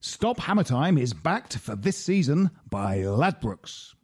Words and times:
Stop 0.00 0.38
Hammer 0.38 0.62
Time 0.62 0.96
is 0.96 1.12
backed 1.12 1.58
for 1.58 1.74
this 1.74 1.96
season 1.96 2.50
by 2.70 2.98
Ladbrokes. 2.98 3.94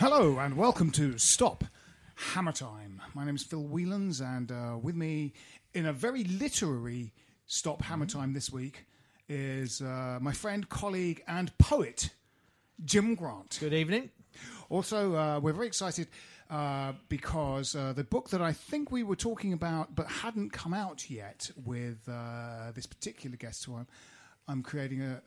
Hello 0.00 0.38
and 0.40 0.56
welcome 0.56 0.90
to 0.90 1.16
Stop 1.18 1.62
Hammer 2.16 2.50
Time. 2.50 3.00
My 3.14 3.24
name 3.24 3.36
is 3.36 3.44
Phil 3.44 3.62
Whelans, 3.62 4.20
and 4.20 4.50
uh, 4.50 4.76
with 4.76 4.96
me 4.96 5.32
in 5.74 5.86
a 5.86 5.92
very 5.92 6.24
literary 6.24 7.12
Stop 7.46 7.82
Hammer 7.82 8.06
Time 8.06 8.32
this 8.32 8.52
week 8.52 8.86
is 9.28 9.80
uh, 9.80 10.18
my 10.20 10.32
friend, 10.32 10.68
colleague, 10.68 11.22
and 11.26 11.56
poet, 11.58 12.10
Jim 12.84 13.14
Grant. 13.14 13.58
Good 13.60 13.72
evening. 13.72 14.10
Also, 14.68 15.14
uh, 15.14 15.40
we're 15.40 15.52
very 15.52 15.66
excited 15.66 16.08
uh, 16.50 16.92
because 17.08 17.74
uh, 17.74 17.92
the 17.94 18.04
book 18.04 18.30
that 18.30 18.42
I 18.42 18.52
think 18.52 18.90
we 18.90 19.02
were 19.02 19.16
talking 19.16 19.52
about 19.52 19.94
but 19.94 20.06
hadn't 20.06 20.52
come 20.52 20.74
out 20.74 21.10
yet 21.10 21.50
with 21.64 22.08
uh, 22.08 22.72
this 22.74 22.86
particular 22.86 23.36
guest 23.36 23.64
who 23.64 23.76
I'm, 23.76 23.86
I'm 24.48 24.62
creating 24.62 25.02
a 25.02 25.20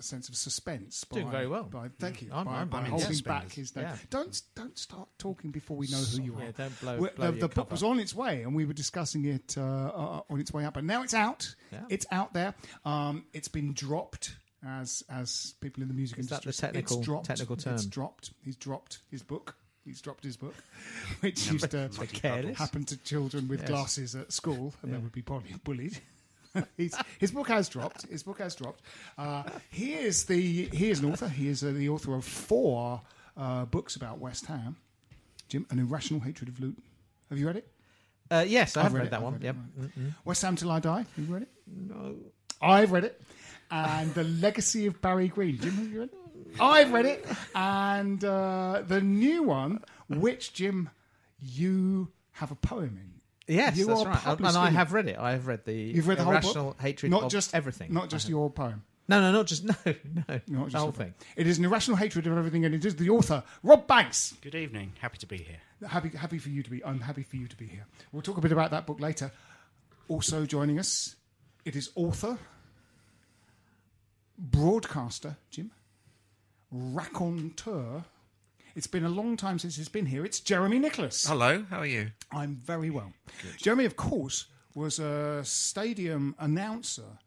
sense 0.00 0.28
of 0.28 0.36
suspense. 0.36 1.04
Doing 1.12 1.30
very 1.30 1.48
well. 1.48 1.64
By, 1.64 1.88
thank 1.98 2.22
you. 2.22 2.30
I'm- 2.32 2.44
by, 2.46 2.52
I'm- 2.58 2.68
by 2.68 2.78
I'm 2.78 2.84
holding 2.86 3.18
back 3.18 3.50
his 3.52 3.74
name. 3.74 3.86
Yeah. 3.86 3.96
Don't 4.10 4.40
don't 4.54 4.78
start 4.78 5.08
talking 5.18 5.50
before 5.50 5.76
we 5.76 5.88
know 5.88 5.98
who 5.98 6.22
you 6.22 6.36
are. 6.36 6.44
Yeah, 6.44 6.50
don't 6.56 6.80
blow- 6.80 6.96
blow 7.16 7.30
the 7.32 7.32
the 7.32 7.48
book 7.48 7.54
cover. 7.54 7.70
was 7.72 7.82
on 7.82 7.98
its 7.98 8.14
way, 8.14 8.42
and 8.42 8.54
we 8.54 8.64
were 8.64 8.72
discussing 8.72 9.24
it 9.24 9.56
uh, 9.58 9.60
uh, 9.62 10.20
on 10.30 10.38
its 10.40 10.52
way 10.52 10.64
out. 10.64 10.74
But 10.74 10.84
now 10.84 11.02
it's 11.02 11.14
out. 11.14 11.52
Yeah. 11.72 11.80
It's 11.88 12.06
out 12.12 12.32
there. 12.32 12.54
Um, 12.84 13.24
it's 13.32 13.48
been 13.48 13.72
dropped. 13.74 14.36
As 14.64 15.02
as 15.08 15.54
people 15.60 15.82
in 15.82 15.88
the 15.88 15.94
music 15.94 16.18
Is 16.18 16.28
that 16.28 16.42
the 16.42 16.52
technical- 16.52 16.98
it's 16.98 17.06
dropped. 17.06 17.26
technical 17.26 17.56
It's 17.56 17.86
dropped. 17.86 18.30
He's 18.44 18.56
dropped 18.56 19.00
his 19.10 19.22
book. 19.22 19.56
He's 19.86 20.02
dropped 20.02 20.22
his 20.22 20.36
book, 20.36 20.54
which 21.20 21.50
used 21.50 21.70
to 21.70 21.88
happen 22.56 22.84
to 22.84 22.96
children 22.98 23.48
with 23.48 23.60
Yes. 23.60 23.68
glasses 23.70 24.14
at 24.14 24.30
school, 24.32 24.74
and 24.82 24.92
they 24.92 24.98
would 24.98 25.12
be 25.12 25.22
bullied. 25.22 25.98
his 27.18 27.30
book 27.32 27.48
has 27.48 27.68
dropped. 27.68 28.06
His 28.08 28.22
book 28.22 28.38
has 28.38 28.54
dropped. 28.54 28.80
Uh, 29.16 29.42
he 29.70 29.94
is 29.94 30.24
the 30.24 30.40
he 30.72 30.90
is 30.90 31.00
an 31.00 31.12
author. 31.12 31.28
He 31.28 31.48
is 31.48 31.62
uh, 31.62 31.70
the 31.72 31.88
author 31.88 32.14
of 32.14 32.24
four 32.24 33.02
uh, 33.36 33.64
books 33.66 33.96
about 33.96 34.18
West 34.18 34.46
Ham. 34.46 34.76
Jim, 35.48 35.66
an 35.70 35.78
irrational 35.78 36.20
hatred 36.20 36.48
of 36.48 36.60
Luton. 36.60 36.82
Have 37.28 37.38
you 37.38 37.46
read 37.46 37.56
it? 37.56 37.68
Uh, 38.30 38.44
yes, 38.46 38.76
I 38.76 38.84
I've 38.84 38.92
read 38.94 39.02
read, 39.02 39.10
that 39.10 39.16
I've 39.16 39.22
one. 39.22 39.32
read 39.34 39.42
it, 39.42 39.46
Yep. 39.46 39.56
right. 39.78 39.90
West 40.24 40.42
Ham 40.42 40.54
Till 40.56 40.70
I 40.70 40.78
Die. 40.80 40.98
Have 40.98 41.08
you 41.28 41.32
read 41.34 41.42
it? 41.42 41.48
No. 41.66 42.14
I've 42.62 42.92
read 42.92 43.04
it. 43.04 43.20
And 43.72 44.12
The 44.14 44.24
Legacy 44.24 44.86
of 44.86 45.00
Barry 45.00 45.28
Green. 45.28 45.58
Jim, 45.58 45.72
have 45.72 45.92
you 45.92 46.00
read 46.00 46.08
it? 46.10 46.60
I've 46.60 46.92
read 46.92 47.06
it. 47.06 47.24
And 47.54 48.24
uh, 48.24 48.82
the 48.86 49.00
new 49.00 49.42
one, 49.44 49.82
which, 50.08 50.52
Jim, 50.52 50.90
you 51.40 52.08
have 52.32 52.50
a 52.50 52.56
poem 52.56 52.96
in. 53.00 53.19
Yes, 53.48 53.76
You 53.76 53.86
that's 53.86 54.00
are 54.02 54.06
right. 54.06 54.26
And- 54.38 54.46
I 54.56 54.70
have 54.70 54.92
read 54.92 55.08
it. 55.08 55.18
I 55.18 55.32
have 55.32 55.46
read 55.46 55.64
the 55.64 55.72
You've 55.74 56.06
read 56.06 56.18
the 56.18 56.24
whole 56.24 56.32
irrational 56.34 56.64
book? 56.66 56.80
hatred 56.80 57.10
not 57.10 57.24
of 57.24 57.30
just 57.32 57.54
everything. 57.54 57.92
Not 57.92 58.08
just 58.08 58.28
your 58.28 58.48
poem. 58.50 58.84
No, 59.08 59.20
no, 59.20 59.32
not 59.32 59.46
just 59.46 59.64
no, 59.64 59.74
no, 59.84 59.92
Not 60.28 60.46
the 60.46 60.70
just 60.70 60.76
whole 60.76 60.86
your- 60.86 60.92
thing. 60.92 61.14
It 61.36 61.48
is 61.48 61.58
an 61.58 61.64
irrational 61.64 61.96
hatred 61.96 62.26
of 62.28 62.36
everything, 62.38 62.64
and 62.64 62.74
it 62.74 62.84
is 62.84 62.94
the 62.94 63.10
author, 63.10 63.42
Rob 63.64 63.88
Banks. 63.88 64.34
Good 64.40 64.54
evening. 64.54 64.92
Happy 65.00 65.18
to 65.18 65.26
be 65.26 65.38
here. 65.38 65.58
Happy, 65.88 66.10
happy 66.10 66.38
for 66.38 66.48
you 66.50 66.62
to 66.62 66.70
be. 66.70 66.84
I'm 66.84 67.00
happy 67.00 67.24
for 67.24 67.36
you 67.36 67.48
to 67.48 67.56
be 67.56 67.66
here. 67.66 67.86
We'll 68.12 68.22
talk 68.22 68.36
a 68.36 68.40
bit 68.40 68.52
about 68.52 68.70
that 68.70 68.86
book 68.86 69.00
later. 69.00 69.32
Also 70.06 70.46
joining 70.46 70.78
us, 70.78 71.16
it 71.64 71.74
is 71.74 71.90
author, 71.96 72.38
broadcaster 74.38 75.36
Jim, 75.50 75.70
raconteur. 76.70 78.04
It's 78.76 78.86
been 78.86 79.04
a 79.04 79.08
long 79.08 79.36
time 79.36 79.58
since 79.58 79.76
he's 79.76 79.88
been 79.88 80.06
here. 80.06 80.24
It's 80.24 80.40
Jeremy 80.40 80.78
Nicholas. 80.78 81.26
Hello. 81.26 81.64
How 81.70 81.78
are 81.78 81.86
you? 81.86 82.10
I'm 82.32 82.56
very 82.56 82.90
well. 82.90 83.12
Jeremy, 83.58 83.84
of 83.84 83.96
course, 83.96 84.46
was 84.74 84.98
a 84.98 85.42
stadium 85.44 86.34
announcer 86.38 87.18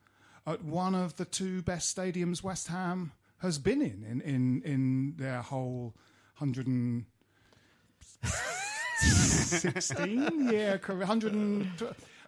at 0.48 0.64
one 0.64 0.96
of 0.96 1.16
the 1.18 1.26
two 1.26 1.62
best 1.62 1.96
stadiums 1.96 2.44
West 2.44 2.68
Ham 2.68 3.12
has 3.40 3.58
been 3.60 3.82
in 3.82 4.06
in 4.10 4.22
in, 4.22 4.62
in 4.64 5.14
their 5.18 5.42
whole 5.42 5.94
hundred 6.36 6.68
and 6.68 7.06
sixteen 9.02 10.48
year 10.52 10.78
career. 10.78 11.06
Hundred 11.06 11.34
and 11.34 11.68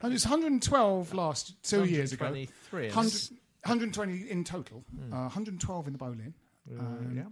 it's 0.04 0.26
112 0.26 1.14
last 1.14 1.56
two 1.64 1.86
years 1.86 2.12
ago. 2.14 2.26
123, 2.26 2.88
100, 2.88 3.30
120 3.64 4.30
in 4.30 4.44
total. 4.44 4.84
Uh, 5.12 5.16
112 5.32 5.88
in 5.88 5.94
the 5.94 5.98
Boleyn. 5.98 6.34
Uh, 6.70 6.80
Um, 6.82 7.14
yeah. 7.16 7.24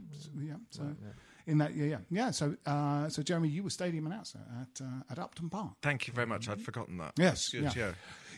yeah. 0.41 0.53
So 0.69 0.83
in 1.45 1.57
that, 1.59 1.75
yeah, 1.75 1.85
yeah, 1.85 1.97
yeah. 2.09 2.31
So, 2.31 2.55
uh, 2.65 3.09
so 3.09 3.21
Jeremy, 3.21 3.49
you 3.49 3.63
were 3.63 3.69
stadium 3.69 4.05
announcer 4.07 4.39
at 4.61 4.81
uh, 4.83 5.03
at 5.11 5.19
Upton 5.19 5.49
Park. 5.49 5.73
Thank 5.81 6.07
you 6.07 6.13
very 6.13 6.27
much. 6.27 6.47
I'd 6.49 6.61
forgotten 6.61 6.97
that. 6.97 7.13
Yes, 7.17 7.49
good. 7.49 7.63
yeah. 7.63 7.71
Yeah. 7.75 7.91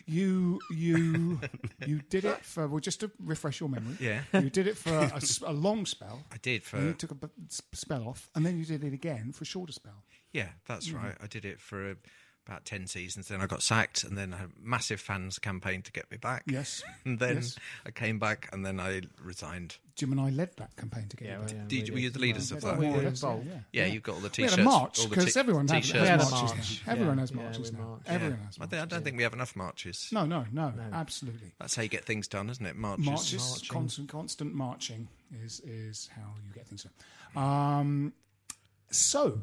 You 0.08 0.60
you 0.70 1.40
you 1.86 2.00
did 2.10 2.24
it 2.24 2.44
for 2.44 2.68
well, 2.68 2.78
just 2.80 3.00
to 3.00 3.10
refresh 3.18 3.58
your 3.60 3.68
memory. 3.68 3.96
Yeah. 3.98 4.22
you 4.34 4.50
did 4.50 4.66
it 4.68 4.76
for 4.76 5.10
a 5.44 5.52
long 5.52 5.84
spell. 5.86 6.22
I 6.32 6.36
did 6.40 6.62
for 6.62 6.78
you 6.80 6.92
took 6.92 7.10
a 7.10 7.14
b- 7.16 7.28
spell 7.72 8.06
off, 8.08 8.28
and 8.34 8.46
then 8.46 8.56
you 8.58 8.64
did 8.64 8.84
it 8.84 8.92
again 8.92 9.32
for 9.32 9.42
a 9.42 9.46
shorter 9.46 9.72
spell. 9.72 10.04
yeah. 10.32 10.48
That's 10.66 10.90
right. 10.92 11.14
I 11.22 11.26
did 11.26 11.44
it 11.44 11.60
for 11.60 11.90
uh, 11.90 11.94
about 12.46 12.64
ten 12.64 12.86
seasons. 12.86 13.28
Then 13.28 13.40
I 13.40 13.46
got 13.46 13.62
sacked, 13.62 14.04
and 14.04 14.16
then 14.16 14.32
I 14.32 14.38
had 14.38 14.46
a 14.48 14.50
massive 14.68 15.00
fans 15.00 15.38
campaign 15.38 15.82
to 15.82 15.92
get 15.92 16.10
me 16.10 16.16
back. 16.16 16.44
Yes. 16.46 16.82
And 17.04 17.18
then 17.18 17.36
Yes. 17.36 17.56
I 17.84 17.90
came 17.90 18.18
back, 18.18 18.48
and 18.52 18.64
then 18.64 18.78
I 18.80 19.02
resigned. 19.22 19.78
Jim 19.96 20.12
and 20.12 20.20
I 20.20 20.28
led 20.30 20.50
that 20.58 20.76
campaign 20.76 21.08
together. 21.08 21.30
Yeah, 21.30 21.38
well, 21.38 21.48
yeah, 21.48 21.62
Did, 21.68 21.88
we 21.88 21.94
were 21.94 21.98
you 22.00 22.10
the 22.10 22.18
leaders 22.18 22.52
of 22.52 22.60
that? 22.60 22.76
we 22.78 22.86
were 22.88 23.02
involved. 23.02 23.46
yeah, 23.46 23.60
Yeah, 23.72 23.86
you've 23.86 24.02
got 24.02 24.16
all 24.16 24.20
the 24.20 24.28
t-shirts. 24.28 24.56
We 24.56 24.62
had 24.62 24.68
a 24.68 24.70
march 24.70 25.08
because 25.08 25.32
t- 25.32 25.40
everyone 25.40 25.66
has, 25.68 25.84
t-shirts. 25.86 26.08
has 26.08 26.24
We 26.26 26.38
marches. 26.38 26.80
now. 26.86 26.92
Everyone 26.92 27.18
has 27.18 27.32
marches 27.32 27.72
now. 27.72 27.98
Everyone 28.06 28.38
has 28.38 28.56
I, 28.58 28.60
marches. 28.60 28.70
don't- 28.70 28.80
I 28.80 28.84
don't 28.84 29.04
think 29.04 29.16
we 29.16 29.22
have 29.22 29.32
enough 29.32 29.56
marches. 29.56 30.08
No, 30.12 30.26
no, 30.26 30.44
no, 30.52 30.72
absolutely. 30.92 31.52
That's 31.58 31.74
how 31.76 31.82
you 31.82 31.88
get 31.88 32.04
things 32.04 32.28
done, 32.28 32.50
isn't 32.50 32.64
it? 32.66 32.76
Marches. 32.76 33.06
Marches, 33.06 33.62
constant, 33.70 34.08
constant 34.10 34.54
marching 34.54 35.08
is 35.44 35.60
is 35.60 36.10
how 36.14 36.34
you 36.46 36.52
get 36.52 36.66
things 36.68 36.84
done. 37.34 37.42
Um, 37.42 38.12
so 38.90 39.40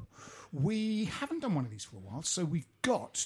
we 0.53 1.05
haven't 1.05 1.41
done 1.41 1.55
one 1.55 1.65
of 1.65 1.71
these 1.71 1.83
for 1.83 1.97
a 1.97 1.99
while, 1.99 2.21
so 2.21 2.45
we've 2.45 2.67
got 2.83 3.25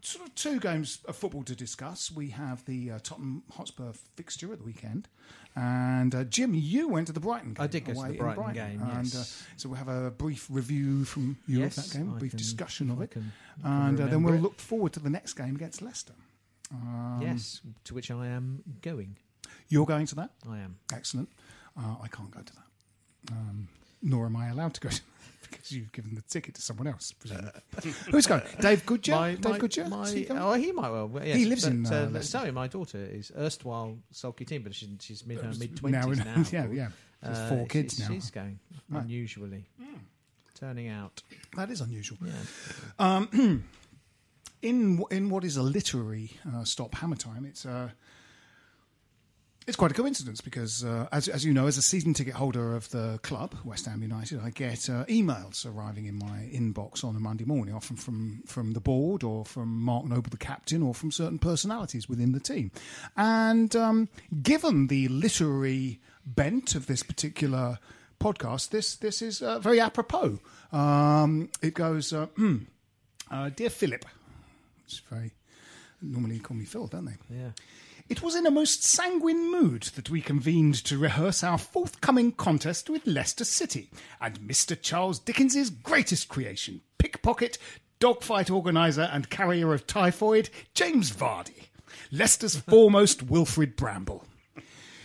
sort 0.00 0.28
of 0.28 0.34
two 0.36 0.60
games 0.60 1.00
of 1.06 1.16
football 1.16 1.42
to 1.42 1.56
discuss. 1.56 2.10
We 2.12 2.28
have 2.30 2.64
the 2.66 2.92
uh, 2.92 2.98
Tottenham 3.02 3.42
Hotspur 3.52 3.90
fixture 4.14 4.52
at 4.52 4.58
the 4.60 4.64
weekend, 4.64 5.08
and 5.56 6.14
uh, 6.14 6.24
Jim, 6.24 6.54
you 6.54 6.88
went 6.88 7.08
to 7.08 7.12
the 7.12 7.18
Brighton 7.20 7.54
game. 7.54 7.64
I 7.64 7.66
did 7.66 7.84
go 7.84 7.94
to 7.94 8.00
the 8.00 8.06
in 8.10 8.16
Brighton 8.16 8.52
game, 8.54 8.80
and 8.80 8.92
uh, 8.98 9.18
yes. 9.18 9.44
so 9.56 9.68
we'll 9.68 9.78
have 9.78 9.88
a 9.88 10.10
brief 10.12 10.46
review 10.48 11.04
from 11.04 11.36
you 11.48 11.58
Yes, 11.60 11.76
of 11.78 11.90
that 11.90 11.98
game, 11.98 12.12
a 12.14 12.18
brief 12.18 12.32
can- 12.32 12.38
discussion 12.38 12.90
of 12.90 13.02
it, 13.02 13.10
can- 13.10 13.32
and 13.64 14.00
uh, 14.00 14.06
then 14.06 14.22
we'll 14.22 14.34
it. 14.34 14.42
look 14.42 14.58
forward 14.60 14.92
to 14.92 15.00
the 15.00 15.10
next 15.10 15.32
game 15.34 15.56
against 15.56 15.82
Leicester. 15.82 16.14
Um, 16.72 17.18
yes, 17.22 17.60
to 17.84 17.94
which 17.94 18.10
I 18.10 18.26
am 18.28 18.62
going. 18.82 19.16
You're 19.68 19.86
going 19.86 20.06
to 20.06 20.14
that? 20.16 20.30
I 20.48 20.58
am. 20.58 20.78
Excellent. 20.92 21.28
Uh, 21.76 21.96
I 22.02 22.08
can't 22.08 22.30
go 22.30 22.40
to 22.40 22.52
that. 22.54 23.32
Um, 23.32 23.68
nor 24.02 24.26
am 24.26 24.36
I 24.36 24.48
allowed 24.48 24.74
to 24.74 24.80
go 24.80 24.88
to 24.90 24.96
that 24.96 25.02
because 25.50 25.72
you've 25.72 25.92
given 25.92 26.14
the 26.14 26.22
ticket 26.22 26.54
to 26.56 26.62
someone 26.62 26.86
else, 26.86 27.12
presumably. 27.12 27.50
Who's 28.10 28.26
going? 28.26 28.42
Dave 28.60 28.84
Goodyear? 28.86 29.16
My, 29.16 29.30
Dave 29.34 29.44
my, 29.52 29.58
Goodyear? 29.58 29.88
my- 29.88 30.10
he 30.10 30.26
oh, 30.30 30.52
he 30.54 30.72
might 30.72 30.90
well. 30.90 31.10
Yes, 31.24 31.36
He 31.36 31.44
lives 31.46 31.64
but, 31.64 31.72
in, 31.72 31.86
uh, 31.86 32.10
Uh, 32.14 32.20
sorry, 32.22 32.50
my 32.50 32.68
daughter 32.68 32.98
is 32.98 33.32
erstwhile 33.36 33.98
sulky 34.10 34.44
teen, 34.44 34.62
but 34.62 34.74
she's, 34.74 34.88
she's 35.00 35.22
in 35.22 35.36
her 35.36 35.52
mid 35.58 35.76
twenties 35.76 36.18
now. 36.24 36.44
yeah, 36.52 36.66
yeah. 36.70 36.88
There's 37.22 37.38
Uh, 37.38 37.48
four 37.48 37.66
kids 37.66 37.94
she's, 37.94 38.08
now. 38.08 38.14
She's 38.14 38.30
going 38.30 38.58
Right. 38.88 39.02
unusually, 39.04 39.66
turning 40.54 40.88
out. 40.88 41.22
That 41.56 41.70
is 41.70 41.80
unusual. 41.80 42.18
Yeah. 42.24 42.32
Um, 42.98 43.28
in 44.62 45.02
in 45.10 45.30
what 45.30 45.44
is 45.44 45.56
a 45.56 45.62
literary 45.62 46.30
uh, 46.52 46.64
stop 46.64 46.94
hammer 46.96 47.16
time, 47.16 47.44
it's 47.44 47.64
uh, 47.66 47.90
it's 49.68 49.76
quite 49.76 49.90
a 49.90 49.94
coincidence 49.94 50.40
because, 50.40 50.82
uh, 50.82 51.06
as 51.12 51.28
as 51.28 51.44
you 51.44 51.52
know, 51.52 51.66
as 51.66 51.76
a 51.76 51.82
season 51.82 52.14
ticket 52.14 52.32
holder 52.32 52.74
of 52.74 52.88
the 52.88 53.20
club, 53.22 53.54
West 53.64 53.84
Ham 53.84 54.00
United, 54.00 54.40
I 54.42 54.48
get 54.48 54.88
uh, 54.88 55.04
emails 55.04 55.66
arriving 55.66 56.06
in 56.06 56.18
my 56.18 56.48
inbox 56.50 57.04
on 57.04 57.14
a 57.14 57.20
Monday 57.20 57.44
morning, 57.44 57.74
often 57.74 57.96
from 57.96 58.42
from 58.46 58.72
the 58.72 58.80
board 58.80 59.22
or 59.22 59.44
from 59.44 59.82
Mark 59.82 60.06
Noble, 60.06 60.30
the 60.30 60.38
captain, 60.38 60.82
or 60.82 60.94
from 60.94 61.10
certain 61.10 61.38
personalities 61.38 62.08
within 62.08 62.32
the 62.32 62.40
team. 62.40 62.70
And 63.14 63.76
um, 63.76 64.08
given 64.42 64.86
the 64.86 65.06
literary 65.08 66.00
bent 66.24 66.74
of 66.74 66.86
this 66.86 67.02
particular 67.02 67.78
podcast, 68.18 68.70
this 68.70 68.96
this 68.96 69.20
is 69.20 69.42
uh, 69.42 69.58
very 69.58 69.80
apropos. 69.80 70.40
Um, 70.72 71.50
it 71.60 71.74
goes, 71.74 72.14
uh, 72.14 72.28
uh, 73.30 73.50
dear 73.50 73.70
Philip. 73.70 74.06
It's 74.86 75.00
very 75.10 75.32
normally 76.00 76.38
call 76.38 76.56
me 76.56 76.64
Phil, 76.64 76.86
don't 76.86 77.04
they? 77.04 77.18
Yeah. 77.30 77.50
It 78.08 78.22
was 78.22 78.34
in 78.34 78.46
a 78.46 78.50
most 78.50 78.82
sanguine 78.82 79.50
mood 79.52 79.82
that 79.94 80.08
we 80.08 80.22
convened 80.22 80.74
to 80.84 80.96
rehearse 80.96 81.44
our 81.44 81.58
forthcoming 81.58 82.32
contest 82.32 82.88
with 82.88 83.06
Leicester 83.06 83.44
City 83.44 83.90
and 84.18 84.40
Mr. 84.40 84.80
Charles 84.80 85.18
Dickens's 85.18 85.68
greatest 85.68 86.30
creation, 86.30 86.80
pickpocket, 86.96 87.58
dogfight 87.98 88.48
organiser, 88.48 89.10
and 89.12 89.28
carrier 89.28 89.74
of 89.74 89.86
typhoid, 89.86 90.48
James 90.72 91.10
Vardy, 91.12 91.68
Leicester's 92.10 92.56
foremost 92.56 93.24
Wilfrid 93.24 93.76
Brambell. 93.76 94.24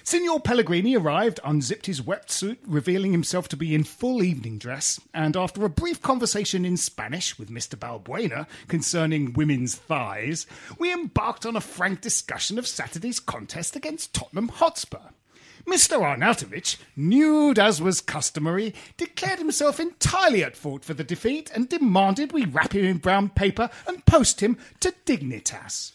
Signor 0.06 0.42
Pellegrini 0.42 0.98
arrived, 0.98 1.40
unzipped 1.46 1.86
his 1.86 2.02
wetsuit, 2.02 2.58
revealing 2.68 3.14
himself 3.14 3.48
to 3.48 3.56
be 3.56 3.74
in 3.74 3.86
full 3.86 4.22
evening 4.22 4.58
dress, 4.58 5.00
and 5.14 5.38
after 5.38 5.64
a 5.64 5.70
brief 5.70 6.02
conversation 6.02 6.66
in 6.66 6.76
Spanish 6.76 7.40
with 7.40 7.50
Mr. 7.50 7.80
Balbuena 7.80 8.46
concerning 8.68 9.32
women's 9.32 9.76
thighs, 9.76 10.46
we 10.78 10.92
embarked 10.92 11.46
on 11.46 11.56
a 11.56 11.62
frank 11.62 12.02
discussion 12.02 12.60
of 12.60 12.68
Saturday's 12.68 13.22
contest 13.22 13.78
against 13.78 14.14
Tottenham 14.14 14.50
Hotspur. 14.50 15.12
Mr. 15.66 15.98
Arnautovic, 16.02 16.76
nude 16.98 17.58
as 17.58 17.82
was 17.82 18.02
customary, 18.02 18.76
declared 18.98 19.40
himself 19.40 19.80
entirely 19.80 20.44
at 20.44 20.58
fault 20.58 20.84
for 20.84 20.94
the 20.94 21.06
defeat 21.06 21.50
and 21.56 21.70
demanded 21.70 22.34
we 22.34 22.44
wrap 22.44 22.74
him 22.74 22.84
in 22.84 22.98
brown 22.98 23.30
paper 23.30 23.70
and 23.88 24.06
post 24.06 24.42
him 24.42 24.58
to 24.82 24.94
Dignitas. 25.06 25.94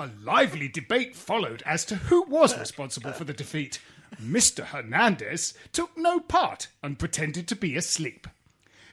A 0.00 0.08
lively 0.22 0.66
debate 0.66 1.14
followed 1.14 1.62
as 1.66 1.84
to 1.84 1.94
who 1.94 2.22
was 2.22 2.58
responsible 2.58 3.12
for 3.12 3.24
the 3.24 3.34
defeat. 3.34 3.80
Mr. 4.18 4.64
Hernandez 4.64 5.52
took 5.74 5.94
no 5.94 6.18
part 6.18 6.68
and 6.82 6.98
pretended 6.98 7.46
to 7.48 7.54
be 7.54 7.76
asleep. 7.76 8.26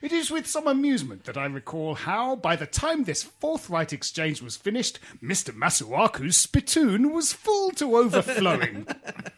It 0.02 0.12
is 0.12 0.30
with 0.30 0.46
some 0.46 0.66
amusement 0.66 1.24
that 1.24 1.38
I 1.38 1.46
recall 1.46 1.94
how, 1.94 2.36
by 2.36 2.56
the 2.56 2.66
time 2.66 3.04
this 3.04 3.22
forthright 3.22 3.94
exchange 3.94 4.42
was 4.42 4.58
finished, 4.58 4.98
Mr. 5.22 5.50
Masuaku's 5.54 6.36
spittoon 6.36 7.10
was 7.10 7.32
full 7.32 7.70
to 7.70 7.96
overflowing. 7.96 8.86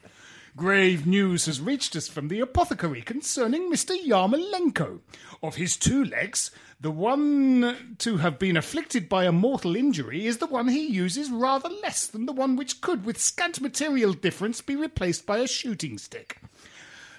Grave 0.56 1.06
news 1.06 1.46
has 1.46 1.60
reached 1.60 1.94
us 1.94 2.08
from 2.08 2.26
the 2.26 2.40
apothecary 2.40 3.02
concerning 3.02 3.70
Mr. 3.70 3.96
Yarmolenko. 3.96 4.98
Of 5.40 5.54
his 5.54 5.76
two 5.76 6.04
legs, 6.04 6.50
the 6.80 6.90
one 6.90 7.96
to 7.98 8.16
have 8.16 8.38
been 8.38 8.56
afflicted 8.56 9.08
by 9.08 9.24
a 9.24 9.32
mortal 9.32 9.76
injury 9.76 10.26
is 10.26 10.38
the 10.38 10.46
one 10.46 10.68
he 10.68 10.86
uses 10.86 11.30
rather 11.30 11.68
less 11.68 12.06
than 12.06 12.24
the 12.24 12.32
one 12.32 12.56
which 12.56 12.80
could, 12.80 13.04
with 13.04 13.20
scant 13.20 13.60
material 13.60 14.14
difference, 14.14 14.62
be 14.62 14.76
replaced 14.76 15.26
by 15.26 15.38
a 15.38 15.46
shooting 15.46 15.98
stick. 15.98 16.38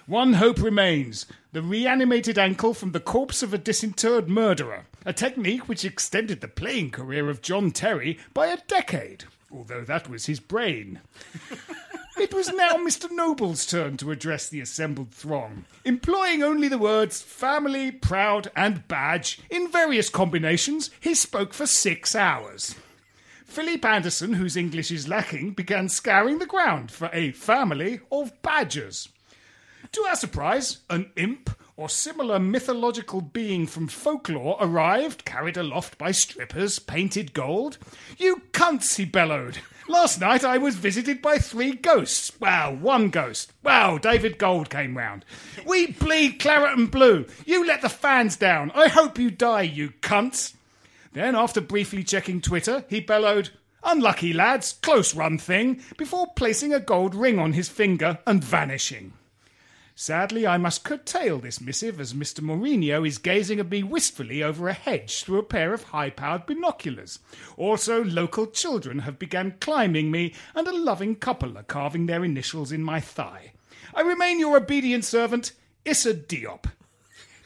One 0.08 0.34
hope 0.34 0.60
remains 0.60 1.28
the 1.52 1.62
reanimated 1.62 2.40
ankle 2.40 2.74
from 2.74 2.92
the 2.92 3.00
corpse 3.00 3.44
of 3.44 3.54
a 3.54 3.60
disinterred 3.60 4.28
murderer, 4.28 4.86
a 5.06 5.14
technique 5.14 5.68
which 5.70 5.86
extended 5.86 6.42
the 6.42 6.48
playing 6.48 6.90
career 6.90 7.30
of 7.30 7.44
John 7.44 7.70
Terry 7.70 8.18
by 8.34 8.48
a 8.48 8.58
decade, 8.68 9.26
although 9.52 9.84
that 9.84 10.10
was 10.10 10.26
his 10.26 10.40
brain. 10.40 11.02
It 12.18 12.34
was 12.34 12.50
now 12.50 12.76
Mr. 12.76 13.10
Noble's 13.10 13.66
turn 13.66 13.98
to 13.98 14.12
address 14.12 14.50
the 14.50 14.60
assembled 14.60 15.12
throng, 15.12 15.66
employing 15.86 16.44
only 16.44 16.68
the 16.68 16.78
words 16.78 17.22
family, 17.22 17.92
proud, 17.92 18.52
and 18.56 18.88
badge 18.88 19.40
in 19.50 19.72
various 19.72 20.10
combinations. 20.10 20.90
He 21.00 21.16
spoke 21.16 21.54
for 21.54 21.66
six 21.66 22.16
hours. 22.16 22.76
Felipe 23.46 23.86
Anderson, 23.86 24.34
whose 24.34 24.56
English 24.56 24.92
is 24.92 25.08
lacking, 25.08 25.52
began 25.52 25.90
scouring 25.90 26.40
the 26.40 26.46
ground 26.46 26.92
for 26.92 27.10
a 27.14 27.32
family 27.32 28.00
of 28.12 28.40
badgers. 28.42 29.10
To 29.94 30.02
our 30.04 30.16
surprise, 30.16 30.78
an 30.90 31.12
imp 31.16 31.50
or 31.76 31.90
similar 31.90 32.40
mythological 32.40 33.22
being 33.22 33.66
from 33.68 33.88
folklore 33.88 34.58
arrived, 34.62 35.26
carried 35.26 35.58
aloft 35.58 35.98
by 35.98 36.12
strippers, 36.12 36.78
painted 36.80 37.34
gold. 37.34 37.78
You 38.18 38.42
cunts, 38.52 38.98
he 38.98 39.06
bellowed. 39.06 39.58
Last 39.92 40.22
night 40.22 40.46
I 40.46 40.58
was 40.58 40.78
visited 40.78 41.22
by 41.22 41.38
three 41.38 41.74
ghosts. 41.74 42.32
Well, 42.40 42.74
one 42.74 43.10
ghost. 43.10 43.52
Well, 43.62 43.98
David 43.98 44.38
Gold 44.38 44.70
came 44.70 44.98
round. 44.98 45.26
We 45.66 45.88
bleed 45.88 46.40
claret 46.40 46.78
and 46.78 46.90
blue. 46.90 47.26
You 47.46 47.68
let 47.68 47.82
the 47.82 47.90
fans 47.90 48.38
down. 48.38 48.72
I 48.74 48.88
hope 48.88 49.20
you 49.20 49.30
die, 49.30 49.64
you 49.64 49.90
cunts. 50.00 50.54
Then, 51.12 51.36
after 51.36 51.60
briefly 51.60 52.06
checking 52.06 52.40
Twitter, 52.40 52.86
he 52.88 53.02
bellowed, 53.02 53.50
Unlucky 53.84 54.32
lads, 54.32 54.76
close 54.82 55.14
run 55.14 55.38
thing, 55.38 55.82
before 55.98 56.28
placing 56.38 56.74
a 56.74 56.80
gold 56.80 57.14
ring 57.14 57.38
on 57.38 57.52
his 57.52 57.68
finger 57.68 58.20
and 58.26 58.42
vanishing. 58.42 59.12
Sadly, 60.04 60.48
I 60.48 60.58
must 60.58 60.84
curtail 60.84 61.38
this 61.38 61.62
missive 61.62 62.00
as 62.00 62.16
Mr. 62.16 62.40
Mourinho 62.40 63.08
is 63.08 63.20
gazing 63.20 63.60
at 63.60 63.70
me 63.70 63.84
wistfully 63.84 64.42
over 64.42 64.68
a 64.68 64.74
hedge 64.74 65.22
through 65.22 65.38
a 65.38 65.44
pair 65.44 65.76
of 65.76 65.84
high 65.84 66.10
powered 66.10 66.48
binoculars. 66.48 67.20
Also, 67.56 68.04
local 68.04 68.48
children 68.48 68.98
have 68.98 69.20
begun 69.20 69.54
climbing 69.62 70.10
me, 70.10 70.34
and 70.56 70.68
a 70.68 70.76
loving 70.76 71.16
couple 71.16 71.56
are 71.56 71.62
carving 71.62 72.08
their 72.08 72.26
initials 72.26 72.72
in 72.72 72.82
my 72.82 73.00
thigh. 73.00 73.52
I 73.94 74.02
remain 74.02 74.40
your 74.40 74.58
obedient 74.58 75.06
servant, 75.06 75.52
Issa 75.86 76.16
Diop. 76.16 76.66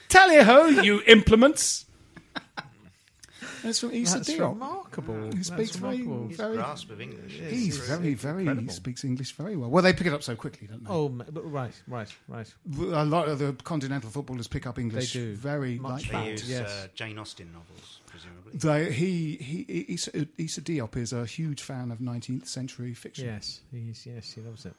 Tally 0.08 0.42
ho, 0.42 0.68
you 0.68 1.02
implements! 1.08 1.85
That's 3.66 3.80
from 3.80 3.92
Issa 3.92 4.18
That's 4.18 4.30
Diop. 4.30 4.50
remarkable. 4.50 5.32
He 5.36 5.44
speaks 5.44 5.76
very, 5.76 5.98
remarkable. 6.04 6.28
very. 6.36 6.56
grasp 6.58 6.90
of 6.92 7.02
English. 7.02 7.34
He's 7.34 7.78
is 7.80 7.88
very, 7.90 8.14
very. 8.14 8.44
He 8.44 8.50
incredible. 8.50 8.74
speaks 8.74 9.04
English 9.04 9.32
very 9.34 9.58
well. 9.58 9.70
Well, 9.72 9.82
they 9.84 9.92
pick 9.94 10.06
it 10.08 10.14
up 10.14 10.22
so 10.24 10.36
quickly, 10.36 10.68
don't 10.68 10.84
they? 10.84 10.90
Oh, 10.90 11.10
ma- 11.10 11.24
but 11.30 11.42
right, 11.52 11.74
right, 11.88 12.14
right. 12.28 12.54
A 12.80 13.04
lot 13.04 13.28
of 13.28 13.40
the 13.40 13.54
continental 13.64 14.10
footballers 14.10 14.48
pick 14.48 14.68
up 14.68 14.78
English 14.80 15.14
They 15.14 15.20
do. 15.20 15.36
very 15.36 15.80
Much 15.80 16.04
like 16.04 16.12
They 16.12 16.18
that. 16.18 16.32
use 16.42 16.50
Yes. 16.50 16.70
uh, 16.70 16.88
Jane 16.94 17.18
Austen 17.18 17.52
novels, 17.52 18.00
presumably. 18.06 18.54
They, 18.54 18.92
he, 18.94 19.36
he, 19.38 19.86
Issa, 19.96 20.28
Issa 20.38 20.62
Diop 20.62 20.96
is 20.96 21.12
a 21.12 21.26
huge 21.26 21.62
fan 21.64 21.92
of 21.92 21.98
19th 21.98 22.48
century 22.48 22.94
fiction. 22.94 23.26
Yes, 23.26 23.62
he's 23.72 24.06
yes, 24.06 24.32
he 24.32 24.42
loves 24.42 24.66
it. 24.66 24.76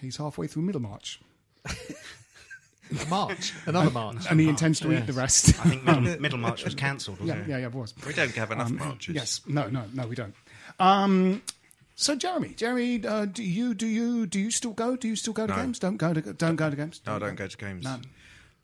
He's 0.00 0.16
halfway 0.16 0.46
through 0.48 0.62
Middlemarch, 0.62 1.20
March, 3.08 3.52
another 3.66 3.90
March. 3.90 4.24
and 4.30 4.38
he 4.40 4.48
intends 4.48 4.80
to 4.80 4.92
eat 4.92 5.06
the 5.06 5.12
rest. 5.12 5.48
I 5.64 5.68
think 5.68 5.84
Middle, 6.20 6.38
March 6.48 6.64
was 6.64 6.74
cancelled, 6.74 7.18
yeah, 7.20 7.26
wasn't 7.34 7.48
yeah, 7.48 7.56
it? 7.56 7.60
yeah, 7.60 7.66
it 7.66 7.74
was. 7.74 7.94
We 8.06 8.12
don't 8.12 8.34
have 8.34 8.50
enough 8.52 8.68
Um, 8.68 8.76
marches. 8.78 9.14
Yes, 9.14 9.40
no, 9.46 9.68
no, 9.68 9.84
no, 9.92 10.06
we 10.06 10.14
don't. 10.14 10.34
Um, 10.78 11.42
so, 11.94 12.14
Jeremy, 12.14 12.50
Jeremy, 12.50 13.04
uh, 13.06 13.24
do 13.24 13.42
you 13.42 13.72
do 13.74 13.86
you 13.86 14.26
do 14.26 14.38
you 14.38 14.50
still 14.50 14.72
go? 14.72 14.96
Do 14.96 15.08
you 15.08 15.16
still 15.16 15.32
go 15.32 15.46
to 15.46 15.52
No. 15.54 15.62
games? 15.62 15.78
Don't 15.78 15.96
go 15.96 16.12
to 16.12 16.20
don't 16.34 16.56
go 16.56 16.68
to 16.70 16.76
games. 16.76 17.00
No, 17.06 17.16
I 17.16 17.18
don't 17.18 17.36
go 17.36 17.46
to 17.46 17.56
games. 17.56 17.84
No. 17.84 17.98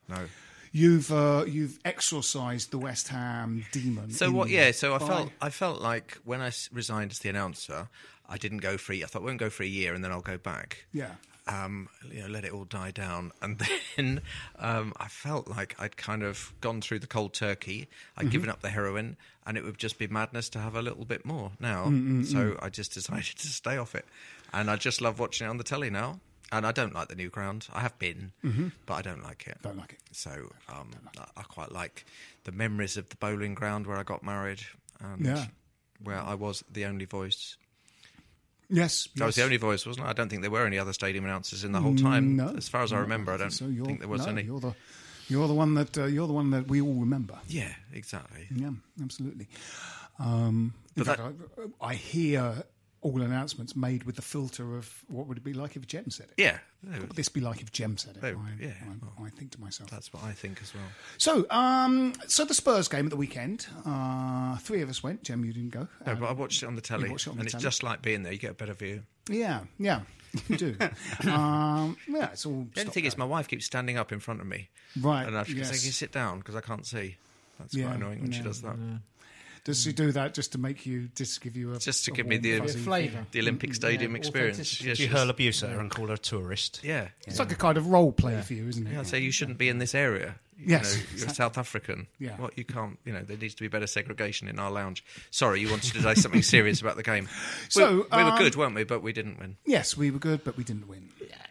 No. 0.09 0.19
You've 0.75 1.11
uh, 1.13 1.45
you've 1.47 1.79
exorcised 1.85 2.71
the 2.71 2.79
West 2.79 3.09
Ham 3.09 3.65
demon. 3.73 4.11
So 4.11 4.27
in 4.27 4.33
what? 4.35 4.49
you 4.51 4.57
Yeah. 4.57 4.71
So 4.73 4.95
I 4.95 4.99
by- 4.99 5.07
felt 5.07 5.31
I 5.41 5.51
felt 5.51 5.81
like 5.81 6.19
when 6.25 6.41
I 6.41 6.49
s- 6.49 6.69
resigned 6.73 7.11
as 7.13 7.19
the 7.21 7.29
announcer, 7.31 7.89
I 8.29 8.37
didn't 8.39 8.59
go 8.59 8.77
for. 8.77 8.93
a- 8.93 9.03
I 9.03 9.07
thought 9.07 9.23
I 9.23 9.25
won't 9.27 9.39
go 9.39 9.51
for 9.51 9.63
a 9.63 9.67
year 9.67 9.95
and 9.95 10.03
then 10.05 10.13
I'll 10.13 10.21
go 10.21 10.37
back. 10.39 10.85
Yeah. 10.93 11.13
Um, 11.49 11.89
you 12.09 12.21
know, 12.23 12.29
let 12.29 12.45
it 12.45 12.53
all 12.53 12.65
die 12.65 12.93
down, 12.93 13.33
and 13.43 13.59
then 13.97 14.21
um, 14.61 14.93
I 14.99 15.09
felt 15.09 15.49
like 15.49 15.75
I'd 15.81 15.97
kind 15.97 16.23
of 16.23 16.53
gone 16.61 16.81
through 16.81 17.01
the 17.01 17.09
cold 17.09 17.35
turkey. 17.35 17.89
I'd 18.17 18.27
Mhm. 18.27 18.31
given 18.31 18.49
up 18.49 18.61
the 18.61 18.71
heroin, 18.71 19.17
and 19.45 19.57
it 19.59 19.65
would 19.65 19.77
just 19.77 19.99
be 19.99 20.07
madness 20.07 20.49
to 20.51 20.61
have 20.61 20.77
a 20.77 20.83
little 20.83 21.05
bit 21.05 21.25
more 21.27 21.51
now. 21.59 21.87
Mm, 21.87 22.21
mm, 22.23 22.27
so 22.27 22.39
mm. 22.53 22.59
I 22.63 22.69
just 22.69 22.95
decided 22.95 23.25
to 23.39 23.49
stay 23.49 23.77
off 23.77 23.97
it, 23.97 24.07
and 24.53 24.71
I 24.71 24.77
just 24.77 25.01
love 25.01 25.19
watching 25.19 25.47
it 25.49 25.51
on 25.51 25.57
the 25.59 25.65
telly 25.65 25.91
now. 25.91 26.21
And 26.53 26.67
I 26.67 26.71
don't 26.71 26.93
like 26.95 27.09
the 27.09 27.15
new 27.17 27.31
ground. 27.31 27.67
I 27.73 27.81
have 27.81 27.99
been, 27.99 28.33
Mhm. 28.45 28.73
but 28.87 28.95
I 28.95 29.03
don't 29.03 29.23
like 29.25 29.47
it. 29.47 29.57
Don't 29.63 29.79
like 29.79 29.95
it. 29.95 30.01
So 30.13 30.53
um, 30.69 30.91
I, 31.19 31.25
I 31.39 31.43
quite 31.45 31.73
like 31.73 32.05
the 32.45 32.53
memories 32.53 32.97
of 32.99 33.09
the 33.09 33.17
Boleyn 33.17 33.55
ground 33.55 33.87
where 33.87 33.97
I 33.97 34.03
got 34.05 34.23
married, 34.23 34.61
and 35.01 35.25
Yeah. 35.27 35.47
where 36.05 36.21
I 36.21 36.35
was 36.35 36.63
the 36.71 36.85
only 36.85 37.07
voice. 37.07 37.57
Yes, 38.69 39.09
I 39.21 39.27
was 39.27 39.35
the 39.37 39.45
only 39.45 39.59
voice, 39.59 39.85
wasn't 39.85 40.07
I? 40.07 40.11
I 40.11 40.13
don't 40.13 40.29
think 40.29 40.43
there 40.43 40.51
were 40.51 40.67
any 40.67 40.79
other 40.79 40.93
stadium 40.93 41.25
announcers 41.25 41.65
in 41.65 41.73
the 41.73 41.81
whole 41.81 41.95
time. 41.95 42.37
No, 42.37 42.55
as 42.57 42.69
far 42.69 42.83
as 42.83 42.93
I 42.93 42.99
remember, 43.01 43.33
I 43.33 43.37
don't 43.37 43.51
so. 43.51 43.67
You're- 43.67 43.87
think 43.87 43.99
there 44.01 44.09
was 44.09 44.25
no, 44.27 44.33
any. 44.33 44.43
You're 44.43 44.61
the, 44.61 44.75
you're 45.29 45.47
the 45.49 45.55
one 45.55 45.75
that 45.75 45.99
uh, 45.99 46.05
you're 46.05 46.27
the 46.27 46.33
one 46.33 46.51
that 46.51 46.69
we 46.69 46.81
all 46.81 46.95
remember. 46.95 47.39
Yeah, 47.49 47.73
exactly. 47.93 48.49
Yeah, 48.55 48.71
absolutely. 49.03 49.49
Um, 50.19 50.75
in 50.97 51.05
But 51.05 51.17
fact, 51.17 51.21
I, 51.83 51.87
I 51.89 51.95
hear 51.95 52.65
all 53.03 53.21
announcements 53.21 53.75
made 53.77 54.05
with 54.05 54.17
the 54.17 54.23
filter 54.23 54.77
of 54.77 55.05
what 55.09 55.27
would 55.27 55.37
it 55.37 55.43
be 55.45 55.53
like 55.53 55.75
if 55.77 55.87
Jem 55.87 56.09
said 56.11 56.27
it. 56.29 56.35
Yeah. 56.41 56.59
What 56.83 57.01
would 57.09 57.17
this 57.17 57.29
be 57.29 57.41
like 57.41 57.61
if 57.61 57.71
Jem 57.73 57.97
said 57.99 58.17
it? 58.17 58.25
Oh, 58.25 58.41
I, 58.41 58.63
yeah, 58.63 58.71
I, 59.19 59.25
I 59.25 59.29
think 59.31 59.51
to 59.53 59.61
myself. 59.61 59.91
That's 59.91 60.13
what 60.13 60.23
I 60.25 60.33
think 60.33 60.61
as 60.63 60.73
well. 60.75 60.85
So, 61.19 61.45
um, 61.51 62.13
so 62.29 62.45
the 62.45 62.55
Spurs 62.55 62.87
game 62.89 63.07
at 63.07 63.11
the 63.11 63.17
weekend. 63.17 63.67
Uh, 63.85 64.57
three 64.59 64.83
of 64.83 64.89
us 64.89 65.03
went. 65.03 65.23
Jem, 65.25 65.45
you 65.45 65.53
didn't 65.53 65.71
go. 65.71 65.89
No, 66.07 66.13
Um, 66.13 66.21
but 66.21 66.27
I 66.29 66.33
watched 66.33 66.63
it 66.63 66.67
on 66.67 66.77
the 66.77 66.81
telly, 66.81 67.11
it 67.11 67.27
on 67.27 67.33
and 67.33 67.41
the 67.41 67.45
it's 67.45 67.53
telly? 67.53 67.63
just 67.63 67.83
like 67.83 68.03
being 68.03 68.23
there. 68.23 68.33
You 68.33 68.39
get 68.39 68.53
a 68.53 68.55
better 68.55 68.75
view. 68.75 69.03
Yeah, 69.29 69.61
yeah, 69.79 70.01
you 70.49 70.57
do. 70.57 70.77
um, 71.31 71.97
yeah, 72.09 72.31
it's 72.33 72.47
all. 72.47 72.67
The 72.75 72.81
only 72.83 72.93
thing 72.93 73.05
is, 73.05 73.17
my 73.19 73.25
wife 73.25 73.49
keeps 73.49 73.67
standing 73.67 73.97
up 73.97 74.13
in 74.13 74.21
front 74.21 74.41
of 74.41 74.47
me, 74.47 74.69
Right, 75.01 75.27
And 75.27 75.37
I 75.37 75.41
yes. 75.49 75.69
say, 75.71 75.77
"Can 75.77 75.87
you 75.87 75.93
sit 75.93 76.13
down?" 76.13 76.39
Because 76.39 76.55
I 76.57 76.61
can't 76.61 76.87
see. 76.87 77.17
That's 77.59 77.75
Yeah, 77.75 77.87
quite 77.87 77.97
annoying 77.97 78.23
when 78.23 78.33
she 78.33 78.43
does 78.43 78.63
that. 78.63 78.77
Does 79.65 79.83
she 79.85 79.93
do 79.93 80.11
that 80.13 80.35
just 80.35 80.53
to 80.53 80.59
make 80.59 80.87
you, 80.87 81.09
just 81.15 81.41
give 81.41 81.57
you 81.57 81.73
a 81.73 81.79
Just 81.79 82.05
to 82.07 82.11
a 82.13 82.15
give 82.15 82.27
me 82.27 82.37
warm, 82.37 82.43
the 82.43 82.59
fuzzy 82.59 82.81
flavour. 82.81 83.27
the 83.31 83.41
Olympic 83.41 83.75
Stadium 83.75 84.17
experience. 84.17 84.57
authenticity. 84.57 84.89
Yeah, 84.89 84.95
Do 84.95 85.03
you 85.03 85.09
she's- 85.09 85.19
hurl 85.21 85.31
abuse 85.31 85.63
at 85.63 85.71
her 85.71 85.79
and 85.81 85.91
call 85.91 86.09
her 86.09 86.15
a 86.15 86.19
tourist? 86.19 86.81
Yeah, 86.83 87.09
It's 87.27 87.39
like 87.39 87.53
a 87.53 87.57
kind 87.57 87.77
of 87.79 87.87
role 87.87 88.11
play 88.13 88.41
for 88.43 88.55
you, 88.55 88.67
isn't 88.69 88.87
it? 88.87 88.93
Yeah, 88.93 89.01
I'd 89.01 89.07
say 89.07 89.21
you 89.21 89.31
shouldn't 89.31 89.59
be 89.59 89.69
in 89.69 89.79
this 89.79 89.95
area. 89.95 90.35
You 90.59 90.67
Yes, 90.69 90.97
know, 90.97 91.03
you're. 91.17 91.29
South 91.31 91.59
African. 91.59 92.07
Yeah. 92.21 92.37
What 92.37 92.57
you 92.59 92.65
can't, 92.65 92.97
you 93.05 93.13
know, 93.13 93.23
there 93.23 93.37
needs 93.37 93.55
to 93.55 93.63
be 93.63 93.69
better 93.69 93.87
segregation 93.89 94.47
in 94.49 94.59
our 94.61 94.71
lounge. 94.71 95.05
Sorry, 95.31 95.61
you 95.61 95.69
wanted 95.71 95.93
to 95.95 96.03
say 96.03 96.15
something 96.15 96.43
serious 96.43 96.81
about 96.81 96.97
the 96.97 97.03
game. 97.03 97.29
So, 97.69 97.89
we, 97.89 97.97
we 98.19 98.25
were 98.25 98.31
um, 98.31 98.39
good, 98.39 98.55
weren't 98.57 98.75
we? 98.75 98.85
But 98.85 99.03
we 99.03 99.13
didn't 99.13 99.39
win. 99.41 99.57
Yes, 99.65 99.97
we 99.97 100.11
were 100.11 100.19
good, 100.21 100.45
but 100.45 100.57
we 100.57 100.63
didn't 100.65 100.87
win. 100.89 101.09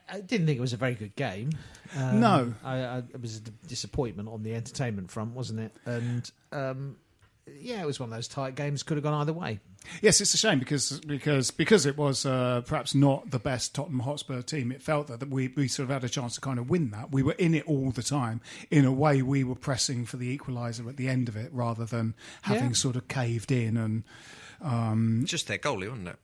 I 0.10 0.20
didn't 0.22 0.46
think 0.48 0.58
it 0.58 0.62
was 0.62 0.74
a 0.74 0.77
very 0.77 0.94
good 0.96 1.15
game. 1.15 1.51
Um, 1.98 2.20
No. 2.20 2.53
I, 2.63 2.75
I, 2.84 2.98
it 3.00 3.22
was 3.22 3.38
a 3.38 3.39
d- 3.41 3.51
disappointment 3.68 4.27
on 4.30 4.44
the 4.44 4.53
entertainment 4.56 5.10
front, 5.12 5.34
wasn't 5.34 5.60
it? 5.62 5.72
And 5.86 6.30
um, 6.51 6.96
yeah, 7.60 7.81
it 7.81 7.86
was 7.86 8.00
one 8.00 8.10
of 8.10 8.15
those 8.15 8.27
tight 8.27 8.55
games. 8.55 8.84
Could 8.84 8.98
have 8.98 9.03
gone 9.03 9.13
either 9.13 9.34
way. 9.34 9.60
Yes, 10.01 10.22
it's 10.22 10.34
a 10.34 10.38
shame 10.38 10.60
because 10.60 11.00
because 11.01 11.50
because 11.51 11.86
it 11.88 11.98
was 11.98 12.25
uh, 12.25 12.62
perhaps 12.65 12.93
not 12.93 13.31
the 13.31 13.39
best 13.39 13.74
Tottenham 13.74 14.00
Hotspur 14.01 14.41
team. 14.43 14.72
It 14.72 14.81
felt 14.81 15.08
that, 15.08 15.20
that 15.20 15.29
we, 15.29 15.48
we 15.50 15.67
sort 15.67 15.86
of 15.89 15.93
had 15.93 16.03
a 16.03 16.10
chance 16.10 16.36
to 16.36 16.41
kind 16.41 16.60
of 16.60 16.70
win 16.70 16.91
that. 16.91 17.12
We 17.12 17.24
were 17.24 17.34
in 17.34 17.55
it 17.55 17.65
all 17.65 17.89
the 17.91 18.03
time. 18.03 18.41
In 18.70 18.86
a 18.86 18.91
way, 18.91 19.22
we 19.24 19.43
were 19.43 19.55
pressing 19.55 20.05
for 20.05 20.17
the 20.17 20.38
equaliser 20.38 20.88
at 20.88 20.98
the 20.98 21.08
end 21.08 21.27
of 21.29 21.36
it 21.36 21.51
rather 21.53 21.86
than 21.86 22.13
having 22.43 22.65
Yeah. 22.70 22.72
sort 22.74 22.96
of 22.96 23.08
caved 23.08 23.51
in 23.51 23.75
and. 23.77 24.03
Um, 24.62 25.24
Just 25.25 25.48
their 25.48 25.58
goalie, 25.58 25.89
wasn't 25.89 26.10
it? 26.10 26.20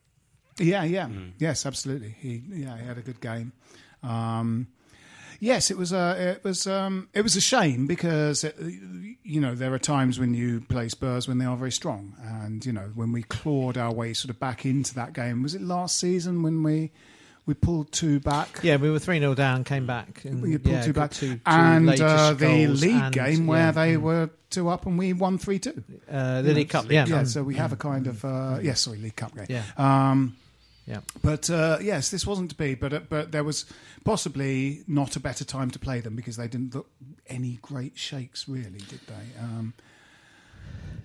yeah, 0.59 0.83
yeah, 0.83 1.09
yes, 1.39 1.65
absolutely. 1.65 2.15
He 2.19 2.43
yeah, 2.49 2.77
he 2.77 2.85
had 2.85 2.97
a 2.99 3.01
good 3.01 3.19
game. 3.21 3.53
Um, 4.03 4.67
yes, 5.39 5.71
it 5.71 5.77
was 5.77 5.91
a 5.93 6.33
it 6.37 6.43
was 6.43 6.67
um, 6.67 7.09
it 7.13 7.21
was 7.21 7.35
a 7.35 7.41
shame 7.41 7.87
because 7.87 8.43
uh 8.43 8.51
you 9.23 9.41
know 9.41 9.55
there 9.55 9.73
are 9.73 9.79
times 9.79 10.19
when 10.19 10.33
you 10.33 10.61
play 10.61 10.89
Spurs 10.89 11.27
when 11.27 11.37
they 11.37 11.45
are 11.45 11.57
very 11.57 11.71
strong, 11.71 12.15
and 12.21 12.65
you 12.65 12.71
know 12.71 12.91
when 12.95 13.11
we 13.11 13.23
clawed 13.23 13.77
our 13.77 13.93
way 13.93 14.13
sort 14.13 14.29
of 14.29 14.39
back 14.39 14.65
into 14.65 14.93
that 14.95 15.13
game. 15.13 15.43
Was 15.43 15.55
it 15.55 15.61
last 15.61 15.99
season 15.99 16.43
when 16.43 16.63
we 16.63 16.91
we 17.45 17.53
pulled 17.53 17.91
two 17.91 18.19
back? 18.19 18.59
Yeah, 18.61 18.75
we 18.75 18.91
were 18.91 18.99
3 18.99 19.19
0 19.19 19.33
down, 19.33 19.63
came 19.63 19.87
back. 19.87 20.25
And, 20.25 20.41
We 20.41 20.57
pulled 20.57 20.73
yeah, 20.75 20.81
two 20.81 20.91
back, 20.93 21.11
two- 21.11 21.35
two 21.35 21.41
and 21.45 21.89
uh, 22.01 22.33
the 22.33 22.67
league 22.67 22.93
and- 22.93 23.13
game 23.13 23.47
where 23.47 23.67
yeah. 23.67 23.71
they 23.71 23.95
were 23.97 24.29
two 24.49 24.67
up 24.67 24.85
and 24.85 24.97
we 24.97 25.13
won 25.13 25.37
three 25.37 25.57
two. 25.59 25.81
Uh, 26.11 26.41
the 26.41 26.53
League 26.53 26.69
Cup, 26.69 26.91
yeah. 26.91 27.05
yeah. 27.07 27.21
Mm. 27.21 27.27
So 27.27 27.43
we 27.43 27.55
have 27.55 27.71
a 27.71 27.77
kind 27.77 28.07
of 28.07 28.23
uh, 28.25 28.59
yes, 28.61 28.81
sorry, 28.81 28.97
League 28.97 29.15
Cup 29.15 29.33
game. 29.35 29.45
Yeah. 29.49 29.63
Um, 29.77 30.35
Yeah. 30.87 31.01
But 31.21 31.49
uh, 31.49 31.79
yes, 31.81 32.09
this 32.11 32.25
wasn't 32.25 32.49
to 32.51 32.55
be. 32.55 32.73
But 32.75 32.93
uh, 32.93 32.99
but 33.09 33.31
there 33.33 33.43
was 33.43 33.65
possibly 34.05 34.83
not 34.87 35.15
a 35.17 35.19
better 35.19 35.43
time 35.43 35.69
to 35.71 35.79
play 35.79 35.99
them 35.99 36.15
because 36.15 36.37
they 36.37 36.47
didn't 36.47 36.73
look 36.73 36.89
any 37.27 37.59
great 37.61 37.97
shakes, 37.97 38.47
really, 38.47 38.79
did 38.79 39.01
they? 39.05 39.39
Um, 39.41 39.73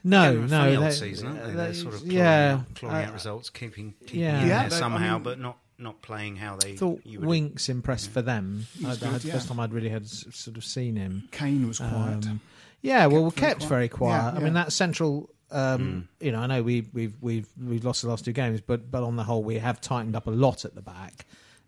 No, 0.05 0.35
no. 0.35 0.47
funny 0.49 0.77
they- 0.77 0.91
season, 0.91 1.29
aren't 1.29 1.41
they? 1.43 1.47
they- 1.51 1.55
They're 1.57 1.75
sort 1.75 1.95
of 1.95 2.01
clawing, 2.01 2.17
yeah, 2.17 2.53
out, 2.61 2.75
clawing 2.75 2.97
uh, 2.97 3.09
out 3.09 3.13
results, 3.13 3.51
keeping, 3.51 3.95
keeping 4.07 4.21
yeah. 4.21 4.41
in 4.43 4.49
Yeah, 4.49 4.61
there 4.63 4.71
they- 4.71 4.77
I 4.77 4.79
somehow, 4.79 5.15
mean- 5.15 5.23
but 5.25 5.39
not 5.41 5.59
not 5.79 6.01
playing 6.01 6.37
how 6.37 6.55
they. 6.57 6.77
thought 6.77 7.01
you 7.05 7.19
would 7.19 7.29
Winks 7.29 7.69
impressed 7.69 8.11
for 8.11 8.23
them. 8.23 8.67
I, 8.85 8.89
was 8.91 9.03
I 9.03 9.19
the 9.19 9.27
yeah. 9.27 9.35
first 9.35 9.49
time 9.49 9.59
I'd 9.59 9.73
really 9.73 9.89
had 9.89 10.07
sort 10.07 10.57
of 10.57 10.65
seen 10.65 10.95
him. 10.95 11.29
Kane 11.33 11.67
was 11.67 11.79
quiet. 11.79 12.25
Um, 12.27 12.41
yeah, 12.83 13.07
well, 13.07 13.33
Kept 13.33 13.61
kept, 13.61 13.65
very 13.65 13.89
quiet. 13.89 13.89
very 13.89 13.89
quiet. 13.89 14.23
Yeah, 14.23 14.31
I 14.31 14.39
yeah. 14.39 14.45
mean, 14.45 14.55
that 14.55 14.73
central. 14.73 15.29
Hmm. 15.53 15.57
Um, 15.59 16.09
You 16.21 16.33
know, 16.33 16.41
I 16.41 16.47
know 16.47 16.63
we, 16.63 16.87
we've 16.93 17.15
we've 17.21 17.47
we've 17.63 17.85
lost 17.85 18.03
the 18.03 18.09
last 18.09 18.25
two 18.25 18.33
games, 18.33 18.61
but 18.61 18.91
but 18.91 19.03
on 19.03 19.17
the 19.17 19.25
whole, 19.25 19.43
we 19.45 19.59
have 19.59 19.81
tightened 19.81 20.17
up 20.17 20.27
a 20.27 20.31
lot 20.31 20.65
at 20.65 20.75
the 20.75 20.83
back 20.83 21.27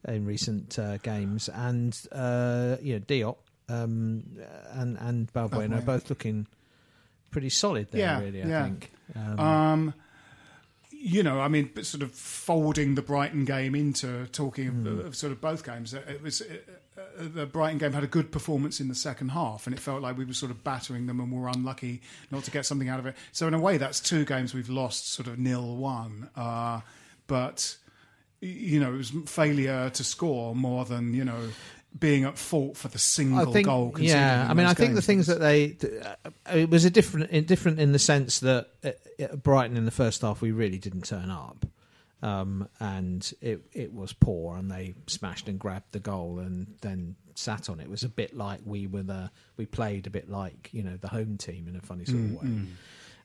in 0.08 0.24
recent 0.26 0.78
uh, 0.78 0.96
games, 0.98 1.48
and 1.48 1.98
uh, 2.12 2.76
you 2.82 2.94
know, 2.94 3.00
Diop 3.00 3.36
um, 3.68 4.24
and 4.72 4.96
and 4.98 5.32
Balbuena 5.32 5.68
Balbuena. 5.68 5.78
are 5.78 5.82
both 5.82 6.08
looking 6.10 6.46
pretty 7.30 7.50
solid 7.50 7.90
there. 7.90 8.00
yeah, 8.00 8.20
really, 8.20 8.42
I 8.42 8.46
yeah. 8.48 8.64
think. 8.64 8.90
Um, 9.16 9.38
Um, 9.40 9.94
you 10.90 11.22
know, 11.22 11.38
I 11.40 11.48
mean, 11.48 11.70
sort 11.82 12.02
of 12.02 12.12
folding 12.12 12.94
the 12.94 13.02
Brighton 13.02 13.44
game 13.44 13.74
into 13.74 14.26
talking 14.32 14.68
Hmm. 14.70 14.86
of, 14.86 14.98
of 15.06 15.16
sort 15.16 15.32
of 15.32 15.40
both 15.40 15.62
games. 15.64 15.92
uh, 15.94 16.00
It 16.08 16.22
was 16.22 16.42
the 17.16 17.46
Brighton 17.46 17.78
game 17.78 17.92
had 17.92 18.04
a 18.04 18.08
good 18.08 18.30
performance 18.32 18.80
in 18.80 18.88
the 18.88 18.94
second 18.94 19.30
half, 19.30 19.66
and 19.66 19.74
it 19.74 19.80
felt 19.80 20.02
like 20.02 20.16
we 20.16 20.24
were 20.24 20.32
sort 20.32 20.50
of 20.50 20.64
battering 20.64 21.06
them, 21.06 21.20
and 21.20 21.32
we 21.32 21.38
were 21.38 21.48
unlucky 21.48 22.02
not 22.30 22.44
to 22.44 22.50
get 22.50 22.66
something 22.66 22.88
out 22.88 22.98
of 22.98 23.06
it. 23.06 23.16
So 23.32 23.46
in 23.46 23.54
a 23.54 23.58
way, 23.58 23.76
that's 23.76 24.00
two 24.00 24.24
games 24.24 24.54
we've 24.54 24.68
lost, 24.68 25.12
sort 25.12 25.28
of 25.28 25.38
nil 25.38 25.76
one. 25.76 26.30
Uh, 26.36 26.80
but 27.26 27.76
you 28.40 28.80
know, 28.80 28.92
it 28.92 28.96
was 28.96 29.12
failure 29.26 29.90
to 29.90 30.04
score 30.04 30.54
more 30.54 30.84
than 30.84 31.14
you 31.14 31.24
know 31.24 31.48
being 31.98 32.24
at 32.24 32.36
fault 32.36 32.76
for 32.76 32.88
the 32.88 32.98
single 32.98 33.48
I 33.48 33.52
think, 33.52 33.66
goal. 33.66 33.94
yeah. 33.98 34.46
I 34.48 34.54
mean, 34.54 34.66
I 34.66 34.74
think 34.74 34.94
the 34.94 35.02
things 35.02 35.26
that 35.28 35.40
they 35.40 35.76
uh, 36.02 36.30
it 36.52 36.68
was 36.68 36.84
a 36.84 36.90
different, 36.90 37.46
different 37.46 37.78
in 37.78 37.92
the 37.92 37.98
sense 37.98 38.40
that 38.40 38.68
at, 38.82 38.98
at 39.18 39.42
Brighton 39.42 39.76
in 39.76 39.84
the 39.84 39.90
first 39.90 40.22
half 40.22 40.40
we 40.40 40.50
really 40.50 40.78
didn't 40.78 41.04
turn 41.04 41.30
up, 41.30 41.64
um, 42.24 42.68
and 42.80 43.32
it 43.42 43.60
it 43.72 43.92
was 43.92 44.12
poor, 44.14 44.56
and 44.56 44.70
they 44.70 44.94
smashed 45.06 45.46
and 45.48 45.58
grabbed 45.58 45.92
the 45.92 46.00
goal 46.00 46.38
and 46.38 46.74
then 46.80 47.16
sat 47.34 47.68
on 47.68 47.80
it. 47.80 47.84
It 47.84 47.90
was 47.90 48.02
a 48.02 48.08
bit 48.08 48.34
like 48.34 48.60
we 48.64 48.86
were 48.86 49.02
the 49.02 49.30
we 49.58 49.66
played 49.66 50.06
a 50.06 50.10
bit 50.10 50.30
like 50.30 50.70
you 50.72 50.82
know 50.82 50.96
the 50.96 51.08
home 51.08 51.36
team 51.36 51.68
in 51.68 51.76
a 51.76 51.82
funny 51.82 52.04
sort 52.06 52.18
of 52.18 52.30
Mm, 52.30 52.40
way. 52.42 52.66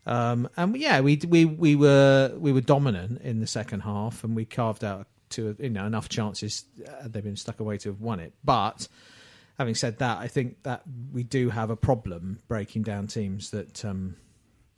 Um, 0.06 0.50
and 0.58 0.76
yeah, 0.76 1.00
we 1.00 1.20
we 1.28 1.46
we 1.46 1.76
were 1.76 2.34
we 2.38 2.52
were 2.52 2.62
dominant 2.62 3.22
in 3.22 3.40
the 3.40 3.48
second 3.48 3.82
half, 3.82 4.24
and 4.24 4.36
we 4.36 4.44
carved 4.46 4.84
out 4.84 5.08
to 5.30 5.56
you 5.60 5.70
know 5.70 5.86
enough 5.86 6.10
chances. 6.10 6.66
Uh, 6.86 7.08
they've 7.08 7.24
been 7.24 7.38
stuck 7.38 7.60
away 7.62 7.78
to 7.78 7.90
have 7.90 8.02
won 8.02 8.20
it, 8.20 8.34
but 8.44 8.88
having 9.58 9.76
said 9.76 10.00
that, 10.00 10.18
I 10.18 10.28
think 10.28 10.64
that 10.64 10.82
we 11.14 11.24
do 11.24 11.50
have 11.52 11.70
a 11.70 11.76
problem 11.78 12.40
breaking 12.48 12.84
down 12.84 13.08
teams 13.08 13.52
that 13.52 13.86
um, 13.86 14.16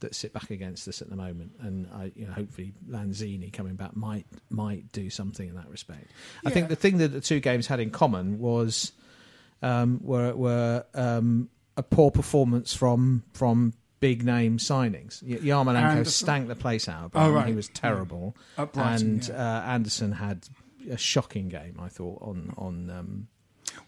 that 0.02 0.14
sit 0.14 0.34
back 0.34 0.50
against 0.52 0.88
us 0.88 1.02
at 1.02 1.10
the 1.10 1.16
moment, 1.16 1.54
and 1.62 1.88
I, 1.94 2.12
you 2.16 2.26
know, 2.28 2.34
hopefully 2.34 2.74
Lanzini 2.90 3.52
coming 3.52 3.76
back 3.76 3.96
might 3.96 4.26
might 4.50 4.92
do 4.92 5.10
something 5.10 5.48
in 5.48 5.56
that 5.56 5.70
respect. 5.70 6.08
I 6.46 6.50
think 6.52 6.68
the 6.70 6.76
thing 6.76 6.98
that 6.98 7.08
the 7.10 7.22
two 7.22 7.40
games 7.40 7.68
had 7.68 7.80
in 7.80 7.90
common 7.90 8.40
was 8.40 8.92
um, 9.62 10.00
were 10.04 10.36
were 10.36 10.86
um, 10.94 11.50
a 11.78 11.84
poor 11.84 12.12
performance 12.12 12.74
from 12.74 13.24
from 13.34 13.74
big 14.00 14.24
name 14.26 14.58
signings. 14.58 15.22
Y- 15.24 15.38
Yarmolenko 15.38 15.76
Anderson. 15.76 16.06
stank 16.26 16.48
the 16.48 16.56
place 16.56 16.90
out. 16.90 17.12
Oh, 17.14 17.32
right. 17.32 17.48
He 17.48 17.54
was 17.54 17.68
terrible, 17.70 18.36
At 18.58 18.74
Brighton, 18.74 19.08
and 19.08 19.28
yeah. 19.28 19.36
uh, 19.36 19.62
Anderson 19.62 20.12
had 20.14 20.48
a 20.90 20.98
shocking 20.98 21.50
game. 21.50 21.78
I 21.80 21.88
thought 21.88 22.20
on 22.22 22.54
on. 22.58 22.90
Um, 22.90 23.28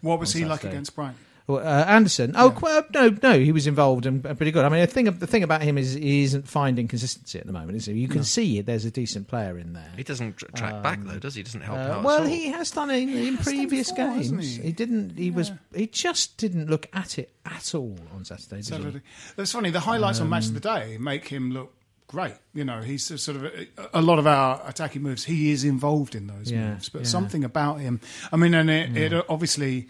What 0.02 0.20
was 0.20 0.36
on 0.36 0.42
he 0.42 0.46
like 0.48 0.64
against 0.64 0.96
Brighton? 0.96 1.18
Well, 1.46 1.60
uh, 1.60 1.84
Anderson. 1.86 2.34
Oh, 2.38 2.52
qu- 2.52 2.68
uh, 2.68 2.84
no, 2.94 3.16
no, 3.22 3.38
he 3.38 3.52
was 3.52 3.68
involved 3.68 4.06
and 4.06 4.24
pretty 4.24 4.52
good. 4.52 4.64
I 4.64 4.70
mean, 4.70 4.80
the 4.80 4.88
thing, 4.88 5.06
the 5.06 5.28
thing 5.28 5.44
about 5.44 5.62
him 5.62 5.78
is 5.78 5.94
he 5.94 6.24
isn't 6.24 6.48
finding 6.48 6.88
consistency 6.88 7.38
at 7.38 7.46
the 7.46 7.52
moment, 7.52 7.76
is 7.76 7.86
he? 7.86 7.94
You 7.94 8.08
can 8.08 8.20
No. 8.20 8.24
see. 8.24 8.62
There's 8.62 8.86
a 8.86 8.92
decent 8.92 9.28
player 9.28 9.58
in 9.58 9.74
there. 9.74 9.92
He 9.98 10.04
doesn't 10.04 10.38
tr- 10.38 10.46
track 10.56 10.82
back 10.82 11.00
though, 11.04 11.20
does 11.20 11.36
he? 11.36 11.44
Doesn't 11.44 11.60
help 11.62 11.78
Uh, 11.78 11.82
out. 11.82 11.98
at 12.00 12.04
well, 12.04 12.22
all. 12.22 12.28
he 12.28 12.48
has 12.48 12.72
done 12.72 12.90
it 12.92 13.02
in, 13.04 13.10
in 13.10 13.36
has 13.36 13.46
done 13.46 13.56
previous 13.56 13.92
before, 13.92 14.14
games. 14.16 14.56
he? 14.56 14.72
didn't. 14.72 15.18
He 15.18 15.32
was. 15.32 15.52
He 15.76 15.88
just 15.88 16.38
didn't 16.38 16.70
look 16.70 16.88
at 16.94 17.20
it 17.20 17.34
at 17.46 17.76
all 17.76 17.98
on 18.16 18.24
Saturday. 18.24 18.58
Did 18.62 18.66
he? 18.66 18.70
Saturday. 18.72 19.02
That's 19.36 19.52
funny. 19.52 19.70
The 19.70 19.82
highlights 19.82 20.22
on 20.22 20.30
Match 20.30 20.46
of 20.48 20.62
the 20.62 20.70
Um, 20.70 20.80
Day 20.80 20.98
make 20.98 21.28
him 21.28 21.52
look 21.52 21.74
great. 22.08 22.36
You 22.54 22.64
know, 22.64 22.80
he's 22.82 23.12
a 23.12 23.18
sort 23.18 23.36
of 23.38 23.44
a, 23.46 23.68
a 23.96 24.02
lot 24.02 24.18
of 24.18 24.28
our 24.28 24.62
attacking 24.66 25.02
moves. 25.02 25.26
He 25.26 25.52
is 25.52 25.66
involved 25.66 26.16
in 26.16 26.28
those 26.28 26.50
Yeah, 26.50 26.70
moves, 26.76 26.88
but 26.88 27.00
yeah. 27.02 27.08
something 27.08 27.44
about 27.44 27.82
him. 27.82 28.00
I 28.32 28.38
mean, 28.38 28.54
and 28.54 28.70
it, 28.70 28.96
it 28.96 29.26
obviously. 29.28 29.90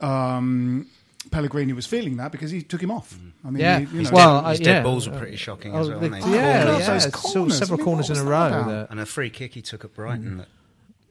Um, 0.00 0.86
Pellegrini 1.30 1.72
was 1.74 1.84
feeling 1.86 2.16
that 2.16 2.32
because 2.32 2.50
he 2.50 2.62
took 2.62 2.80
him 2.82 2.90
off. 2.90 3.14
I 3.44 3.50
mean, 3.50 3.60
Yeah. 3.60 3.80
he, 3.80 3.84
you 3.86 3.98
His 4.00 4.10
know, 4.10 4.16
well, 4.16 4.40
dead- 4.40 4.46
I- 4.46 4.50
his 4.50 4.60
dead 4.60 4.66
yeah. 4.76 4.82
balls 4.82 5.08
were 5.08 5.18
pretty 5.18 5.36
shocking 5.36 5.74
as 5.74 5.86
Oh, 5.86 5.90
well, 5.90 6.00
the- 6.00 6.08
weren't 6.10 6.24
they? 6.24 6.30
Yeah, 6.30 6.64
God, 6.64 6.80
yeah, 6.80 6.86
those 6.98 7.12
saw 7.32 7.48
several 7.48 7.76
I 7.78 7.78
mean, 7.78 7.84
corners 7.84 8.10
in 8.10 8.16
a 8.18 8.24
row. 8.24 8.64
that 8.68 8.90
And 8.90 9.00
a 9.00 9.06
free 9.06 9.28
kick 9.30 9.54
he 9.54 9.60
took 9.62 9.84
at 9.84 9.94
Brighton. 9.94 10.38
That, 10.38 10.48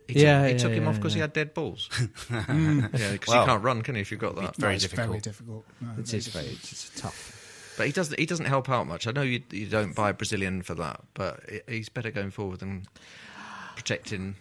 He 0.07 0.13
took, 0.15 0.23
Yeah, 0.23 0.45
he 0.47 0.51
yeah, 0.53 0.57
took 0.57 0.71
him 0.71 0.83
yeah, 0.83 0.89
off 0.89 0.95
because 0.95 1.13
he 1.13 1.19
had 1.19 1.33
dead 1.33 1.53
balls. 1.53 1.89
Mm. 2.29 2.97
yeah, 2.97 3.11
because 3.11 3.27
Well, 3.27 3.41
you 3.43 3.47
can't 3.47 3.63
run, 3.63 3.81
can 3.83 3.95
you? 3.95 4.01
If 4.01 4.09
you've 4.11 4.19
got 4.21 4.35
that. 4.37 4.55
very 4.55 4.71
No, 4.71 4.75
it's 4.75 4.83
difficult. 4.85 5.07
Very 5.09 5.19
difficult. 5.19 5.65
No, 5.81 5.87
It 5.89 5.93
very 6.07 6.21
very, 6.21 6.45
difficult. 6.45 6.71
it's 6.71 6.91
tough. 6.95 7.73
But 7.77 7.85
he 7.87 7.91
doesn't. 7.91 8.17
He 8.17 8.25
doesn't 8.25 8.45
help 8.45 8.69
out 8.69 8.87
much. 8.87 9.05
I 9.05 9.11
know 9.11 9.21
you. 9.21 9.43
You 9.51 9.67
don't 9.67 9.93
buy 9.93 10.09
a 10.09 10.13
Brazilian 10.13 10.63
for 10.63 10.73
that, 10.75 11.01
but 11.13 11.41
he's 11.67 11.89
better 11.89 12.09
going 12.09 12.31
forward 12.31 12.59
than 12.59 12.87
protecting. 13.75 14.35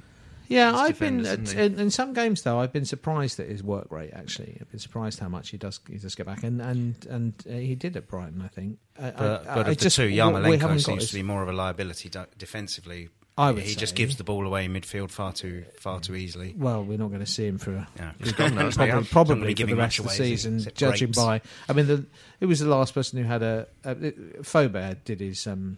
Yeah, 0.48 0.74
I've 0.74 0.98
been 0.98 1.18
defenders, 1.22 1.52
isn't 1.52 1.58
he? 1.58 1.64
in, 1.66 1.80
in 1.80 1.90
some 1.90 2.12
games 2.12 2.42
though. 2.42 2.58
I've 2.60 2.72
been 2.72 2.84
surprised 2.84 3.40
at 3.40 3.48
his 3.48 3.62
work 3.62 3.88
rate. 3.90 4.10
Actually, 4.12 4.58
I've 4.60 4.70
been 4.70 4.80
surprised 4.80 5.18
how 5.18 5.28
much 5.28 5.50
he 5.50 5.56
does. 5.56 5.80
He 5.88 5.98
does 5.98 6.14
get 6.14 6.26
back, 6.26 6.42
and 6.42 6.60
and 6.60 6.94
and 7.08 7.34
uh, 7.48 7.52
he 7.52 7.74
did 7.74 7.96
at 7.96 8.08
Brighton. 8.08 8.42
I 8.42 8.48
think. 8.48 8.78
But, 8.96 9.04
I, 9.04 9.18
but 9.18 9.48
I 9.48 9.60
of 9.60 9.66
the 9.66 9.74
just- 9.76 9.96
two, 9.96 10.08
Yarmolenko 10.08 10.80
seems 10.80 11.02
his- 11.02 11.08
to 11.10 11.14
be 11.16 11.22
more 11.22 11.42
of 11.42 11.48
a 11.48 11.52
liability 11.52 12.10
defensively. 12.38 13.08
I 13.38 13.50
would 13.50 13.64
he 13.64 13.74
just 13.74 13.94
gives 13.94 14.16
the 14.16 14.24
ball 14.24 14.46
away 14.46 14.64
in 14.64 14.72
midfield 14.72 15.10
far 15.10 15.30
too 15.30 15.66
far 15.78 16.00
too 16.00 16.14
easily. 16.14 16.54
Well, 16.56 16.82
we're 16.82 16.96
not 16.96 17.08
going 17.08 17.20
to 17.20 17.26
see 17.30 17.44
him 17.46 17.58
for 17.58 17.72
a, 17.72 17.88
Yeah. 17.96 18.12
He's 18.22 18.32
gone 18.32 18.54
now, 18.54 18.66
isn't 18.68 18.82
he? 18.82 18.88
probably, 18.90 19.08
probably 19.10 19.48
for 19.52 19.56
giving 19.56 19.74
the 19.76 19.82
rest 19.82 19.98
of 19.98 20.06
the 20.06 20.10
away, 20.12 20.14
is 20.32 20.42
he? 20.44 20.50
season. 20.50 20.72
Judging 20.74 21.10
by, 21.10 21.42
I 21.68 21.74
mean, 21.74 21.86
the, 21.86 22.06
it 22.40 22.46
was 22.46 22.60
the 22.60 22.68
last 22.68 22.94
person 22.94 23.18
who 23.18 23.24
had 23.28 23.42
a, 23.42 23.66
a 23.84 23.94
Faubert 24.42 25.04
did 25.04 25.20
his 25.20 25.46
um, 25.46 25.76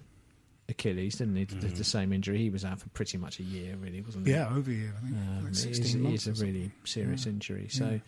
Achilles, 0.69 1.17
didn't 1.17 1.37
he? 1.37 1.45
The, 1.45 1.67
the 1.69 1.85
same 1.85 2.13
injury. 2.13 2.39
He 2.39 2.51
was 2.51 2.65
out 2.65 2.79
for 2.81 2.89
pretty 2.91 3.17
much 3.19 3.39
a 3.41 3.43
year, 3.43 3.75
really, 3.77 4.01
wasn't 4.03 4.27
he? 4.27 4.33
Yeah, 4.33 4.49
over 4.55 4.71
a 4.71 4.75
year. 4.75 4.93
I 4.97 5.01
think 5.07 5.17
Um, 5.17 5.45
like 5.47 5.55
16 5.55 5.97
it 5.97 6.03
months. 6.03 6.27
is 6.27 6.41
or 6.41 6.45
a 6.45 6.47
really 6.47 6.71
serious 6.85 7.25
Yeah. 7.27 7.33
injury. 7.33 7.69
So, 7.71 8.01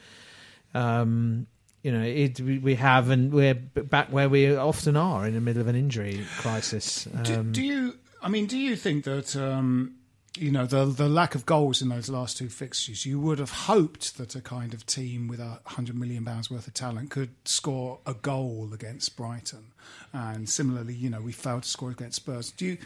um, 0.74 1.46
you 1.82 1.92
know, 1.92 2.02
it, 2.02 2.38
we, 2.40 2.74
have, 2.74 3.08
and 3.08 3.32
we're 3.32 3.54
back 3.54 4.12
where 4.12 4.28
we 4.28 4.54
often 4.54 4.96
are 4.96 5.26
in 5.26 5.32
the 5.34 5.40
middle 5.40 5.62
of 5.62 5.68
an 5.68 5.76
injury 5.76 6.24
crisis. 6.38 7.08
Do, 7.22 7.34
Um, 7.36 7.52
do 7.52 7.62
you? 7.62 7.94
I 8.22 8.28
mean, 8.28 8.44
do 8.46 8.58
you 8.58 8.76
think 8.76 9.04
that 9.04 9.34
um, 9.36 9.94
you 10.36 10.50
know 10.50 10.66
the 10.66 10.84
the 10.84 11.08
lack 11.08 11.34
of 11.34 11.46
goals 11.46 11.82
in 11.82 11.88
those 11.88 12.08
last 12.08 12.38
two 12.38 12.48
fixtures? 12.48 13.04
You 13.04 13.20
would 13.20 13.38
have 13.38 13.50
hoped 13.50 14.16
that 14.18 14.34
a 14.34 14.40
kind 14.40 14.74
of 14.74 14.86
team 14.86 15.28
with 15.28 15.40
a 15.40 15.60
hundred 15.66 15.96
million 15.96 16.24
pounds 16.24 16.50
worth 16.50 16.66
of 16.66 16.74
talent 16.74 17.10
could 17.10 17.30
score 17.44 17.98
a 18.06 18.14
goal 18.14 18.70
against 18.72 19.16
Brighton, 19.16 19.72
and 20.12 20.48
similarly, 20.48 20.94
you 20.94 21.10
know, 21.10 21.20
we 21.20 21.32
failed 21.32 21.64
to 21.64 21.68
score 21.68 21.90
against 21.90 22.16
Spurs. 22.16 22.50
Do 22.50 22.66
you? 22.66 22.78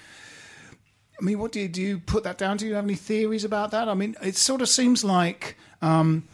I 1.20 1.24
mean, 1.24 1.38
what 1.38 1.52
do 1.52 1.60
you 1.60 1.68
do? 1.68 1.82
You 1.82 1.98
put 2.00 2.24
that 2.24 2.38
down? 2.38 2.56
Do 2.56 2.66
you 2.66 2.74
have 2.74 2.84
any 2.84 2.96
theories 2.96 3.44
about 3.44 3.70
that? 3.70 3.88
I 3.88 3.94
mean, 3.94 4.16
it 4.22 4.36
sort 4.36 4.62
of 4.62 4.68
seems 4.68 5.04
like. 5.04 5.56
Um, 5.80 6.26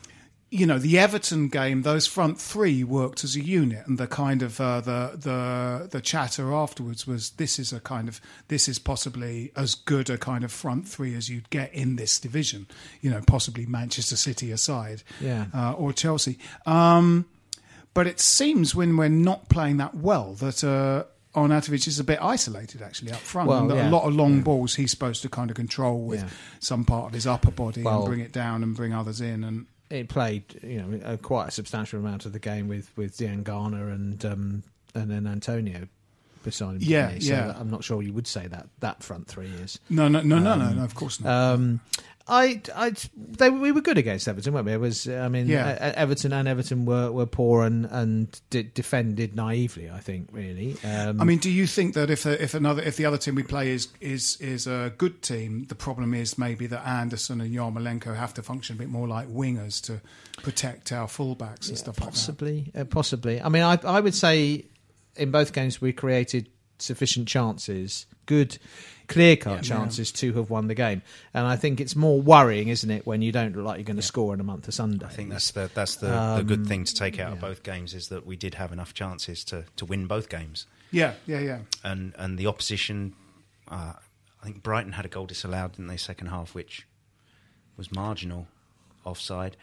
you 0.50 0.66
know 0.66 0.78
the 0.78 0.98
Everton 0.98 1.48
game, 1.48 1.82
those 1.82 2.06
front 2.08 2.40
three 2.40 2.82
worked 2.82 3.22
as 3.22 3.36
a 3.36 3.40
unit, 3.44 3.86
and 3.86 3.98
the 3.98 4.06
kind 4.08 4.42
of 4.42 4.60
uh, 4.60 4.80
the 4.80 5.12
the 5.16 5.88
the 5.90 6.00
chatter 6.00 6.52
afterwards 6.52 7.06
was 7.06 7.30
this 7.30 7.58
is 7.58 7.72
a 7.72 7.78
kind 7.80 8.08
of 8.08 8.20
this 8.48 8.68
is 8.68 8.78
possibly 8.78 9.52
as 9.54 9.74
good 9.76 10.10
a 10.10 10.18
kind 10.18 10.42
of 10.42 10.50
front 10.50 10.88
three 10.88 11.14
as 11.14 11.28
you'd 11.28 11.48
get 11.50 11.72
in 11.72 11.96
this 11.96 12.18
division. 12.18 12.66
You 13.00 13.10
know, 13.10 13.20
possibly 13.26 13.64
Manchester 13.66 14.16
City 14.16 14.50
aside, 14.50 15.02
Yeah. 15.20 15.46
uh, 15.54 15.72
or 15.72 15.92
Chelsea. 15.92 16.36
Um, 16.66 17.26
but 17.94 18.06
it 18.06 18.18
seems 18.20 18.74
when 18.74 18.96
we're 18.96 19.08
not 19.08 19.48
playing 19.48 19.76
that 19.78 19.94
well 19.94 20.34
that. 20.34 20.64
Uh, 20.64 21.04
Arnautovic 21.32 21.86
is 21.86 22.00
a 22.00 22.02
bit 22.02 22.18
isolated 22.20 22.82
actually 22.82 23.12
up 23.12 23.20
front. 23.20 23.48
Well, 23.48 23.60
and 23.60 23.70
yeah. 23.72 23.88
A 23.88 23.90
lot 23.90 24.02
of 24.02 24.16
long 24.16 24.40
balls 24.40 24.74
he's 24.74 24.90
supposed 24.90 25.22
to 25.22 25.28
kind 25.28 25.48
of 25.48 25.54
control 25.54 26.00
with 26.02 26.22
Yeah. 26.22 26.28
some 26.58 26.84
part 26.84 27.06
of 27.06 27.12
his 27.12 27.24
upper 27.24 27.52
body 27.52 27.84
Well- 27.84 27.98
and 28.00 28.04
bring 28.06 28.18
it 28.18 28.32
down 28.32 28.64
and 28.64 28.74
bring 28.74 28.92
others 28.92 29.20
in. 29.20 29.44
And 29.44 29.66
it 29.90 30.08
played, 30.08 30.44
you 30.62 30.80
know, 30.80 31.00
a, 31.04 31.16
quite 31.18 31.48
a 31.48 31.50
substantial 31.50 31.98
amount 31.98 32.24
of 32.24 32.32
the 32.32 32.38
game 32.38 32.68
with 32.68 32.90
with 32.96 33.16
Diangana 33.16 33.92
and 33.92 34.24
um, 34.24 34.62
and 34.94 35.10
then 35.10 35.26
Antonio 35.26 35.88
beside 36.42 36.76
him. 36.76 36.78
Yeah. 36.80 37.10
So 37.18 37.32
yeah. 37.32 37.54
I'm 37.58 37.70
not 37.70 37.84
sure 37.84 38.02
you 38.02 38.12
would 38.12 38.26
say 38.26 38.46
that 38.46 38.68
that 38.80 39.02
front 39.02 39.26
three 39.26 39.48
is. 39.48 39.78
No, 39.90 40.08
no, 40.08 40.22
no, 40.22 40.38
no, 40.38 40.54
no, 40.56 40.72
no. 40.72 40.84
Of 40.84 40.94
course 40.94 41.20
not. 41.20 41.30
Um, 41.30 41.80
I, 42.28 42.60
I, 42.76 42.92
they, 43.16 43.50
we 43.50 43.72
were 43.72 43.80
good 43.80 43.98
against 43.98 44.28
Everton, 44.28 44.52
weren't 44.54 44.66
we? 44.66 44.72
It 44.72 44.80
was, 44.80 45.08
I 45.08 45.28
mean, 45.28 45.48
Yeah. 45.48 45.92
Everton 45.96 46.32
and 46.32 46.46
Everton 46.46 46.84
were, 46.84 47.10
were 47.10 47.26
poor 47.26 47.64
and 47.64 47.86
and 47.86 48.40
de- 48.50 48.62
defended 48.62 49.34
naively. 49.34 49.90
I 49.90 49.98
think, 49.98 50.28
really. 50.30 50.76
Um, 50.84 51.20
I 51.20 51.24
mean, 51.24 51.38
do 51.38 51.50
you 51.50 51.66
think 51.66 51.94
that 51.94 52.08
if 52.10 52.26
if 52.26 52.54
another 52.54 52.82
if 52.82 52.96
the 52.96 53.04
other 53.06 53.18
team 53.18 53.34
we 53.34 53.42
play 53.42 53.70
is 53.70 53.88
is 54.00 54.36
is 54.40 54.66
a 54.66 54.92
good 54.96 55.22
team, 55.22 55.64
the 55.64 55.74
problem 55.74 56.14
is 56.14 56.38
maybe 56.38 56.66
that 56.68 56.86
Anderson 56.86 57.40
and 57.40 57.52
Yarmolenko 57.52 58.14
have 58.14 58.34
to 58.34 58.42
function 58.42 58.76
a 58.76 58.78
bit 58.78 58.88
more 58.88 59.08
like 59.08 59.26
wingers 59.28 59.82
to 59.86 60.00
protect 60.42 60.92
our 60.92 61.08
fullbacks 61.08 61.68
and 61.68 61.76
stuff 61.78 61.98
like 61.98 62.10
that. 62.10 62.12
possibly, 62.12 62.70
uh, 62.76 62.84
possibly. 62.84 63.42
I 63.42 63.48
mean, 63.48 63.62
I, 63.62 63.78
I 63.84 63.98
would 64.00 64.14
say 64.14 64.66
in 65.16 65.30
both 65.32 65.52
games 65.52 65.80
we 65.80 65.92
created 65.92 66.48
sufficient 66.82 67.28
chances, 67.28 68.06
good, 68.26 68.58
clear 69.08 69.36
cut 69.36 69.62
chances 69.62 70.12
to 70.12 70.32
have 70.34 70.50
won 70.50 70.68
the 70.68 70.74
game. 70.74 71.02
And 71.34 71.46
I 71.46 71.56
think 71.56 71.80
it's 71.80 71.96
more 71.96 72.20
worrying, 72.20 72.68
isn't 72.68 72.90
it, 72.90 73.06
when 73.06 73.22
you 73.22 73.32
don't 73.32 73.54
look 73.56 73.64
like 73.66 73.78
you're 73.78 73.84
going 73.84 73.96
to 73.96 74.02
score 74.02 74.34
in 74.34 74.40
a 74.40 74.44
month 74.44 74.68
of 74.68 74.74
Sunday. 74.74 75.06
I 75.06 75.08
think 75.08 75.30
that's 75.30 75.50
the 75.50 75.70
that's 75.74 75.96
the, 75.96 76.06
the 76.08 76.18
Um, 76.18 76.46
good 76.46 76.66
thing 76.66 76.84
to 76.84 76.94
take 76.94 77.18
out 77.18 77.32
of 77.32 77.40
both 77.40 77.62
games 77.62 77.94
is 77.94 78.08
that 78.08 78.26
we 78.26 78.36
did 78.36 78.54
have 78.54 78.72
enough 78.72 78.94
chances 78.94 79.44
to, 79.44 79.64
to 79.76 79.84
win 79.84 80.06
both 80.06 80.28
games, 80.28 80.66
Yeah, 80.90 81.14
yeah, 81.26 81.40
yeah. 81.40 81.58
and 81.84 82.14
and 82.16 82.38
the 82.38 82.46
opposition. 82.46 83.14
Uh, 83.68 83.94
I 84.42 84.44
think 84.44 84.62
Brighton 84.62 84.92
had 84.92 85.04
a 85.04 85.08
goal 85.08 85.26
disallowed 85.26 85.78
in 85.78 85.86
their 85.86 85.98
second 85.98 86.28
half, 86.28 86.54
which 86.54 86.86
was 87.76 87.92
marginal 87.92 88.46
offside. 89.04 89.56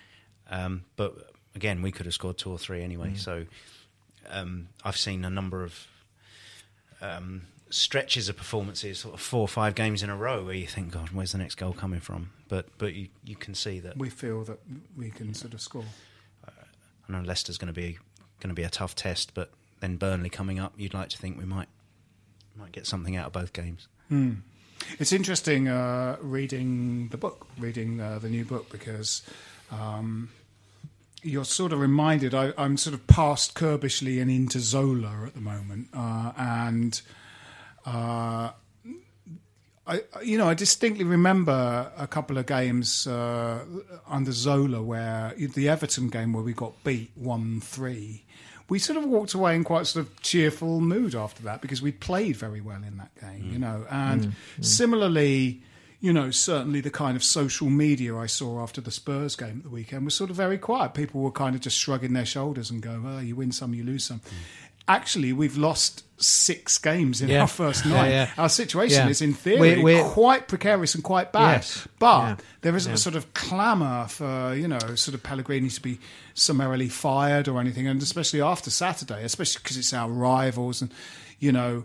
Um, 0.50 0.84
but 0.96 1.32
again, 1.56 1.82
we 1.82 1.92
could 1.92 2.06
have 2.06 2.14
scored 2.14 2.38
two 2.38 2.52
or 2.52 2.58
three 2.58 2.84
anyway. 2.84 3.16
So 3.16 3.46
um, 4.30 4.70
I've 4.84 4.96
seen 4.98 5.26
a 5.26 5.30
number 5.30 5.64
of 5.64 5.88
um, 7.02 7.44
stretches 7.70 8.30
of 8.30 8.38
performances, 8.38 9.00
sort 9.00 9.14
of 9.14 9.22
four 9.22 9.42
or 9.42 9.48
five 9.48 9.76
games 9.76 10.04
in 10.04 10.10
a 10.10 10.16
row, 10.16 10.44
where 10.44 10.56
you 10.56 10.68
think, 10.68 10.92
God, 10.92 11.10
where's 11.10 11.32
the 11.32 11.38
next 11.38 11.56
goal 11.56 11.74
coming 11.74 12.00
from? 12.00 12.32
But 12.48 12.68
but 12.78 12.94
you, 12.94 13.08
you 13.24 13.36
can 13.36 13.56
see 13.56 13.80
that 13.82 13.98
We 13.98 14.10
feel 14.10 14.44
that 14.46 14.60
we 14.98 15.10
can 15.10 15.34
sort 15.34 15.54
of 15.54 15.62
score. 15.62 15.86
I 17.10 17.14
know 17.14 17.22
Leicester's 17.22 17.58
going 17.58 17.74
to 17.74 17.80
be 17.80 17.98
going 18.40 18.50
to 18.50 18.56
be 18.56 18.64
a 18.64 18.70
tough 18.70 18.96
test, 18.96 19.34
but 19.34 19.52
then 19.80 19.98
Burnley 19.98 20.30
coming 20.30 20.60
up, 20.60 20.74
you'd 20.78 20.94
like 20.94 21.10
to 21.10 21.18
think 21.18 21.38
we 21.38 21.46
might 21.46 21.70
might 22.56 22.72
get 22.72 22.86
something 22.88 23.16
out 23.16 23.28
of 23.28 23.34
both 23.34 23.54
games. 23.54 23.88
It's 25.00 25.12
interesting 25.12 25.68
uh, 25.68 26.18
reading 26.22 27.10
the 27.10 27.18
book, 27.18 27.48
reading 27.58 28.00
uh, 28.00 28.20
the 28.20 28.30
new 28.30 28.46
book, 28.46 28.70
because 28.70 29.24
um, 29.72 30.30
you're 31.28 31.46
sort 31.46 31.74
of 31.74 31.80
reminded. 31.80 32.34
I, 32.34 32.54
I'm 32.58 32.78
sort 32.78 32.94
of 32.94 33.06
past 33.08 33.54
Curbishley 33.54 34.22
and 34.22 34.32
into 34.32 34.60
Zola 34.60 35.26
at 35.26 35.34
the 35.34 35.42
moment, 35.42 35.90
uh, 35.94 36.32
and 36.38 37.00
uh, 37.86 38.52
I, 39.86 40.02
you 40.24 40.38
know, 40.38 40.50
I 40.50 40.54
distinctly 40.54 41.06
remember 41.06 41.92
a 41.98 42.08
couple 42.08 42.38
of 42.38 42.46
games 42.46 43.08
uh, 43.08 43.64
under 44.08 44.32
Zola 44.32 44.82
where 44.82 45.34
the 45.38 45.70
Everton 45.70 46.10
game 46.10 46.34
where 46.34 46.44
we 46.44 46.54
got 46.54 46.84
beat 46.84 47.12
one 47.16 47.62
three. 47.62 48.24
We 48.70 48.80
sort 48.80 48.98
of 48.98 49.06
walked 49.06 49.34
away 49.34 49.56
in 49.56 49.64
quite 49.64 49.88
sort 49.88 50.06
of 50.06 50.22
cheerful 50.22 50.82
mood 50.82 51.16
after 51.16 51.42
that 51.44 51.62
because 51.62 51.82
we 51.82 51.94
played 51.94 52.36
very 52.36 52.60
well 52.60 52.84
in 52.84 52.98
that 52.98 53.12
game, 53.22 53.50
you 53.50 53.60
know. 53.60 53.86
And 53.90 54.34
similarly, 54.60 55.62
you 56.00 56.14
know, 56.14 56.30
certainly 56.32 56.80
the 56.82 56.92
kind 56.92 57.16
of 57.18 57.24
social 57.24 57.70
media 57.70 58.16
I 58.16 58.28
saw 58.28 58.62
after 58.62 58.82
the 58.82 58.92
Spurs 58.92 59.36
game 59.36 59.58
at 59.58 59.64
the 59.64 59.70
weekend 59.70 60.06
was 60.06 60.14
sort 60.16 60.30
of 60.30 60.36
very 60.36 60.58
quiet. 60.58 60.94
People 60.94 61.22
were 61.22 61.32
kind 61.32 61.56
of 61.56 61.62
just 61.62 61.78
shrugging 61.78 62.14
their 62.14 62.26
shoulders 62.26 62.70
and 62.70 62.82
go, 62.82 63.02
"Well, 63.04 63.22
you 63.24 63.36
win 63.36 63.52
some, 63.52 63.74
you 63.74 63.84
lose 63.84 64.04
some." 64.06 64.20
Hmm. 64.20 64.36
Actually, 64.90 65.34
we've 65.34 65.58
lost 65.58 66.04
six 66.18 66.78
games 66.78 67.20
in 67.22 67.28
Yeah. 67.28 67.42
our 67.42 67.48
first 67.48 67.86
Yeah, 67.86 67.92
nine. 67.94 68.12
yeah. 68.12 68.30
Our 68.38 68.48
situation 68.48 69.04
Yeah. 69.06 69.10
is, 69.10 69.22
in 69.22 69.34
theory, 69.34 69.60
We're- 69.60 69.82
we're- 69.84 70.10
quite 70.10 70.48
precarious 70.48 70.96
and 70.96 71.04
quite 71.04 71.34
bad. 71.34 71.58
Yes. 71.58 71.88
But 72.00 72.22
Yeah. 72.22 72.36
there 72.62 72.76
isn't 72.78 72.92
Yeah. 72.92 72.96
a 72.96 72.98
sort 72.98 73.16
of 73.16 73.34
clamour 73.34 74.08
for, 74.08 74.56
you 74.56 74.68
know, 74.68 74.80
sort 74.96 75.14
of 75.14 75.24
Pellegrini 75.24 75.70
to 75.70 75.82
be 75.82 76.00
summarily 76.34 76.88
fired 76.88 77.48
or 77.50 77.60
anything, 77.60 77.86
and 77.86 78.02
especially 78.02 78.42
after 78.42 78.70
Saturday, 78.70 79.24
especially 79.26 79.60
because 79.62 79.76
it's 79.78 79.94
our 79.94 80.10
rivals 80.10 80.82
and, 80.82 80.90
you 81.40 81.52
know, 81.52 81.84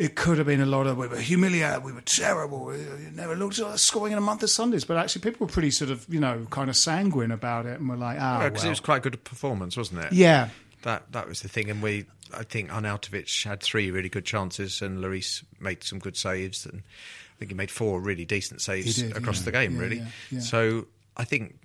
it 0.00 0.16
could 0.16 0.38
have 0.38 0.46
been 0.46 0.62
a 0.62 0.66
lot 0.66 0.86
of 0.86 0.96
we 0.96 1.06
were 1.06 1.18
humiliated, 1.18 1.84
we 1.84 1.92
were 1.92 2.00
terrible, 2.00 2.64
we 2.64 2.78
never 3.12 3.36
looked 3.36 3.58
at 3.58 3.78
scoring 3.78 4.12
in 4.12 4.18
a 4.18 4.22
month 4.22 4.42
of 4.42 4.48
Sundays. 4.48 4.82
But 4.82 4.96
actually, 4.96 5.20
people 5.20 5.46
were 5.46 5.52
pretty 5.52 5.70
sort 5.70 5.90
of, 5.90 6.06
you 6.08 6.18
know, 6.18 6.46
kind 6.48 6.70
of 6.70 6.76
sanguine 6.76 7.30
about 7.30 7.66
it 7.66 7.78
and 7.78 7.86
were 7.86 7.96
like, 7.96 8.16
ah, 8.18 8.44
because 8.44 8.62
well. 8.62 8.68
it 8.68 8.70
was 8.70 8.80
quite 8.80 8.96
a 8.96 9.00
good 9.10 9.22
performance, 9.24 9.76
wasn't 9.76 10.00
it? 10.00 10.14
Yeah. 10.14 10.48
That 10.82 11.12
that 11.12 11.28
was 11.28 11.42
the 11.42 11.48
thing, 11.48 11.68
and 11.68 11.82
we. 11.82 12.06
I 12.32 12.44
think 12.44 12.70
Arnautovic 12.70 13.44
had 13.44 13.60
three 13.60 13.90
really 13.90 14.08
good 14.08 14.24
chances, 14.24 14.80
and 14.80 15.00
Lloris 15.00 15.44
made 15.58 15.84
some 15.84 15.98
good 15.98 16.16
saves, 16.16 16.64
and 16.64 16.78
I 16.78 17.38
think 17.38 17.50
he 17.50 17.54
made 17.54 17.70
four 17.70 18.00
really 18.00 18.24
decent 18.24 18.62
saves 18.62 18.96
did, 18.96 19.14
across 19.14 19.40
yeah. 19.40 19.44
the 19.44 19.52
game. 19.52 19.74
Yeah, 19.74 19.80
really, 19.80 20.02
yeah. 20.30 20.40
so 20.40 20.86
I 21.16 21.24
think. 21.24 21.58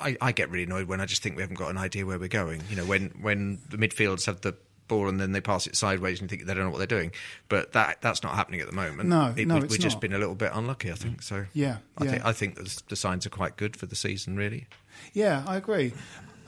I, 0.00 0.16
I 0.20 0.30
get 0.30 0.48
really 0.50 0.62
annoyed 0.62 0.86
when 0.86 1.00
I 1.00 1.06
just 1.06 1.24
think 1.24 1.34
we 1.34 1.42
haven't 1.42 1.58
got 1.58 1.70
an 1.70 1.76
idea 1.76 2.06
where 2.06 2.20
we're 2.20 2.28
going. 2.28 2.62
You 2.70 2.76
know, 2.76 2.84
when 2.84 3.08
when 3.20 3.58
the 3.68 3.78
midfields 3.78 4.26
have 4.26 4.42
the 4.42 4.54
ball 4.88 5.08
and 5.08 5.20
then 5.20 5.32
they 5.32 5.40
pass 5.40 5.66
it 5.66 5.76
sideways 5.76 6.20
and 6.20 6.30
you 6.30 6.36
think 6.36 6.48
they 6.48 6.54
don't 6.54 6.64
know 6.64 6.70
what 6.70 6.78
they're 6.78 6.86
doing. 6.86 7.12
But 7.48 7.72
that 7.72 8.00
that's 8.00 8.22
not 8.22 8.34
happening 8.34 8.60
at 8.60 8.66
the 8.66 8.74
moment. 8.74 9.08
No, 9.08 9.32
it, 9.36 9.46
no, 9.46 9.56
we- 9.56 9.60
we've 9.68 9.78
just 9.80 9.96
not. 9.96 10.00
been 10.00 10.12
a 10.14 10.18
little 10.18 10.34
bit 10.34 10.50
unlucky, 10.54 10.90
I 10.90 10.94
think. 10.94 11.22
So 11.22 11.44
Yeah, 11.52 11.78
I 11.98 12.04
yeah. 12.04 12.10
think 12.10 12.24
I 12.24 12.32
think 12.32 12.54
the, 12.56 12.82
the 12.88 12.96
signs 12.96 13.24
are 13.26 13.30
quite 13.30 13.56
good 13.56 13.76
for 13.76 13.86
the 13.86 13.96
season, 13.96 14.36
really. 14.36 14.66
Yeah, 15.12 15.44
I 15.46 15.56
agree. 15.56 15.92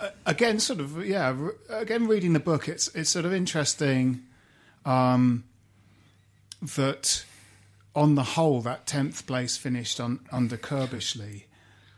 Uh, 0.01 0.09
again, 0.27 0.59
sort 0.59 0.81
of, 0.81 1.05
yeah. 1.07 1.35
re- 1.37 1.53
Again, 1.69 2.07
reading 2.09 2.33
the 2.33 2.41
book, 2.41 2.69
it's 2.69 2.89
it's 2.95 3.11
sort 3.11 3.25
of 3.27 3.33
interesting 3.35 4.23
um, 4.87 5.45
that 6.63 7.25
on 7.95 8.15
the 8.15 8.23
whole, 8.23 8.61
that 8.63 8.87
tenth 8.87 9.27
place 9.27 9.57
finished 9.57 10.01
on, 10.01 10.21
under 10.33 10.57
Curbishley 10.57 11.45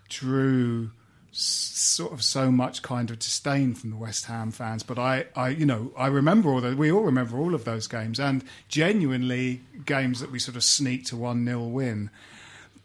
drew 0.08 0.90
sort 1.32 2.12
of 2.12 2.22
so 2.22 2.50
much 2.50 2.82
kind 2.82 3.10
of 3.10 3.18
disdain 3.18 3.74
from 3.74 3.90
the 3.90 3.96
West 3.96 4.26
Ham 4.26 4.50
fans. 4.50 4.82
But 4.82 4.98
I, 4.98 5.26
I, 5.34 5.48
you 5.48 5.66
know, 5.66 5.92
I 5.96 6.08
remember 6.08 6.50
all 6.50 6.60
the, 6.60 6.76
we 6.76 6.92
all 6.92 7.02
remember 7.02 7.38
all 7.38 7.54
of 7.54 7.64
those 7.64 7.86
games, 7.86 8.20
and 8.20 8.44
genuinely 8.68 9.62
games 9.86 10.20
that 10.20 10.30
we 10.30 10.38
sort 10.38 10.56
of 10.56 10.64
sneaked 10.64 11.06
to 11.08 11.16
one 11.16 11.44
0 11.44 11.64
win, 11.64 12.10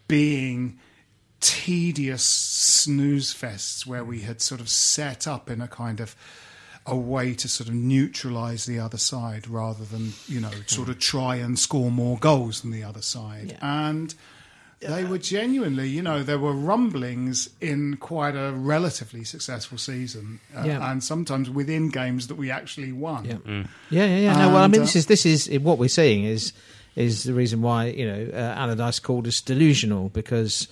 being 0.07 0.79
tedious 1.39 2.23
snooze 2.23 3.33
fests 3.33 3.85
where 3.85 4.03
we 4.03 4.21
had 4.21 4.41
sort 4.41 4.59
of 4.59 4.69
set 4.69 5.27
up 5.27 5.49
in 5.49 5.61
a 5.61 5.67
kind 5.67 5.99
of 5.99 6.15
a 6.87 6.95
way 6.95 7.33
to 7.35 7.47
sort 7.47 7.67
of 7.67 7.75
neutralize 7.75 8.65
the 8.65 8.79
other 8.79 8.97
side 8.97 9.47
rather 9.47 9.83
than 9.83 10.13
you 10.27 10.39
know 10.39 10.49
sort 10.67 10.87
of 10.89 10.97
try 10.97 11.35
and 11.35 11.59
score 11.59 11.91
more 11.91 12.17
goals 12.17 12.61
than 12.61 12.71
the 12.71 12.83
other 12.83 13.01
side 13.01 13.57
and 13.61 14.15
they 14.79 15.03
were 15.03 15.17
genuinely 15.17 15.87
you 15.89 16.01
know 16.01 16.21
there 16.23 16.37
were 16.39 16.53
rumblings 16.53 17.49
in 17.61 17.97
quite 17.97 18.35
a 18.35 18.51
relatively 18.53 19.23
successful 19.23 19.77
season 19.77 20.39
uh, 20.55 20.63
Yeah. 20.65 20.91
and 20.91 21.03
sometimes 21.03 21.49
within 21.49 21.89
games 21.89 22.27
that 22.27 22.35
we 22.35 22.51
actually 22.51 22.91
won 22.91 23.25
Yeah. 23.25 23.37
Yeah, 23.89 24.05
yeah, 24.05 24.17
yeah. 24.17 24.33
No, 24.37 24.47
well, 24.53 24.63
I 24.63 24.67
mean, 24.67 24.81
uh, 24.81 24.85
this 24.85 24.95
is 24.95 25.05
this 25.07 25.25
is 25.25 25.49
what 25.59 25.77
we're 25.79 25.89
seeing 25.89 26.23
is 26.25 26.53
is 26.95 27.23
the 27.23 27.33
reason 27.33 27.61
why 27.61 27.85
you 27.87 28.05
know 28.05 28.29
uh, 28.33 28.55
Allardyce 28.57 28.99
called 28.99 29.27
us 29.27 29.41
delusional 29.41 30.09
because 30.09 30.67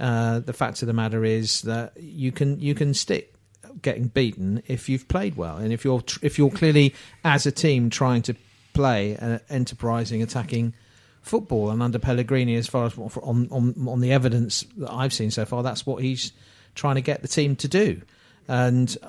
uh, 0.00 0.38
the 0.40 0.52
fact 0.54 0.80
of 0.82 0.86
the 0.86 0.94
matter 0.94 1.24
is 1.24 1.62
that 1.62 1.92
you 2.00 2.32
can 2.32 2.58
you 2.60 2.74
can 2.74 2.94
stick 2.94 3.34
getting 3.82 4.08
beaten 4.08 4.62
if 4.66 4.88
you've 4.88 5.06
played 5.08 5.36
well 5.36 5.56
and 5.58 5.72
if 5.72 5.84
you're 5.84 6.00
tr- 6.00 6.18
if 6.22 6.38
you're 6.38 6.50
clearly 6.50 6.94
as 7.24 7.46
a 7.46 7.52
team 7.52 7.88
trying 7.90 8.22
to 8.22 8.34
play 8.72 9.14
an 9.16 9.40
enterprising 9.50 10.22
attacking 10.22 10.72
football 11.22 11.70
and 11.70 11.82
under 11.82 11.98
Pellegrini 11.98 12.56
as 12.56 12.66
far 12.66 12.86
as 12.86 12.96
on 12.98 13.48
on 13.50 13.74
on 13.88 14.00
the 14.00 14.12
evidence 14.12 14.64
that 14.78 14.92
I've 14.92 15.12
seen 15.12 15.30
so 15.30 15.44
far 15.44 15.62
that's 15.62 15.84
what 15.86 16.02
he's 16.02 16.32
trying 16.74 16.94
to 16.96 17.02
get 17.02 17.22
the 17.22 17.28
team 17.28 17.56
to 17.56 17.68
do 17.68 18.00
and 18.48 18.96
uh, 19.02 19.08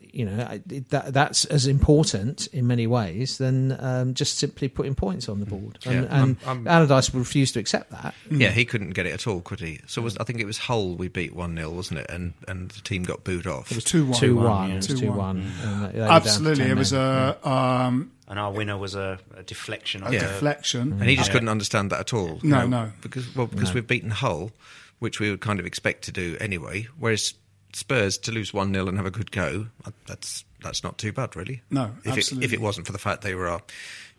you 0.00 0.26
know 0.26 0.60
that 0.90 1.14
that's 1.14 1.46
as 1.46 1.66
important 1.66 2.46
in 2.48 2.66
many 2.66 2.86
ways 2.86 3.38
than 3.38 3.72
um, 3.82 4.12
just 4.12 4.36
simply 4.38 4.68
putting 4.68 4.94
points 4.94 5.26
on 5.26 5.40
the 5.40 5.46
board. 5.46 5.78
And, 5.86 5.94
Yeah, 5.94 6.00
and 6.02 6.10
I'm- 6.12 6.38
I'm- 6.46 6.68
Allardyce 6.68 7.14
refused 7.14 7.54
to 7.54 7.60
accept 7.60 7.90
that. 7.92 8.14
Yeah, 8.30 8.50
he 8.50 8.66
couldn't 8.66 8.90
get 8.90 9.06
it 9.06 9.12
at 9.14 9.26
all, 9.26 9.40
could 9.40 9.60
he? 9.60 9.80
So 9.86 10.02
was, 10.02 10.18
I 10.18 10.24
think 10.24 10.38
it 10.40 10.44
was 10.44 10.58
Hull 10.58 10.96
we 10.96 11.08
beat 11.08 11.34
1 11.34 11.56
0, 11.56 11.70
wasn't 11.70 12.00
it? 12.00 12.10
And 12.10 12.34
and 12.46 12.70
the 12.70 12.82
team 12.82 13.04
got 13.04 13.24
booed 13.24 13.46
off. 13.46 13.70
it 13.72 13.76
was 13.76 13.84
2-1 13.86 14.18
Two 14.18 14.36
one, 14.36 14.68
yeah. 14.68 14.74
it 14.74 14.76
was 14.76 14.88
2-1. 14.88 15.00
two 15.00 15.12
one. 15.12 15.52
and 15.64 15.80
they 15.94 15.98
were 16.00 16.06
down 16.06 16.08
to 16.08 16.12
absolutely 16.28 16.64
it 16.66 16.76
was 16.76 16.92
men. 16.92 17.34
a 17.42 17.48
um, 17.48 18.12
And 18.32 18.40
our 18.40 18.50
winner 18.50 18.78
was 18.78 18.94
a, 18.94 19.18
a 19.36 19.42
deflection. 19.42 20.02
a 20.02 20.06
of 20.06 20.12
the- 20.12 20.18
deflection 20.20 20.92
And 20.94 21.04
he 21.04 21.16
just 21.16 21.30
couldn't 21.32 21.50
understand 21.50 21.90
that 21.90 22.00
at 22.00 22.14
all. 22.14 22.40
you 22.42 22.48
No, 22.48 22.60
know, 22.66 22.84
no. 22.86 22.92
Because 23.02 23.36
well, 23.36 23.46
because 23.46 23.74
we've 23.74 23.86
beaten 23.86 24.08
Hull, 24.08 24.52
which 25.00 25.20
we 25.20 25.28
would 25.28 25.42
kind 25.42 25.60
of 25.60 25.66
expect 25.66 26.04
to 26.04 26.12
do 26.12 26.38
anyway. 26.40 26.88
Whereas 26.98 27.34
Spurs 27.74 28.16
to 28.16 28.32
lose 28.32 28.54
one 28.54 28.72
0 28.72 28.88
and 28.88 28.96
have 28.96 29.04
a 29.04 29.10
good 29.10 29.32
go, 29.32 29.66
uh, 29.84 29.90
that's 30.06 30.46
that's 30.62 30.82
not 30.82 30.96
too 30.96 31.12
bad, 31.12 31.36
really. 31.36 31.60
No, 31.70 31.90
if 32.04 32.16
it, 32.16 32.32
if 32.42 32.54
it 32.54 32.60
wasn't 32.62 32.86
for 32.86 32.92
the 32.92 32.98
fact 32.98 33.20
they 33.20 33.34
were 33.34 33.48
our 33.48 33.60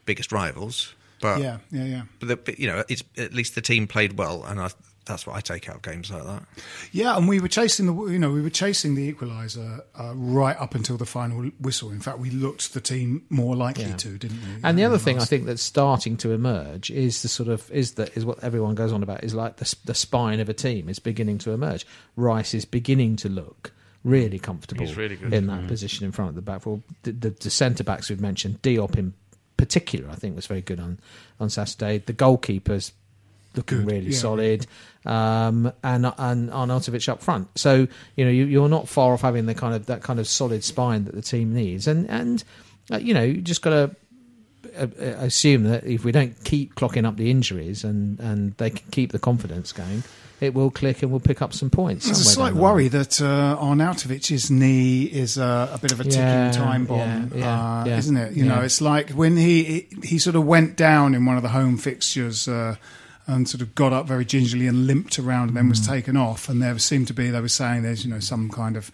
biggest 0.06 0.32
rivals, 0.32 0.94
but 1.20 1.40
yeah 1.42 1.58
yeah 1.72 1.86
yeah 1.86 2.02
but, 2.20 2.28
the, 2.28 2.36
but 2.38 2.60
you 2.60 2.68
know, 2.68 2.84
it's 2.88 3.04
at 3.18 3.34
least 3.34 3.56
the 3.56 3.62
team 3.62 3.88
played 3.88 4.14
well, 4.20 4.44
and 4.44 4.60
I, 4.60 4.70
that's 5.06 5.28
what 5.28 5.36
I 5.36 5.42
take 5.42 5.68
out 5.70 5.76
of 5.78 5.82
games 5.82 6.10
like 6.12 6.24
that. 6.24 6.44
Yeah, 6.92 7.18
and 7.18 7.28
we 7.28 7.40
were 7.40 7.48
chasing 7.48 7.86
the 7.86 7.94
you 8.12 8.20
know 8.20 8.32
we 8.32 8.42
were 8.42 8.50
chasing 8.50 8.96
the 8.96 9.12
equaliser 9.14 9.82
uh, 10.00 10.14
right 10.16 10.56
up 10.60 10.76
until 10.76 10.98
the 10.98 11.06
final 11.06 11.44
whistle. 11.60 11.92
In 11.92 12.00
fact, 12.00 12.20
we 12.20 12.30
looked 12.30 12.74
the 12.74 12.82
team 12.82 13.24
more 13.30 13.56
likely 13.56 13.86
Yeah. 13.86 13.96
to, 13.98 14.18
didn't 14.18 14.42
we? 14.42 14.48
And 14.64 14.78
the 14.78 14.84
in 14.84 14.88
other 14.90 14.98
thing 14.98 15.20
I 15.20 15.26
think 15.26 15.46
that's 15.46 15.62
starting 15.64 16.18
to 16.18 16.32
emerge 16.32 16.90
is 16.92 17.22
the 17.22 17.28
sort 17.28 17.50
of 17.50 17.70
is 17.72 17.94
that 17.94 18.16
is 18.18 18.26
what 18.26 18.44
everyone 18.44 18.76
goes 18.76 18.92
on 18.94 19.04
about 19.04 19.24
is 19.24 19.34
like 19.34 19.58
the 19.58 19.76
the 19.86 19.94
spine 19.96 20.40
of 20.40 20.50
a 20.50 20.54
team 20.54 20.90
is 20.90 21.00
beginning 21.00 21.38
to 21.40 21.52
emerge. 21.52 21.86
Rice 22.16 22.54
is 22.54 22.66
beginning 22.66 23.16
to 23.18 23.30
look 23.30 23.72
really 24.04 24.38
comfortable 24.40 24.86
He's 24.86 24.98
really 24.98 25.16
good. 25.16 25.34
in 25.34 25.48
that 25.48 25.68
position 25.68 26.06
in 26.06 26.12
front 26.12 26.30
of 26.30 26.36
the 26.36 26.42
back. 26.42 26.66
Well, 26.66 26.82
the, 27.04 27.14
the, 27.14 27.30
the 27.30 27.50
centre 27.50 27.86
backs 27.86 28.10
we've 28.10 28.20
mentioned, 28.20 28.62
Diop 28.62 28.98
in 28.98 29.14
particular, 29.56 30.10
I 30.10 30.16
think 30.16 30.36
was 30.36 30.46
very 30.48 30.62
good 30.62 30.80
on 30.80 31.00
on 31.40 31.50
Saturday. 31.50 32.00
The 32.00 32.14
goalkeepers 32.14 32.92
looking 33.56 33.86
really 33.86 34.12
yeah. 34.12 34.18
solid, 34.18 34.68
um, 35.06 35.72
and 35.84 36.06
and 36.18 36.50
Arnautovic 36.50 37.08
up 37.10 37.22
front. 37.22 37.48
So 37.58 37.88
you 38.16 38.26
know 38.26 38.32
you, 38.32 38.46
you're 38.46 38.70
not 38.70 38.88
far 38.88 39.14
off 39.14 39.22
having 39.22 39.46
the 39.46 39.56
kind 39.56 39.74
of 39.74 39.86
that 39.88 40.02
kind 40.02 40.20
of 40.20 40.28
solid 40.28 40.64
spine 40.64 41.06
that 41.06 41.16
the 41.16 41.22
team 41.22 41.54
needs, 41.54 41.88
and 41.88 42.10
and 42.10 42.44
uh, 42.92 42.98
you 42.98 43.14
know 43.14 43.24
you 43.24 43.42
just 43.42 43.62
got 43.62 43.70
to 43.72 43.96
uh, 44.78 44.88
uh, 45.00 45.04
assume 45.20 45.64
that 45.64 45.84
if 45.86 46.04
we 46.04 46.12
don't 46.12 46.42
keep 46.44 46.76
clocking 46.76 47.06
up 47.06 47.18
the 47.18 47.30
injuries 47.30 47.84
and 47.84 48.20
and 48.20 48.54
they 48.58 48.70
can 48.70 48.90
keep 48.92 49.12
the 49.12 49.20
confidence 49.20 49.72
going, 49.72 50.04
it 50.44 50.54
will 50.54 50.72
click 50.72 51.02
and 51.02 51.12
we'll 51.12 51.20
pick 51.20 51.42
up 51.42 51.54
some 51.54 51.70
points. 51.70 52.06
There's 52.06 52.20
a 52.20 52.24
somewhere 52.24 52.52
slight 52.52 52.62
worry 52.62 52.88
that 52.90 53.22
uh, 53.22 53.58
Arnautovic's 53.60 54.52
knee 54.52 55.04
is 55.04 55.38
uh, 55.38 55.70
a 55.74 55.78
bit 55.78 55.92
of 55.92 56.00
a 56.00 56.04
ticking 56.04 56.20
Yeah, 56.20 56.52
time 56.52 56.86
bomb, 56.86 57.00
yeah, 57.00 57.26
yeah, 57.36 57.82
uh, 57.82 57.86
yeah, 57.86 57.98
isn't 57.98 58.18
it? 58.18 58.34
You 58.34 58.46
know, 58.46 58.62
it's 58.62 58.82
like 58.82 59.12
when 59.12 59.38
he 59.38 59.88
he 60.04 60.18
sort 60.18 60.36
of 60.36 60.46
went 60.46 60.76
down 60.76 61.16
in 61.16 61.26
one 61.26 61.38
of 61.38 61.44
the 61.44 61.50
home 61.50 61.78
fixtures. 61.78 62.48
Uh, 62.48 62.76
and 63.28 63.48
sort 63.48 63.62
of 63.62 63.74
got 63.76 63.94
up 63.94 64.06
very 64.08 64.26
gingerly 64.26 64.68
and 64.68 64.86
limped 64.88 65.18
around 65.18 65.50
and 65.50 65.58
then 65.58 65.66
Mm. 65.66 65.70
was 65.70 65.88
taken 65.88 66.18
off. 66.18 66.50
And 66.50 66.62
there 66.62 66.78
seemed 66.80 67.08
to 67.08 67.14
be, 67.14 67.30
they 67.30 67.40
were 67.42 67.48
saying 67.48 67.84
there's, 67.84 68.04
you 68.04 68.12
know, 68.12 68.20
some 68.20 68.50
kind 68.50 68.76
of 68.76 68.92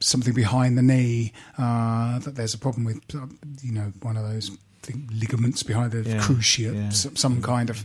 something 0.00 0.34
behind 0.34 0.76
the 0.76 0.82
knee, 0.82 1.32
uh, 1.58 2.18
that 2.18 2.34
there's 2.34 2.54
a 2.54 2.58
problem 2.58 2.84
with, 2.84 2.98
uh, 3.14 3.26
you 3.62 3.72
know, 3.72 3.92
one 4.02 4.16
of 4.16 4.24
those 4.28 4.50
thing, 4.82 5.08
ligaments 5.12 5.62
behind 5.62 5.92
the 5.92 6.02
Yeah, 6.08 6.18
cruciate, 6.20 6.74
yeah. 6.74 6.88
some, 6.90 7.16
some 7.16 7.42
kind 7.42 7.70
of 7.70 7.84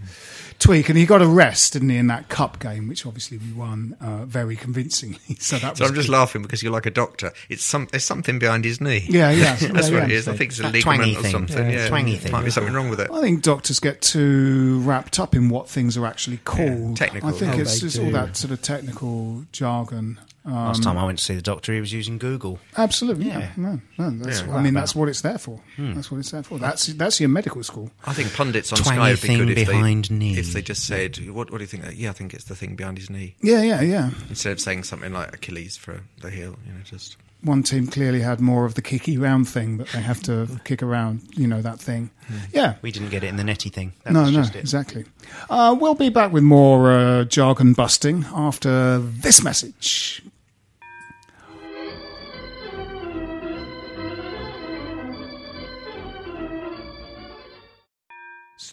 tweak. 0.60 0.90
And 0.90 0.98
he 0.98 1.06
got 1.06 1.22
a 1.22 1.28
rest, 1.28 1.74
didn't 1.74 1.90
he, 1.90 1.98
in 1.98 2.08
that 2.08 2.30
cup 2.30 2.60
game, 2.60 2.88
which 2.88 3.06
obviously 3.06 3.38
we 3.38 3.52
won 3.54 3.96
uh, 4.02 4.26
very 4.26 4.56
convincingly. 4.56 5.20
So 5.40 5.58
that 5.60 5.78
So 5.78 5.84
was 5.84 5.92
I'm 5.92 5.96
just 5.96 6.08
good. 6.08 6.14
laughing 6.14 6.42
because 6.42 6.64
you're 6.64 6.72
like 6.72 6.86
a 6.88 6.92
doctor. 6.92 7.32
It's 7.50 7.64
some 7.64 7.88
there's 7.92 8.04
something 8.04 8.40
behind 8.40 8.66
his 8.66 8.82
knee. 8.82 9.06
Yeah, 9.10 9.30
yeah. 9.32 9.56
that's 9.62 9.62
Yeah, 9.62 9.78
what 9.78 9.92
yeah. 9.92 10.04
it 10.06 10.12
is. 10.12 10.28
I 10.28 10.36
think 10.36 10.52
it's 10.52 10.60
a 10.60 10.64
That 10.64 10.74
ligament 10.74 11.18
or 11.18 11.24
something. 11.30 11.58
Yeah, 11.70 11.84
Yeah, 11.84 11.88
twangy 11.90 12.18
thing. 12.18 12.32
Might 12.32 12.46
be 12.46 12.52
something 12.52 12.74
wrong 12.74 12.90
with 12.90 13.00
it. 13.00 13.12
I 13.12 13.22
think 13.22 13.44
doctors 13.44 13.80
get 13.80 14.02
too 14.02 14.80
wrapped 14.82 15.20
up 15.20 15.36
in 15.36 15.50
what 15.50 15.70
things 15.70 15.96
are 15.98 16.06
actually 16.06 16.38
called. 16.38 16.98
technical. 16.98 17.30
I 17.30 17.34
think 17.34 17.56
Oh, 17.56 17.60
it's 17.62 17.74
they 17.76 17.80
just 17.88 18.00
all 18.00 18.12
that 18.12 18.36
sort 18.36 18.52
of 18.52 18.62
technical 18.62 19.46
jargon. 19.52 20.20
Um, 20.48 20.54
Last 20.54 20.82
time 20.82 20.98
I 20.98 21.06
went 21.06 21.20
to 21.20 21.24
see 21.24 21.36
the 21.36 21.42
doctor, 21.42 21.74
he 21.74 21.80
was 21.82 21.92
using 21.92 22.18
Google. 22.18 22.58
Absolutely, 22.78 23.26
yeah. 23.28 23.40
Yeah. 23.40 23.52
No, 23.58 23.82
no, 24.00 24.10
that's, 24.24 24.42
Yeah. 24.42 24.56
I 24.56 24.62
mean, 24.64 24.74
that's 24.74 24.96
what 24.96 25.10
it's 25.10 25.20
there 25.22 25.38
for. 25.38 25.60
That's 25.78 26.10
what 26.10 26.20
it's 26.20 26.32
there 26.32 26.42
for. 26.42 26.58
That's 26.58 26.88
that's 26.88 27.20
your 27.20 27.28
medical 27.30 27.62
school. 27.64 27.92
I 28.06 28.14
think 28.14 28.34
pundits 28.34 28.72
on 28.72 28.80
Twangy 28.80 28.96
Sky 28.98 29.10
would 29.12 29.22
be 29.22 29.28
thing 29.28 29.38
good 29.40 29.50
if 29.58 29.68
behind 29.68 30.06
they 30.06 30.16
knee. 30.16 30.38
if 30.38 30.54
they 30.54 30.62
just 30.62 30.86
said, 30.88 31.18
"What 31.30 31.52
what 31.52 31.58
do 31.58 31.64
you 31.64 31.68
think?" 31.68 31.84
Yeah, 31.96 32.12
I 32.12 32.14
think 32.14 32.34
it's 32.34 32.46
the 32.46 32.56
thing 32.56 32.76
behind 32.76 32.98
his 32.98 33.10
knee. 33.10 33.36
Yeah, 33.42 33.62
yeah, 33.62 33.82
yeah. 33.82 34.12
Instead 34.30 34.54
of 34.54 34.62
saying 34.62 34.84
something 34.84 35.12
like 35.12 35.34
Achilles 35.36 35.76
for 35.76 36.02
the 36.22 36.30
heel, 36.30 36.56
you 36.66 36.72
know, 36.74 36.80
just 36.86 37.18
One 37.42 37.62
team 37.62 37.86
clearly 37.88 38.22
had 38.22 38.40
more 38.40 38.66
of 38.66 38.74
the 38.76 38.82
kicky 38.82 39.18
round 39.18 39.48
thing 39.50 39.78
that 39.78 39.90
they 39.90 40.02
have 40.02 40.24
to 40.24 40.48
kick 40.64 40.82
around. 40.82 41.22
You 41.36 41.48
know 41.48 41.62
that 41.62 41.80
thing. 41.80 42.10
Yeah. 42.54 42.76
We 42.82 42.92
didn't 42.92 43.10
get 43.10 43.24
it 43.24 43.28
in 43.28 43.36
the 43.36 43.44
netty 43.44 43.70
thing. 43.70 43.92
That 44.04 44.14
No, 44.14 44.22
was 44.24 44.32
no, 44.32 44.40
just 44.42 44.56
it. 44.56 44.60
exactly. 44.60 45.04
Uh, 45.50 45.76
we'll 45.80 45.94
be 45.96 46.10
back 46.10 46.32
with 46.32 46.44
more 46.44 46.90
uh, 46.92 47.24
jargon 47.26 47.74
busting 47.74 48.26
after 48.34 48.98
this 49.00 49.44
message. 49.44 50.24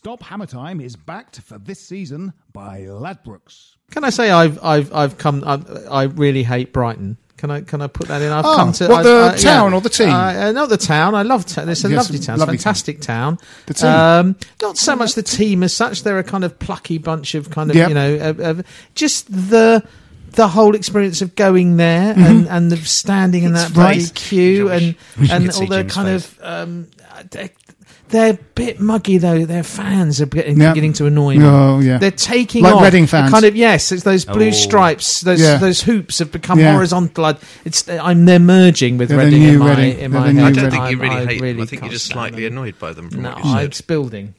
Stop 0.05 0.23
Hammer 0.25 0.45
Time 0.45 0.83
is 0.83 0.97
backed 0.97 1.41
for 1.41 1.57
this 1.57 1.81
season 1.81 2.35
by 2.53 2.81
Ladbrokes. 2.83 3.77
Can 3.91 4.05
I 4.05 4.11
say 4.11 4.31
I've 4.31 4.63
I've 4.63 4.93
I've 4.93 5.17
come 5.17 5.43
I, 5.47 5.55
I 5.91 6.03
really 6.03 6.43
hate 6.43 6.75
Brighton. 6.75 7.17
Can 7.39 7.51
I 7.51 7.63
can 7.63 7.81
I 7.81 7.87
put 7.87 8.09
that 8.09 8.21
in? 8.21 8.31
I've 8.31 8.45
Oh, 8.45 8.55
come 8.55 8.73
to 8.75 8.89
what, 8.89 9.07
I- 9.07 9.33
the 9.35 9.39
town 9.43 9.73
or 9.73 9.81
the 9.81 9.89
team? 9.89 10.11
Uh, 10.11 10.35
uh, 10.49 10.53
not 10.53 10.69
the 10.69 10.77
town. 10.77 11.15
I 11.15 11.23
love 11.23 11.47
town. 11.47 11.71
It's 11.71 11.87
a 11.87 11.89
Yes, 11.89 11.97
lovely 11.97 12.19
town. 12.19 12.35
It's 12.35 12.43
a 12.43 12.45
lovely 12.45 12.59
fantastic 12.59 13.01
town. 13.01 13.39
The 13.65 13.73
team. 13.73 13.89
Um, 13.91 14.37
not 14.61 14.77
so 14.77 14.95
much 14.95 15.15
the 15.15 15.23
team 15.23 15.63
as 15.63 15.73
such. 15.75 16.03
They're 16.03 16.19
a 16.19 16.23
kind 16.23 16.45
of 16.45 16.59
plucky 16.59 16.99
bunch 16.99 17.35
of 17.35 17.49
kind 17.49 17.71
of 17.71 17.77
Yep. 17.77 17.89
you 17.89 17.95
know 17.95 18.17
of, 18.29 18.41
of 18.41 18.67
just 18.95 19.33
the. 19.33 19.83
The 20.33 20.49
whole 20.49 20.75
experience 20.75 21.23
of 21.23 21.37
going 21.37 21.77
there 21.77 22.13
and, 22.17 22.49
and 22.49 22.73
the 22.73 22.77
standing 22.79 23.45
in 23.45 23.53
Mm-hmm. 23.53 23.57
It's 23.57 23.69
that 23.69 23.73
bloody 23.75 23.99
right. 24.01 24.15
queue 24.17 24.69
Josh. 24.69 24.83
and 25.21 25.31
and 25.31 25.51
all 25.53 25.67
the 25.69 25.85
kind 25.85 26.09
face. 26.21 26.33
of 26.33 26.39
um, 26.43 26.89
they're 28.15 28.35
a 28.35 28.39
bit 28.55 28.79
muggy 28.81 29.19
though. 29.19 29.45
Their 29.45 29.63
fans 29.65 30.21
are 30.21 30.27
getting, 30.27 30.61
Yeah. 30.61 30.71
beginning 30.73 30.93
to 30.95 31.07
annoy 31.07 31.37
me. 31.37 31.45
Oh, 31.45 31.81
yeah. 31.81 31.99
They're 31.99 32.11
taking 32.13 32.63
Like 32.63 32.75
off. 32.77 32.83
Reading 32.85 33.07
fans. 33.07 33.31
Kind 33.31 33.45
of 33.45 33.57
yes. 33.57 33.91
It's 33.93 34.05
those 34.05 34.25
blue 34.25 34.49
Oh. 34.49 34.53
stripes. 34.53 35.21
Those 35.23 35.41
Yeah. 35.41 35.57
those 35.59 35.83
hoops 35.83 36.21
have 36.21 36.31
become 36.31 36.59
Yeah. 36.61 36.73
horizontal. 36.73 37.25
I- 37.27 37.35
It's 37.65 37.89
I'm 37.89 38.25
they're 38.25 38.39
merging 38.39 38.97
with 38.99 39.09
They're 39.09 39.19
the 39.19 39.25
Reading 39.25 39.43
in 39.43 39.59
my 39.59 39.71
Reading. 39.75 39.99
in 39.99 40.11
They're 40.13 40.21
my 40.21 40.33
the 40.33 40.41
head. 40.41 40.45
I 40.45 40.53
don't 40.63 40.71
think 40.71 40.91
you 40.91 40.97
really 40.99 41.15
I 41.17 41.25
hate 41.27 41.41
them. 41.41 41.61
I 41.61 41.67
think 41.67 41.83
you're 41.83 41.91
just 41.93 42.07
slightly 42.07 42.45
them. 42.45 42.53
annoyed 42.53 42.79
by 42.79 42.93
them. 42.93 43.11
From 43.11 43.23
No, 43.23 43.31
what 43.31 43.45
you 43.45 43.53
said. 43.53 43.65
it's 43.65 43.81
building. 43.81 44.35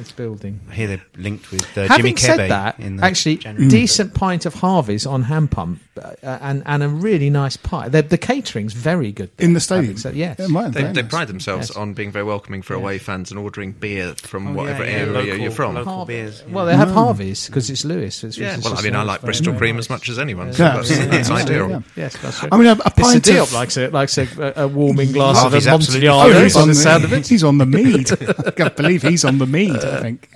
It's 0.00 0.12
building. 0.12 0.60
I 0.70 0.74
hear 0.74 0.86
they're 0.88 1.02
linked 1.16 1.50
with 1.50 1.66
uh, 1.76 1.86
Having 1.86 2.16
Jimmy 2.16 2.16
said 2.16 2.38
Kebe 2.40 2.48
that, 2.48 2.78
in 2.80 2.96
the 2.96 3.04
actually, 3.04 3.36
January. 3.36 3.68
decent 3.68 4.14
pint 4.14 4.46
of 4.46 4.54
Harvey's 4.54 5.04
on 5.06 5.22
hand 5.22 5.50
pump 5.50 5.80
uh, 6.02 6.14
and 6.22 6.62
and 6.66 6.82
a 6.82 6.88
really 6.88 7.28
nice 7.30 7.56
pie. 7.56 7.88
The, 7.88 8.02
the 8.02 8.16
catering's 8.18 8.72
very 8.72 9.12
good 9.12 9.30
there, 9.36 9.46
In 9.46 9.52
the 9.52 9.60
stadium? 9.60 9.84
having 9.86 9.98
said- 9.98 10.14
yes. 10.16 10.36
Yeah, 10.38 10.46
right, 10.50 10.72
They, 10.72 10.82
they 10.84 11.02
nice. 11.02 11.10
pride 11.10 11.28
themselves 11.28 11.68
Yes. 11.68 11.76
on 11.76 11.92
being 11.94 12.10
very 12.10 12.24
welcoming 12.24 12.62
for 12.62 12.74
away 12.74 12.98
fans 12.98 13.30
and 13.30 13.38
ordering 13.38 13.72
beer 13.72 14.14
from 14.14 14.48
Oh, 14.48 14.52
whatever 14.54 14.84
yeah, 14.84 14.90
yeah, 14.90 14.96
area 14.96 15.12
local- 15.12 15.36
you're 15.38 15.50
from. 15.50 15.74
local 15.74 15.92
Harvey- 15.92 16.12
beers, 16.14 16.42
yeah. 16.46 16.54
Well, 16.54 16.66
they 16.66 16.76
have 16.76 16.90
Harvey's 16.90 17.46
because 17.46 17.68
it's 17.68 17.84
Lewes. 17.84 18.24
It's, 18.24 18.38
Yeah, 18.38 18.56
it's 18.56 18.64
well, 18.64 18.78
I 18.78 18.82
mean, 18.82 18.96
I 18.96 19.02
like 19.02 19.20
Bristol 19.20 19.52
very 19.52 19.58
cream 19.58 19.76
nice. 19.76 19.84
as 19.86 19.90
much 19.90 20.08
as 20.08 20.18
anyone. 20.18 20.52
So 20.54 20.64
Yeah, 20.64 20.76
that's, 20.76 20.90
yeah, 20.90 21.04
that's 21.06 21.28
yeah, 21.28 21.34
ideal. 21.36 21.70
yeah. 21.70 21.80
Yes, 21.96 22.16
that's 22.16 22.42
right. 22.42 22.52
I 22.52 22.56
mean, 22.56 22.66
a, 22.68 22.72
a 22.72 22.76
Mr. 22.76 22.96
pint 23.02 23.24
Diop 23.24 23.42
of, 23.42 23.52
likes 23.52 23.76
it, 23.76 23.92
likes 23.92 24.16
a, 24.18 24.52
a 24.56 24.66
warming 24.68 25.12
glass 25.12 25.44
of 25.44 25.52
a 25.52 25.56
absolutely 25.56 26.08
Amontillado. 26.08 26.30
Oh, 26.30 26.32
fine. 26.34 26.42
he's 26.44 26.56
on 26.56 26.68
the 26.68 26.74
the, 26.74 26.80
sound 26.80 27.04
of 27.04 27.12
it. 27.12 27.26
He's 27.32 27.44
on 27.44 27.58
the 27.58 27.66
mead. 27.66 28.10
I 28.46 28.50
can't 28.50 28.76
believe 28.76 29.02
he's 29.02 29.24
on 29.24 29.38
the 29.38 29.46
mead. 29.46 29.81
I 29.84 30.00
think. 30.00 30.28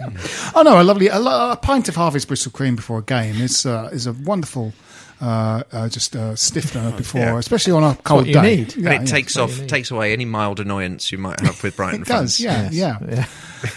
Oh 0.55 0.63
no, 0.63 0.81
a 0.81 0.85
lovely 0.85 1.09
a, 1.09 1.19
a 1.19 1.59
pint 1.61 1.89
of 1.89 1.97
Harvey's 1.97 2.25
Bristol 2.25 2.53
cream 2.53 2.77
before 2.77 2.99
a 2.99 3.03
game 3.03 3.37
is 3.41 3.65
uh, 3.67 3.89
is 3.93 4.07
a 4.07 4.13
wonderful. 4.13 4.73
Uh, 5.19 5.63
uh, 5.73 5.89
just 5.89 6.15
uh, 6.15 6.37
stiffener 6.37 6.93
before, 6.99 7.23
Yeah. 7.23 7.39
especially 7.39 7.73
on 7.73 7.83
a 7.85 7.95
cold 8.05 8.27
you 8.27 8.35
day. 8.35 8.57
need. 8.57 8.77
Yeah, 8.77 8.91
and 8.91 9.03
it 9.05 9.09
yeah. 9.09 9.17
takes 9.17 9.39
off, 9.39 9.67
takes 9.67 9.91
away 9.91 10.13
any 10.13 10.27
mild 10.27 10.61
annoyance 10.61 11.11
you 11.11 11.17
might 11.17 11.41
have 11.41 11.63
with 11.63 11.75
Brighton 11.79 12.03
It 12.03 12.07
fans. 12.07 12.37
does, 12.37 12.41
yeah, 12.41 12.69
Yes. 12.71 12.99
yeah, 13.11 13.27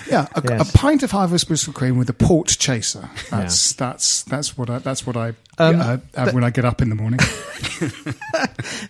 yeah. 0.12 0.28
A, 0.36 0.42
Yes. 0.44 0.70
a 0.70 0.78
pint 0.78 1.02
of 1.02 1.12
Harvey's 1.12 1.46
Bristol 1.46 1.72
cream 1.72 1.98
with 1.98 2.10
a 2.10 2.14
port 2.14 2.50
chaser. 2.50 3.10
That's 3.32 3.72
that's 3.72 4.24
that's 4.24 4.58
what 4.58 4.70
I 4.70 4.80
that's 4.80 5.08
what 5.08 5.16
I 5.16 5.30
Um, 5.58 5.80
uh, 5.80 5.98
have 6.14 6.34
when 6.34 6.44
I 6.44 6.50
get 6.50 6.66
up 6.66 6.82
in 6.82 6.90
the 6.90 6.96
morning. 6.96 7.22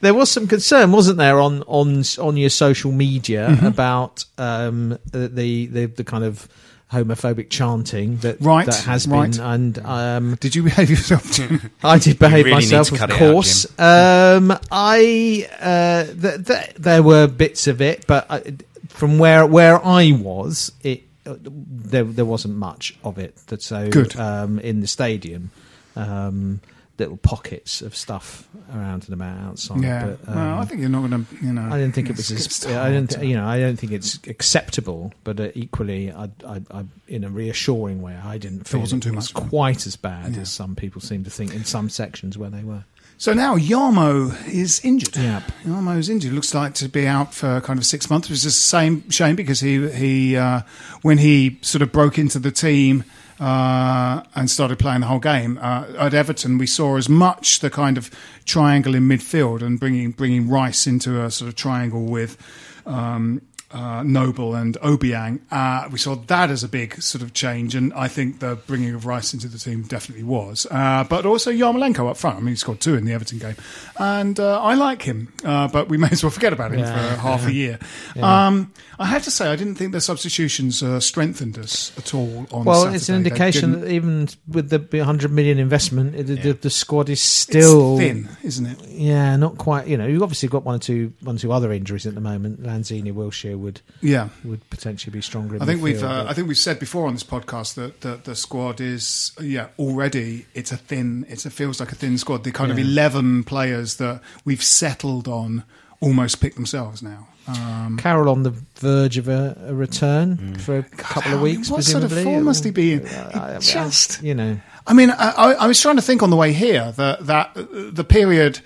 There 0.01 0.13
was 0.15 0.31
some 0.31 0.47
concern, 0.47 0.91
wasn't 0.91 1.17
there, 1.19 1.39
on 1.39 1.61
on 1.67 2.03
on 2.19 2.35
your 2.37 2.49
social 2.49 2.91
media 2.91 3.47
Mm-hmm. 3.49 3.65
about 3.67 4.25
um, 4.39 4.97
the, 5.11 5.27
the 5.27 5.85
the 5.85 6.03
kind 6.03 6.23
of 6.23 6.47
homophobic 6.91 7.49
chanting 7.49 8.17
that 8.17 8.39
Right, 8.41 8.65
that 8.65 8.84
has 8.86 9.08
right. 9.08 9.32
been, 9.32 9.39
and 9.41 9.80
um, 9.80 10.36
Did 10.36 10.56
you 10.56 10.63
behave 10.63 10.89
yourself? 10.89 11.32
Jim? 11.32 11.71
I 11.84 11.99
did 11.99 12.17
behave 12.19 12.45
really 12.45 12.56
myself, 12.56 12.91
of 12.91 12.97
cut 12.97 13.10
it 13.12 13.13
out, 13.13 13.19
course. 13.19 13.65
um, 13.80 14.58
I 14.71 15.47
uh, 15.60 16.06
th- 16.06 16.45
th- 16.47 16.73
there 16.78 17.04
were 17.04 17.28
bits 17.28 17.67
of 17.67 17.82
it, 17.82 18.06
but 18.08 18.25
I, 18.30 18.56
from 18.88 19.19
where 19.19 19.45
where 19.45 19.84
I 19.86 20.12
was, 20.12 20.71
it 20.84 21.04
uh, 21.25 21.36
there 21.43 22.04
there 22.04 22.25
wasn't 22.25 22.56
much 22.58 22.97
of 23.04 23.17
it. 23.19 23.36
That 23.47 23.62
so 23.62 23.89
Good. 23.89 24.15
Um, 24.17 24.58
in 24.60 24.82
the 24.82 24.88
stadium. 24.88 25.52
Um, 25.95 26.62
little 26.99 27.17
pockets 27.17 27.81
of 27.81 27.95
stuff 27.95 28.47
around 28.75 29.05
and 29.05 29.13
about 29.13 29.39
outside. 29.41 29.81
yeah. 29.81 30.05
but, 30.25 30.29
um, 30.29 30.35
well, 30.35 30.59
I 30.59 30.65
think 30.65 30.81
you're 30.81 30.89
not 30.89 31.09
going 31.09 31.25
to. 31.25 31.35
You 31.45 31.53
know. 31.53 31.69
I 31.71 31.77
didn't 31.77 31.95
think 31.95 32.09
it 32.09 32.17
was. 32.17 32.31
As, 32.31 32.65
I 32.67 32.91
don't. 32.91 33.23
You 33.23 33.38
know. 33.38 33.47
I 33.47 33.59
don't 33.59 33.77
think 33.77 33.91
it's 33.91 34.19
acceptable. 34.27 35.13
But 35.23 35.39
uh, 35.39 35.49
equally, 35.55 36.12
I, 36.12 36.29
I, 36.45 36.62
I, 36.71 36.85
in 37.07 37.23
a 37.23 37.29
reassuring 37.29 38.01
way, 38.01 38.15
I 38.15 38.38
didn't 38.38 38.67
feel 38.67 38.79
wasn't 38.81 39.05
it 39.05 39.09
too 39.09 39.15
was 39.15 39.33
much. 39.33 39.49
quite 39.49 39.85
as 39.88 39.95
bad 39.95 40.35
Yeah. 40.35 40.41
as 40.41 40.51
some 40.51 40.75
people 40.75 41.01
seem 41.01 41.23
to 41.23 41.29
think 41.29 41.53
in 41.53 41.65
some 41.65 41.89
sections 41.89 42.38
where 42.38 42.49
they 42.49 42.63
were. 42.63 42.83
So 43.17 43.33
now 43.33 43.57
Yarmo 43.57 44.47
is 44.47 44.79
injured. 44.83 45.17
Yeah. 45.17 45.41
Yarmo 45.65 45.97
is 45.97 46.07
injured. 46.07 46.31
Looks 46.31 46.53
like 46.53 46.73
to 46.75 46.88
be 46.88 47.05
out 47.05 47.33
for 47.33 47.59
kind 47.62 47.77
of 47.77 47.85
six 47.85 48.09
months, 48.09 48.29
which 48.29 48.38
is 48.38 48.43
the 48.43 48.51
same 48.51 49.09
shame 49.09 49.35
because 49.35 49.59
he 49.59 49.89
he 49.89 50.38
uh, 50.38 50.62
when 51.01 51.17
he 51.17 51.59
sort 51.62 51.81
of 51.81 51.91
broke 51.91 52.17
into 52.17 52.39
the 52.39 52.51
team 52.51 53.03
uh, 53.39 54.23
and 54.36 54.49
started 54.49 54.80
playing 54.80 55.02
the 55.02 55.08
whole 55.08 55.19
game 55.19 55.58
uh, 55.62 55.86
at 55.97 56.13
Everton, 56.13 56.58
we 56.58 56.67
saw 56.67 56.97
as 56.97 57.08
much 57.08 57.60
the 57.60 57.69
kind 57.69 57.97
of 57.97 58.12
triangle 58.45 58.95
in 58.95 59.04
midfield 59.04 59.62
and 59.62 59.80
bringing 59.80 60.12
bringing 60.12 60.49
Rice 60.49 60.88
into 60.88 61.23
a 61.23 61.32
sort 61.32 61.47
of 61.49 61.56
triangle 61.56 62.06
with. 62.06 62.38
Um, 62.86 63.41
uh, 63.71 64.03
Noble 64.03 64.55
and 64.55 64.77
Obiang, 64.82 65.39
uh, 65.51 65.88
we 65.91 65.97
saw 65.99 66.15
that 66.15 66.49
as 66.49 66.63
a 66.63 66.67
big 66.67 67.01
sort 67.01 67.21
of 67.21 67.34
change, 67.34 67.75
and 67.75 67.93
I 67.93 68.08
think 68.08 68.39
the 68.39 68.55
bringing 68.67 68.95
of 68.95 69.05
Rice 69.05 69.34
into 69.34 69.47
the 69.47 69.58
team 69.60 69.84
definitely 69.84 70.23
was. 70.23 70.65
Uh, 70.71 71.03
but 71.10 71.25
also 71.25 71.51
Yarmolenko 71.51 72.10
up 72.10 72.17
front. 72.17 72.38
I 72.38 72.39
mean, 72.39 72.49
he 72.49 72.55
scored 72.55 72.79
two 72.79 72.95
in 72.95 73.05
the 73.05 73.13
Everton 73.13 73.38
game, 73.39 73.55
and 73.97 74.39
uh, 74.39 74.62
I 74.62 74.73
like 74.75 75.03
him, 75.03 75.32
uh, 75.45 75.67
but 75.67 75.88
we 75.89 75.97
may 76.03 76.10
as 76.10 76.23
well 76.23 76.32
forget 76.32 76.51
about 76.53 76.71
him 76.71 76.79
Yeah. 76.79 77.15
for 77.15 77.21
half 77.21 77.45
a 77.47 77.53
year. 77.53 77.79
Um, 78.19 78.73
I 78.99 79.05
have 79.05 79.23
to 79.23 79.32
say, 79.32 79.47
I 79.49 79.55
didn't 79.55 79.75
think 79.75 79.93
the 79.93 80.01
substitutions 80.01 80.84
uh, 80.84 80.99
strengthened 80.99 81.58
us 81.58 81.97
at 81.97 82.13
all. 82.13 82.47
On 82.51 82.65
Well, 82.65 82.82
Saturday. 82.82 82.95
it's 82.97 83.10
an 83.10 83.15
indication 83.15 83.79
that 83.79 83.89
even 83.89 84.27
with 84.47 84.69
the 84.69 84.79
100 84.97 85.32
million 85.32 85.58
investment, 85.58 86.15
it, 86.15 86.23
the, 86.41 86.51
the 86.53 86.69
squad 86.69 87.10
is 87.10 87.21
still 87.21 87.97
it's 87.97 88.01
thin, 88.08 88.29
isn't 88.43 88.65
it? 88.65 88.77
Yeah, 88.89 89.36
not 89.38 89.58
quite. 89.58 89.88
You 89.88 89.95
know, 89.97 90.05
you've 90.05 90.21
obviously 90.23 90.49
got 90.49 90.63
one 90.65 90.75
or 90.75 90.79
two, 90.79 91.13
one 91.21 91.38
or 91.38 91.39
two 91.39 91.51
other 91.53 91.71
injuries 91.71 92.05
at 92.08 92.13
the 92.15 92.21
moment. 92.21 92.62
Lanzini, 92.62 93.13
Wilshere 93.13 93.58
would 93.59 93.81
Yeah. 94.01 94.29
would 94.43 94.67
potentially 94.69 95.11
be 95.13 95.21
stronger. 95.21 95.55
In 95.57 95.61
I 95.61 95.65
think 95.65 95.79
midfield, 95.79 95.83
we've 95.83 96.03
uh, 96.03 96.25
I 96.27 96.33
think 96.33 96.47
we've 96.47 96.57
said 96.57 96.79
before 96.79 97.07
on 97.07 97.13
this 97.13 97.23
podcast 97.23 97.75
that, 97.75 98.01
that 98.01 98.23
the 98.23 98.35
squad 98.35 98.81
is 98.81 99.31
yeah 99.39 99.67
already 99.77 100.45
it's 100.53 100.71
a 100.71 100.77
thin 100.77 101.25
it's 101.29 101.45
a 101.45 101.49
feels 101.49 101.79
like 101.79 101.91
a 101.91 101.95
thin 101.95 102.17
squad. 102.17 102.43
The 102.43 102.51
kind 102.51 102.71
of 102.71 102.79
eleven 102.79 103.43
players 103.43 103.95
that 103.97 104.21
we've 104.45 104.63
settled 104.63 105.27
on 105.27 105.63
almost 106.01 106.39
pick 106.41 106.55
themselves 106.55 107.01
now. 107.03 107.27
Um, 107.47 107.97
Carroll 107.97 108.29
on 108.29 108.43
the 108.43 108.53
verge 108.75 109.17
of 109.17 109.27
a, 109.27 109.57
a 109.67 109.73
return 109.73 110.55
for 110.59 110.77
a 110.77 110.83
couple 110.83 111.33
of 111.33 111.39
I 111.41 111.43
mean, 111.43 111.55
weeks. 111.57 111.69
what 111.71 111.83
sort 111.83 112.03
of 112.03 112.11
form 112.11 112.43
must 112.43 112.63
he 112.63 112.69
be 112.71 112.93
in? 112.93 113.07
I- 113.07 113.55
I- 113.55 113.59
just 113.59 114.21
you 114.23 114.35
know, 114.35 114.59
I 114.85 114.93
mean, 114.93 115.09
I, 115.09 115.29
I, 115.31 115.51
I 115.53 115.67
was 115.67 115.81
trying 115.81 115.95
to 115.95 116.01
think 116.03 116.21
on 116.21 116.29
the 116.29 116.35
way 116.35 116.53
here 116.53 116.91
that 116.95 117.25
that 117.25 117.57
uh, 117.57 117.65
the 117.91 118.03
period 118.03 118.59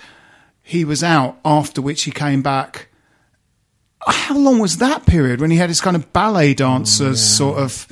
he 0.62 0.84
was 0.86 1.01
out 1.03 1.38
after 1.45 1.82
which 1.82 2.03
he 2.03 2.12
came 2.12 2.41
back. 2.41 2.88
How 4.08 4.38
long 4.38 4.60
was 4.60 4.78
that 4.78 5.06
period 5.06 5.42
when 5.42 5.52
he 5.52 5.58
had 5.58 5.70
his 5.70 5.82
kind 5.82 5.96
of 5.96 6.12
ballet 6.13 6.54
dancers 6.54 7.22
sort 7.24 7.58
of, 7.58 7.88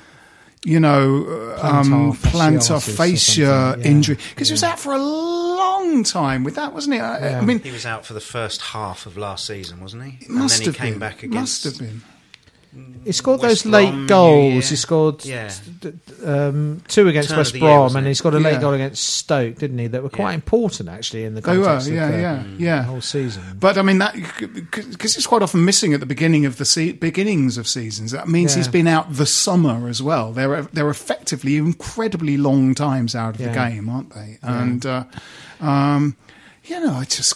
you 0.66 0.80
know, 0.80 1.56
um, 1.62 2.14
Plantar 2.14 2.32
plantar 2.32 2.78
fasciitis 2.78 2.96
fascia 2.98 3.42
yeah. 3.80 3.86
injury? 3.86 4.18
Because 4.30 4.50
he 4.50 4.54
was 4.54 4.64
out 4.64 4.80
for 4.80 4.94
a 4.94 4.98
long 5.00 6.04
time 6.04 6.44
with 6.44 6.56
that, 6.56 6.74
wasn't 6.74 6.96
he? 6.96 7.00
I, 7.00 7.38
I 7.40 7.42
mean, 7.42 7.60
He 7.60 7.72
was 7.72 7.86
out 7.86 8.06
for 8.06 8.14
the 8.14 8.20
first 8.22 8.62
half 8.62 9.06
of 9.06 9.18
last 9.18 9.46
season, 9.46 9.80
wasn't 9.82 10.04
he? 10.06 10.26
it 10.26 10.30
must 10.30 10.60
and 10.60 10.66
then 10.68 10.74
have 10.74 10.76
he 10.76 10.80
came 10.82 10.94
been. 10.94 11.00
back 11.00 11.24
Must 11.24 11.64
have 11.64 11.80
been. 11.80 12.02
He 13.04 13.12
scored 13.12 13.42
West 13.42 13.64
those 13.64 13.72
late 13.72 13.90
Brom, 13.92 14.08
goals. 14.08 14.54
Year. 14.54 14.62
He 14.62 14.76
scored 14.76 15.26
Yeah. 15.26 15.52
um, 16.26 16.82
two 16.88 17.08
against 17.08 17.30
Turn 17.30 17.38
West 17.40 17.54
the 17.54 17.60
year, 17.60 17.68
Brom, 17.68 17.96
and 17.96 18.06
it? 18.06 18.12
he 18.12 18.14
scored 18.14 18.34
a 18.36 18.40
late 18.40 18.54
Yeah. 18.54 18.62
goal 18.62 18.74
against 18.74 19.04
Stoke, 19.04 19.56
didn't 19.58 19.78
he? 19.78 19.88
That 19.88 20.04
were 20.04 20.10
quite 20.10 20.30
Yeah. 20.32 20.36
important 20.36 20.88
actually 20.90 21.26
in 21.26 21.36
the 21.36 21.42
They 21.42 21.58
were, 21.58 21.66
context 21.66 21.88
of 21.90 21.94
yeah, 21.96 22.12
the, 22.12 22.18
yeah, 22.22 22.44
yeah. 22.58 22.84
whole 22.84 23.02
season. 23.02 23.44
But 23.60 23.78
I 23.78 23.82
mean 23.82 23.98
that 23.98 24.16
because 24.40 25.18
it's 25.18 25.28
quite 25.28 25.42
often 25.42 25.66
missing 25.66 25.94
at 25.94 26.00
the 26.00 26.06
beginning 26.06 26.46
of 26.46 26.58
the 26.58 26.66
se- 26.66 26.94
beginnings 26.94 27.58
of 27.58 27.68
seasons. 27.68 28.12
That 28.12 28.28
means 28.30 28.52
Yeah. 28.54 28.58
he's 28.58 28.68
been 28.68 28.88
out 28.88 29.14
the 29.16 29.26
summer 29.26 29.90
as 29.90 30.02
well. 30.02 30.32
They're 30.32 30.62
they're 30.74 30.90
effectively 30.90 31.58
incredibly 31.58 32.38
long 32.38 32.74
times 32.76 33.16
out 33.16 33.36
of 33.36 33.38
the 33.40 33.50
game, 33.50 33.90
aren't 33.90 34.14
they? 34.14 34.38
And 34.42 34.86
uh, 34.86 35.04
um, 35.60 36.16
you 36.66 36.80
know, 36.80 36.94
I 36.94 37.04
just 37.06 37.36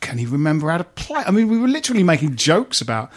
can 0.00 0.18
he 0.18 0.26
remember 0.26 0.70
how 0.70 0.78
to 0.78 0.84
play? 0.84 1.22
I 1.26 1.30
mean, 1.30 1.48
we 1.48 1.58
were 1.58 1.66
literally 1.68 2.02
making 2.02 2.36
jokes 2.36 2.80
about. 2.80 3.10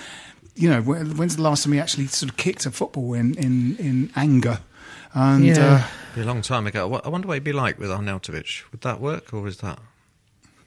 You 0.61 0.69
know, 0.69 0.81
when's 0.81 1.35
the 1.37 1.41
last 1.41 1.63
time 1.63 1.73
he 1.73 1.79
actually 1.79 2.07
sort 2.07 2.29
of 2.31 2.37
kicked 2.37 2.65
a 2.65 2.71
football 2.71 3.13
in 3.13 3.33
in, 3.35 3.75
in 3.77 4.11
anger? 4.15 4.59
And 5.13 5.43
Yeah. 5.45 5.83
uh, 5.83 6.15
Be 6.15 6.21
a 6.21 6.25
long 6.25 6.41
time 6.41 6.67
ago. 6.67 7.01
I 7.03 7.09
wonder 7.09 7.27
what 7.27 7.33
it'd 7.33 7.43
be 7.43 7.51
like 7.53 7.79
with 7.79 7.89
Arnautovic. 7.89 8.63
Would 8.71 8.81
that 8.81 9.01
work, 9.01 9.33
or 9.33 9.47
is 9.47 9.57
that? 9.57 9.79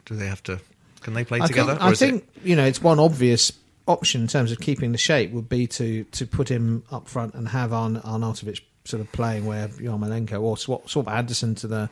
Do 0.04 0.16
they 0.16 0.26
have 0.26 0.42
to? 0.44 0.60
Can 1.02 1.14
they 1.14 1.24
play 1.24 1.40
I 1.40 1.46
together? 1.46 1.72
think, 1.72 1.82
I 1.82 1.90
is 1.92 2.02
it- 2.02 2.06
think 2.10 2.28
you 2.42 2.56
know 2.56 2.64
it's 2.64 2.82
one 2.82 2.98
obvious 2.98 3.52
option 3.86 4.22
in 4.22 4.26
terms 4.28 4.50
of 4.50 4.58
keeping 4.60 4.92
the 4.92 4.98
shape 4.98 5.30
would 5.32 5.48
be 5.48 5.66
to 5.68 6.04
to 6.04 6.26
put 6.26 6.48
him 6.50 6.82
up 6.90 7.06
front 7.08 7.34
and 7.34 7.48
have 7.48 7.72
Arn- 7.72 8.00
Arnautovic 8.00 8.60
sort 8.84 9.00
of 9.00 9.10
playing 9.12 9.46
where 9.46 9.68
Yarmolenko 9.68 10.40
or 10.42 10.56
swap, 10.58 10.90
swap 10.90 11.08
Anderson 11.08 11.54
to 11.56 11.66
the 11.66 11.88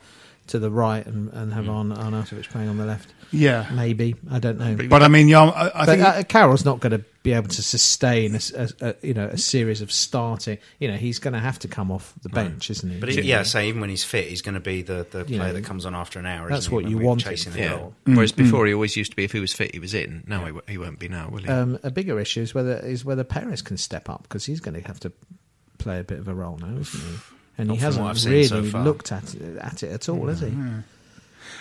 to 0.52 0.58
the 0.58 0.70
right 0.70 1.04
and, 1.06 1.30
and 1.32 1.52
have 1.52 1.68
Arn- 1.68 1.90
Arnautovic 1.94 2.48
playing 2.48 2.68
on 2.70 2.76
the 2.78 2.86
left. 2.86 3.12
yeah, 3.30 3.68
Maybe 3.74 4.14
I 4.30 4.38
don't 4.38 4.58
know. 4.58 4.76
but 4.88 5.02
I 5.02 5.08
mean, 5.08 5.28
yeah, 5.28 5.42
I, 5.44 5.82
I 5.82 5.86
think 5.86 6.02
uh, 6.02 6.22
Carroll's 6.24 6.64
not 6.64 6.80
going 6.80 6.92
to 6.92 7.04
be 7.22 7.32
able 7.32 7.48
to 7.48 7.62
sustain 7.62 8.32
a, 8.32 8.36
s- 8.36 8.52
a- 8.52 8.68
a- 8.80 8.94
you 9.06 9.14
know 9.14 9.26
a 9.26 9.38
series 9.38 9.80
of 9.80 9.90
starting. 9.92 10.58
You 10.78 10.88
know 10.88 10.96
he's 10.96 11.18
going 11.18 11.34
to 11.34 11.40
have 11.40 11.58
to 11.60 11.68
come 11.68 11.90
off 11.90 12.12
the 12.22 12.28
bench, 12.28 12.70
isn't 12.70 12.90
he? 12.90 12.98
But 13.00 13.08
he, 13.10 13.20
yeah, 13.22 13.42
so 13.44 13.60
even 13.60 13.80
when 13.80 13.90
he's 13.90 14.04
fit, 14.04 14.28
he's 14.28 14.42
going 14.42 14.54
to 14.54 14.60
be 14.60 14.82
the, 14.82 15.06
the 15.10 15.24
player 15.24 15.38
know, 15.38 15.52
that 15.52 15.64
comes 15.64 15.84
on 15.86 15.94
after 15.94 16.18
an 16.18 16.26
hour. 16.26 16.48
that's 16.48 16.62
isn't 16.62 16.72
what 16.74 16.82
when 16.84 16.90
you 16.92 16.98
we're 16.98 17.04
want 17.04 17.20
Chasing 17.20 17.52
the 17.52 17.58
Yeah. 17.60 17.76
goal. 17.76 17.94
Whereas 18.04 18.32
before 18.32 18.66
he 18.66 18.74
always 18.74 18.96
used 18.96 19.12
to 19.12 19.16
be 19.16 19.24
if 19.24 19.32
he 19.32 19.40
was 19.40 19.52
fit, 19.52 19.72
he 19.72 19.78
was 19.78 19.94
in. 19.94 20.24
Now 20.26 20.44
he, 20.44 20.52
he 20.72 20.78
won't 20.78 20.98
be 20.98 21.08
now, 21.08 21.28
will 21.30 21.38
he? 21.42 21.48
Um, 21.48 21.78
a 21.82 21.90
bigger 21.90 22.18
issue 22.20 22.42
is 22.42 22.54
whether 22.54 22.76
is 22.78 23.04
whether 23.04 23.24
Perez 23.24 23.62
can 23.62 23.76
step 23.78 24.10
up 24.10 24.24
because 24.24 24.44
he's 24.44 24.60
going 24.60 24.74
to 24.80 24.86
have 24.86 25.00
to 25.00 25.12
play 25.78 25.98
a 26.00 26.04
bit 26.04 26.18
of 26.18 26.28
a 26.28 26.34
role 26.34 26.58
now, 26.58 26.76
isn't 26.78 27.00
he? 27.00 27.16
And 27.58 27.68
Not 27.68 27.74
he 27.74 27.80
hasn't 27.80 28.24
really 28.24 28.44
so 28.44 28.60
looked 28.78 29.12
at 29.12 29.34
it, 29.34 29.58
at 29.58 29.82
it 29.82 29.92
at 29.92 30.08
all, 30.08 30.26
has 30.28 30.40
he? 30.40 30.52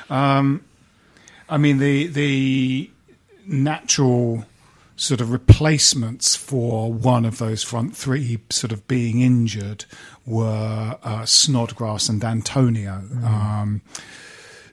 Um, 0.10 0.64
I 1.50 1.58
mean, 1.58 1.80
the 1.80 2.08
the 2.08 2.90
natural 3.46 4.46
sort 4.96 5.20
of 5.20 5.32
replacements 5.32 6.36
for 6.36 6.94
one 6.94 7.26
of 7.26 7.40
those 7.40 7.64
front 7.64 7.96
three 7.98 8.40
sort 8.50 8.72
of 8.72 8.88
being 8.88 9.22
injured 9.22 9.86
were 10.26 10.98
uh, 11.04 11.26
Snodgrass 11.26 12.08
and 12.08 12.24
Antonio. 12.24 13.04
Um, 13.24 13.82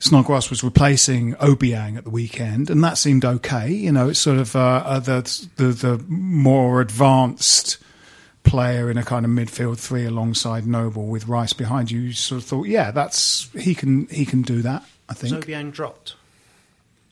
Snodgrass 0.00 0.50
was 0.50 0.62
replacing 0.62 1.34
Obiang 1.36 1.96
at 1.96 2.04
the 2.04 2.10
weekend, 2.10 2.70
and 2.70 2.84
that 2.84 2.98
seemed 2.98 3.24
okay. 3.24 3.70
You 3.70 3.90
know, 3.90 4.10
it's 4.10 4.20
sort 4.20 4.38
of 4.38 4.54
uh, 4.54 4.82
uh, 4.84 5.00
the, 5.00 5.46
the 5.56 5.66
the 5.68 6.04
more 6.08 6.80
advanced 6.80 7.78
player 8.48 8.90
in 8.90 8.98
a 8.98 9.02
kind 9.04 9.24
of 9.24 9.30
midfield 9.30 9.78
three 9.78 10.04
alongside 10.04 10.66
Noble 10.66 11.06
with 11.06 11.26
Rice 11.28 11.52
behind 11.52 11.90
you. 11.90 12.00
You 12.00 12.12
sort 12.12 12.42
of 12.42 12.48
thought, 12.48 12.66
yeah, 12.68 12.90
that's 12.90 13.48
he 13.58 13.74
can 13.74 14.06
he 14.08 14.24
can 14.24 14.42
do 14.42 14.62
that. 14.62 14.84
I 15.08 15.14
think 15.14 15.34
Zobian 15.44 15.72
dropped. 15.72 16.14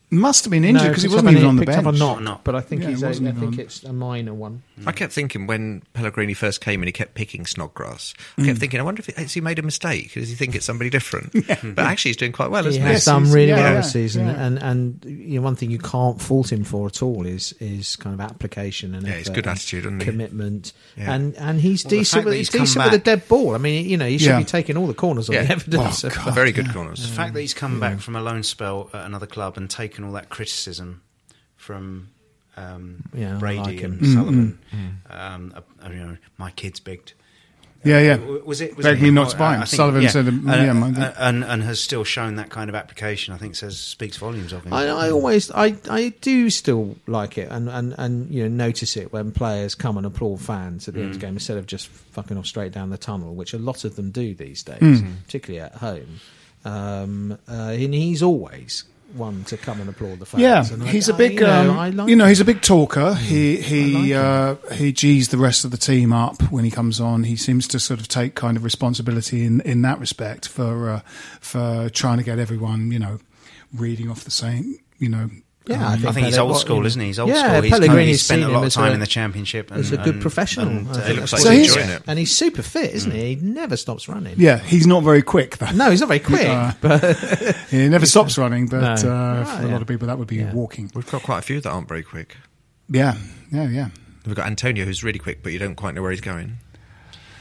must 0.09 0.45
have 0.45 0.51
been 0.51 0.63
injured 0.63 0.83
No, 0.83 0.89
because 0.89 1.03
he 1.03 1.09
wasn't 1.09 1.31
even 1.31 1.45
on 1.45 1.55
the 1.55 1.65
picked 1.65 1.77
up 1.77 1.83
bench. 1.85 1.95
a 1.95 1.99
knock, 1.99 2.21
knock. 2.21 2.41
but 2.43 2.55
I 2.55 2.61
think 2.61 2.83
Yeah, 2.83 2.89
he's. 2.89 2.99
he 2.99 3.05
A, 3.05 3.09
I 3.29 3.31
think 3.33 3.57
it's 3.59 3.83
a 3.83 3.93
minor 3.93 4.33
one. 4.33 4.63
I 4.85 4.91
kept 4.91 5.11
thinking 5.11 5.47
when 5.47 5.81
Pellegrini 5.93 6.33
first 6.35 6.61
came 6.61 6.81
and 6.81 6.87
he 6.87 6.91
kept 6.91 7.15
picking 7.15 7.45
Snodgrass. 7.47 8.13
I 8.37 8.41
Mm. 8.41 8.45
kept 8.45 8.59
thinking, 8.59 8.79
I 8.79 8.83
wonder 8.83 8.99
if 9.05 9.15
has 9.15 9.33
he 9.33 9.41
made 9.41 9.57
a 9.57 9.63
mistake? 9.63 10.13
Does 10.13 10.29
he 10.29 10.35
think 10.35 10.53
it's 10.55 10.65
somebody 10.65 10.89
different? 10.89 11.33
But 11.75 11.79
actually, 11.85 12.09
he's 12.09 12.17
doing 12.17 12.31
quite 12.31 12.51
well, 12.51 12.63
He 12.63 12.69
isn't 12.69 12.81
has 12.83 13.03
he? 13.05 13.11
done 13.11 13.31
really 13.31 13.47
yeah, 13.47 13.55
well 13.55 13.71
yeah, 13.73 13.77
this 13.81 13.91
season, 13.91 14.27
yeah. 14.27 14.45
and 14.45 14.59
and 14.61 15.03
you 15.05 15.39
know, 15.39 15.41
one 15.41 15.55
thing 15.55 15.71
you 15.71 15.79
can't 15.79 16.21
fault 16.21 16.51
him 16.51 16.63
for 16.63 16.85
at 16.87 17.01
all 17.01 17.25
is 17.25 17.53
is 17.59 17.95
kind 17.95 18.13
of 18.13 18.21
application 18.21 18.93
and 18.93 19.07
Yeah, 19.07 19.13
he's 19.17 19.27
effort 19.29 19.35
good 19.35 19.47
attitude, 19.47 19.85
isn't 19.85 19.99
commitment, 19.99 20.73
Yeah. 20.95 21.13
and 21.13 21.35
and 21.37 21.59
he's 21.59 21.83
Well, 21.83 21.89
decent. 21.91 22.25
With, 22.25 22.33
he's 22.35 22.47
he's 22.47 22.49
come 22.51 22.61
decent 22.65 22.85
with 22.85 22.93
a 23.01 23.03
dead 23.03 23.27
ball. 23.27 23.55
I 23.55 23.57
mean, 23.57 23.89
you 23.89 23.97
know, 23.97 24.07
he 24.07 24.17
should 24.19 24.27
Yeah. 24.29 24.37
be 24.39 24.45
taking 24.45 24.77
all 24.77 24.85
the 24.87 24.93
corners 24.93 25.29
on 25.29 25.33
Yeah. 25.35 25.43
the 25.43 25.51
evidence. 25.53 26.03
Oh, 26.05 26.09
God. 26.09 26.35
Very 26.35 26.51
good 26.51 26.71
corners. 26.71 27.01
The 27.01 27.13
fact 27.15 27.33
that 27.33 27.41
he's 27.41 27.53
come 27.55 27.79
back 27.79 27.99
from 27.99 28.15
a 28.15 28.21
loan 28.21 28.43
spell 28.43 28.89
at 28.93 29.05
another 29.05 29.25
club 29.27 29.57
and 29.57 29.69
taken 29.69 30.03
all 30.03 30.11
that 30.13 30.29
criticism 30.29 31.01
from 31.55 32.09
um, 32.57 33.03
Yeah, 33.13 33.37
Brady 33.39 33.59
like 33.59 33.79
him. 33.79 33.99
and 34.01 34.07
Sullivan, 34.13 34.59
Mm. 34.75 35.15
um, 35.35 35.53
uh, 35.55 35.89
you 35.89 35.95
know, 35.95 36.17
my 36.37 36.51
kids 36.51 36.79
begged. 36.79 37.13
Yeah, 37.83 37.99
yeah. 38.01 38.17
Was 38.43 38.59
it? 38.59 38.75
Was 38.75 38.85
Begged 38.85 38.99
it 38.99 39.03
me 39.03 39.11
not 39.11 39.29
to 39.29 39.37
buy 39.37 39.53
him. 39.55 39.61
I 39.61 39.65
think- 39.65 39.77
Sullivan 39.77 40.09
said, 40.09 40.27
um, 40.27 40.49
Uh, 40.49 40.55
yeah, 40.55 40.73
mine- 40.73 40.95
uh, 40.97 41.13
and 41.19 41.43
and 41.45 41.61
has 41.63 41.79
still 41.79 42.03
shown 42.03 42.35
that 42.35 42.49
kind 42.49 42.69
of 42.69 42.75
application. 42.75 43.33
I 43.33 43.37
think 43.37 43.55
says 43.55 43.77
speaks 43.79 44.17
volumes 44.17 44.51
of 44.51 44.63
him. 44.65 44.73
I, 44.73 44.87
I 44.87 45.11
always, 45.11 45.51
I, 45.51 45.75
I 45.89 46.09
do 46.19 46.49
still 46.49 46.97
like 47.05 47.37
it, 47.37 47.49
and, 47.51 47.69
and, 47.69 47.93
and 47.97 48.29
you 48.33 48.41
know 48.43 48.49
notice 48.49 48.97
it 48.97 49.13
when 49.13 49.31
players 49.31 49.75
come 49.75 49.95
and 49.95 50.05
applaud 50.07 50.41
fans 50.41 50.87
at 50.87 50.95
the 50.95 51.01
end 51.01 51.11
Mm. 51.11 51.15
of 51.15 51.21
the 51.21 51.25
game 51.27 51.33
instead 51.35 51.57
of 51.57 51.67
just 51.67 51.87
fucking 51.87 52.35
off 52.37 52.47
straight 52.47 52.73
down 52.73 52.89
the 52.89 52.97
tunnel, 52.97 53.35
which 53.35 53.53
a 53.53 53.59
lot 53.59 53.85
of 53.85 53.95
them 53.95 54.09
do 54.09 54.33
these 54.33 54.63
days, 54.63 54.79
Mm. 54.81 55.23
particularly 55.25 55.61
at 55.61 55.75
home. 55.75 56.19
Um, 56.65 57.37
uh, 57.47 57.53
and 57.77 57.93
he's 57.93 58.21
always 58.23 58.83
one 59.13 59.43
to 59.45 59.57
come 59.57 59.79
and 59.79 59.89
applaud 59.89 60.19
the 60.19 60.25
fans. 60.25 60.41
Yeah, 60.41 60.65
and 60.73 60.83
I- 60.83 60.87
he's 60.87 61.09
a 61.09 61.13
I- 61.13 61.17
big, 61.17 61.33
you 61.35 61.39
know, 61.41 61.71
um, 61.71 61.77
I 61.79 61.89
like 61.89 62.09
you 62.09 62.15
know, 62.15 62.25
he's 62.25 62.41
a 62.41 62.45
big 62.45 62.61
talker. 62.61 63.13
He 63.15 63.57
he 63.57 64.13
I 64.13 64.19
uh, 64.19 64.55
he 64.73 64.91
G's 64.91 65.29
the 65.29 65.37
rest 65.37 65.63
of 65.65 65.71
the 65.71 65.77
team 65.77 66.11
up 66.13 66.41
when 66.51 66.63
he 66.65 66.71
comes 66.71 66.99
on. 66.99 67.23
He 67.23 67.35
seems 67.35 67.67
to 67.69 67.79
sort 67.79 67.99
of 67.99 68.07
take 68.07 68.35
kind 68.35 68.57
of 68.57 68.63
responsibility 68.63 69.45
in 69.45 69.61
in 69.61 69.81
that 69.83 69.99
respect 69.99 70.47
for 70.47 70.89
uh, 70.89 71.01
for 71.39 71.89
trying 71.89 72.17
to 72.17 72.23
get 72.23 72.37
everyone, 72.39 72.91
you 72.91 72.99
know, 72.99 73.19
reading 73.73 74.09
off 74.09 74.23
the 74.23 74.31
same, 74.31 74.75
you 74.99 75.09
know. 75.09 75.29
Yeah, 75.69 75.75
um, 75.75 75.83
I 75.83 75.95
think, 75.95 76.05
I 76.07 76.11
think 76.13 76.25
he's 76.27 76.37
old 76.37 76.57
school, 76.57 76.85
isn't 76.85 76.99
he? 76.99 77.07
He's 77.07 77.19
old 77.19 77.29
yeah, 77.29 77.47
school. 77.49 77.61
He's, 77.63 77.71
Pellegrini's 77.71 78.07
he's 78.07 78.25
spent 78.25 78.41
seen 78.43 78.49
a 78.49 78.53
lot 78.53 78.65
of 78.65 78.73
time 78.73 78.91
a- 78.91 78.93
in 78.93 78.99
the 78.99 79.07
championship. 79.07 79.69
And, 79.71 79.77
He's 79.77 79.91
a 79.91 79.97
good 79.97 80.13
and- 80.15 80.21
professional. 80.21 80.67
and, 80.67 80.87
I 80.87 80.91
uh, 80.91 80.93
think 80.95 81.05
he 81.07 81.13
looks 81.15 81.33
like 81.33 81.41
So 81.41 81.51
he's 81.51 81.59
he's- 81.61 81.75
enjoying 81.77 81.97
it. 81.97 82.03
and 82.07 82.19
he's 82.19 82.35
super 82.37 82.61
fit, 82.61 82.91
isn't 82.93 83.11
he? 83.11 83.35
He 83.35 83.35
never 83.35 83.75
stops 83.77 84.07
running. 84.07 84.35
yeah, 84.37 84.59
he's 84.59 84.87
not 84.87 85.03
very 85.03 85.21
quick 85.21 85.57
though. 85.57 85.71
No, 85.71 85.89
he's 85.91 85.99
not 85.99 86.07
very 86.07 86.19
quick, 86.19 86.47
Uh, 86.47 86.71
but 86.81 87.55
He 87.69 87.87
never 87.89 88.05
stops 88.05 88.37
running, 88.37 88.67
but 88.67 89.03
No. 89.03 89.11
uh, 89.11 89.45
for 89.45 89.63
a 89.65 89.67
lot 89.67 89.81
of 89.81 89.87
people 89.87 90.07
that 90.07 90.17
would 90.17 90.27
be 90.27 90.37
Yeah. 90.37 90.53
walking. 90.53 90.91
We've 90.95 91.09
got 91.09 91.23
quite 91.23 91.39
a 91.39 91.41
few 91.43 91.59
that 91.61 91.69
aren't 91.69 91.87
very 91.87 92.03
quick. 92.03 92.37
Yeah, 92.89 93.15
yeah, 93.51 93.67
yeah. 93.69 93.89
We've 94.25 94.35
got 94.35 94.47
Antonio, 94.47 94.85
who's 94.85 95.03
really 95.03 95.19
quick, 95.19 95.43
but 95.43 95.51
you 95.53 95.59
don't 95.59 95.75
quite 95.75 95.95
know 95.95 96.01
where 96.01 96.11
he's 96.11 96.21
going. 96.21 96.57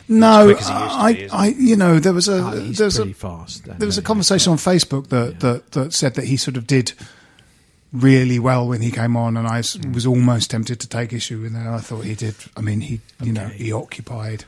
No, 0.08 0.44
quick 0.46 0.58
as 0.60 0.68
he 0.68 0.72
used 0.74 0.84
to 0.90 0.96
I, 1.00 1.12
be, 1.14 1.28
I, 1.30 1.46
you 1.46 1.74
know, 1.76 1.98
there 1.98 2.12
was 2.12 2.28
a 2.28 2.34
Oh, 2.36 2.50
there 2.52 2.84
was 2.86 2.98
a 3.00 3.12
fast. 3.12 3.64
there 3.64 3.86
was 3.86 3.98
a 3.98 4.02
conversation 4.02 4.52
on 4.52 4.58
Facebook 4.58 5.08
that, 5.08 5.40
that, 5.40 5.72
that 5.72 5.92
said 5.92 6.14
that 6.14 6.24
he 6.26 6.36
sort 6.36 6.56
of 6.56 6.64
did 6.66 6.92
really 7.92 8.38
well 8.38 8.66
when 8.68 8.82
he 8.82 8.90
came 8.90 9.16
on, 9.16 9.36
and 9.36 9.46
I 9.46 9.62
Hmm. 9.62 9.92
was 9.92 10.06
almost 10.06 10.50
tempted 10.50 10.80
to 10.80 10.88
take 10.88 11.12
issue 11.12 11.40
with 11.40 11.54
it. 11.54 11.66
I 11.66 11.78
thought 11.78 12.04
he 12.04 12.14
did. 12.14 12.34
I 12.56 12.60
mean, 12.60 12.80
he 12.82 13.00
you 13.22 13.32
know 13.32 13.48
he 13.48 13.72
occupied 13.72 14.44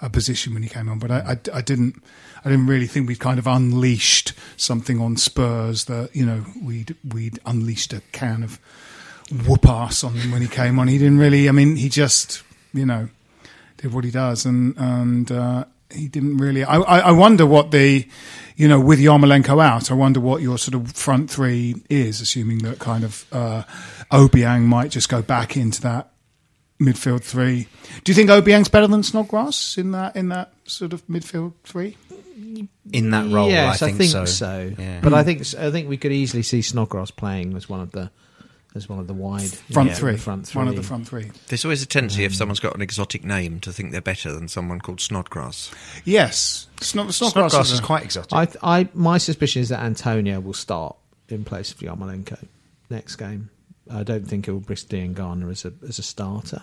a 0.00 0.10
position 0.10 0.52
when 0.54 0.62
he 0.62 0.68
came 0.68 0.88
on, 0.88 0.98
but 0.98 1.10
I, 1.10 1.18
I, 1.54 1.58
I 1.58 1.60
didn't 1.62 2.02
I 2.44 2.50
didn't 2.50 2.66
really 2.66 2.86
think 2.88 3.06
we'd 3.08 3.20
kind 3.20 3.38
of 3.38 3.46
unleashed 3.46 4.32
something 4.56 5.00
on 5.00 5.16
Spurs 5.16 5.84
that 5.84 6.10
you 6.14 6.26
know 6.26 6.44
we'd 6.60 6.96
we'd 7.12 7.38
unleashed 7.46 7.92
a 7.92 8.02
can 8.12 8.42
of 8.42 8.58
whoop 9.46 9.66
ass 9.66 10.02
on 10.04 10.14
him 10.14 10.30
when 10.32 10.42
he 10.42 10.48
came 10.48 10.78
on. 10.78 10.88
He 10.88 10.98
didn't 10.98 11.18
really. 11.18 11.48
I 11.48 11.52
mean, 11.52 11.76
he 11.76 11.88
just 11.88 12.42
you 12.74 12.84
know 12.86 13.08
did 13.78 13.92
what 13.92 14.04
he 14.04 14.10
does, 14.10 14.44
and 14.44 14.74
and 14.76 15.30
uh, 15.32 15.64
he 15.94 16.08
didn't 16.08 16.38
really. 16.38 16.64
I, 16.64 16.76
I, 16.78 16.98
I 16.98 17.12
wonder 17.12 17.46
what 17.46 17.70
the, 17.70 18.06
you 18.56 18.68
know, 18.68 18.80
with 18.80 18.98
Yarmolenko 18.98 19.62
out, 19.62 19.90
I 19.90 19.94
wonder 19.94 20.20
what 20.20 20.42
your 20.42 20.58
sort 20.58 20.74
of 20.74 20.92
front 20.92 21.30
three 21.30 21.76
is, 21.88 22.20
assuming 22.20 22.58
that 22.58 22.78
kind 22.78 23.04
of 23.04 23.26
uh, 23.32 23.62
Obiang 24.10 24.62
might 24.62 24.90
just 24.90 25.08
go 25.08 25.22
back 25.22 25.56
into 25.56 25.80
that 25.82 26.12
midfield 26.80 27.22
three. 27.22 27.68
Do 28.04 28.10
you 28.10 28.14
think 28.14 28.30
Obiang's 28.30 28.68
better 28.68 28.86
than 28.86 29.02
Snodgrass 29.02 29.78
in 29.78 29.92
that 29.92 30.16
in 30.16 30.28
that 30.30 30.52
sort 30.64 30.92
of 30.92 31.06
midfield 31.06 31.54
three? 31.64 31.96
in 32.92 33.10
that 33.10 33.30
role. 33.30 33.48
Yes, 33.48 33.82
I 33.82 33.92
think, 33.92 34.28
so. 34.28 34.72
Yeah. 34.78 35.00
But 35.02 35.14
I 35.14 35.22
think 35.22 35.40
I 35.54 35.70
think 35.70 35.88
we 35.88 35.96
could 35.96 36.12
easily 36.12 36.42
see 36.42 36.62
Snodgrass 36.62 37.10
playing 37.10 37.54
as 37.56 37.68
one 37.68 37.80
of 37.80 37.92
the 37.92 38.10
as 38.74 38.88
one 38.88 38.98
of 38.98 39.06
the 39.06 39.12
wide 39.14 39.50
Front 39.72 39.90
yeah, 39.90 39.94
three, 39.94 40.12
the 40.12 40.18
front 40.18 40.46
three. 40.46 40.58
one 40.58 40.68
of 40.68 40.76
the 40.76 40.82
front 40.82 41.06
three. 41.06 41.30
There's 41.48 41.64
always 41.64 41.82
a 41.82 41.86
tendency 41.86 42.22
Um, 42.22 42.26
if 42.26 42.34
someone's 42.34 42.60
got 42.60 42.74
an 42.74 42.80
exotic 42.82 43.24
name 43.24 43.60
to 43.60 43.72
think 43.72 43.92
they're 43.92 44.00
better 44.00 44.32
than 44.32 44.48
someone 44.48 44.80
called 44.80 45.00
Snodgrass. 45.00 45.70
Yes, 46.04 46.68
Snod, 46.80 47.12
Snodgrass, 47.12 47.32
Snodgrass 47.52 47.66
is 47.66 47.72
is 47.72 47.78
a- 47.80 47.82
quite 47.82 48.02
exotic. 48.04 48.32
I, 48.32 48.48
I, 48.80 48.88
my 48.94 49.18
suspicion 49.18 49.62
is 49.62 49.68
that 49.68 49.80
Antonio 49.80 50.40
will 50.40 50.54
start 50.54 50.96
in 51.28 51.44
place 51.44 51.70
of 51.72 51.78
Yarmolenko 51.78 52.44
next 52.90 53.16
game. 53.16 53.50
I 53.90 54.02
don't 54.04 54.26
think 54.26 54.48
it 54.48 54.52
will 54.52 54.60
bring 54.60 54.76
Diangana 54.76 55.50
as 55.50 55.64
a 55.64 55.72
as 55.86 55.98
a 55.98 56.02
starter. 56.02 56.62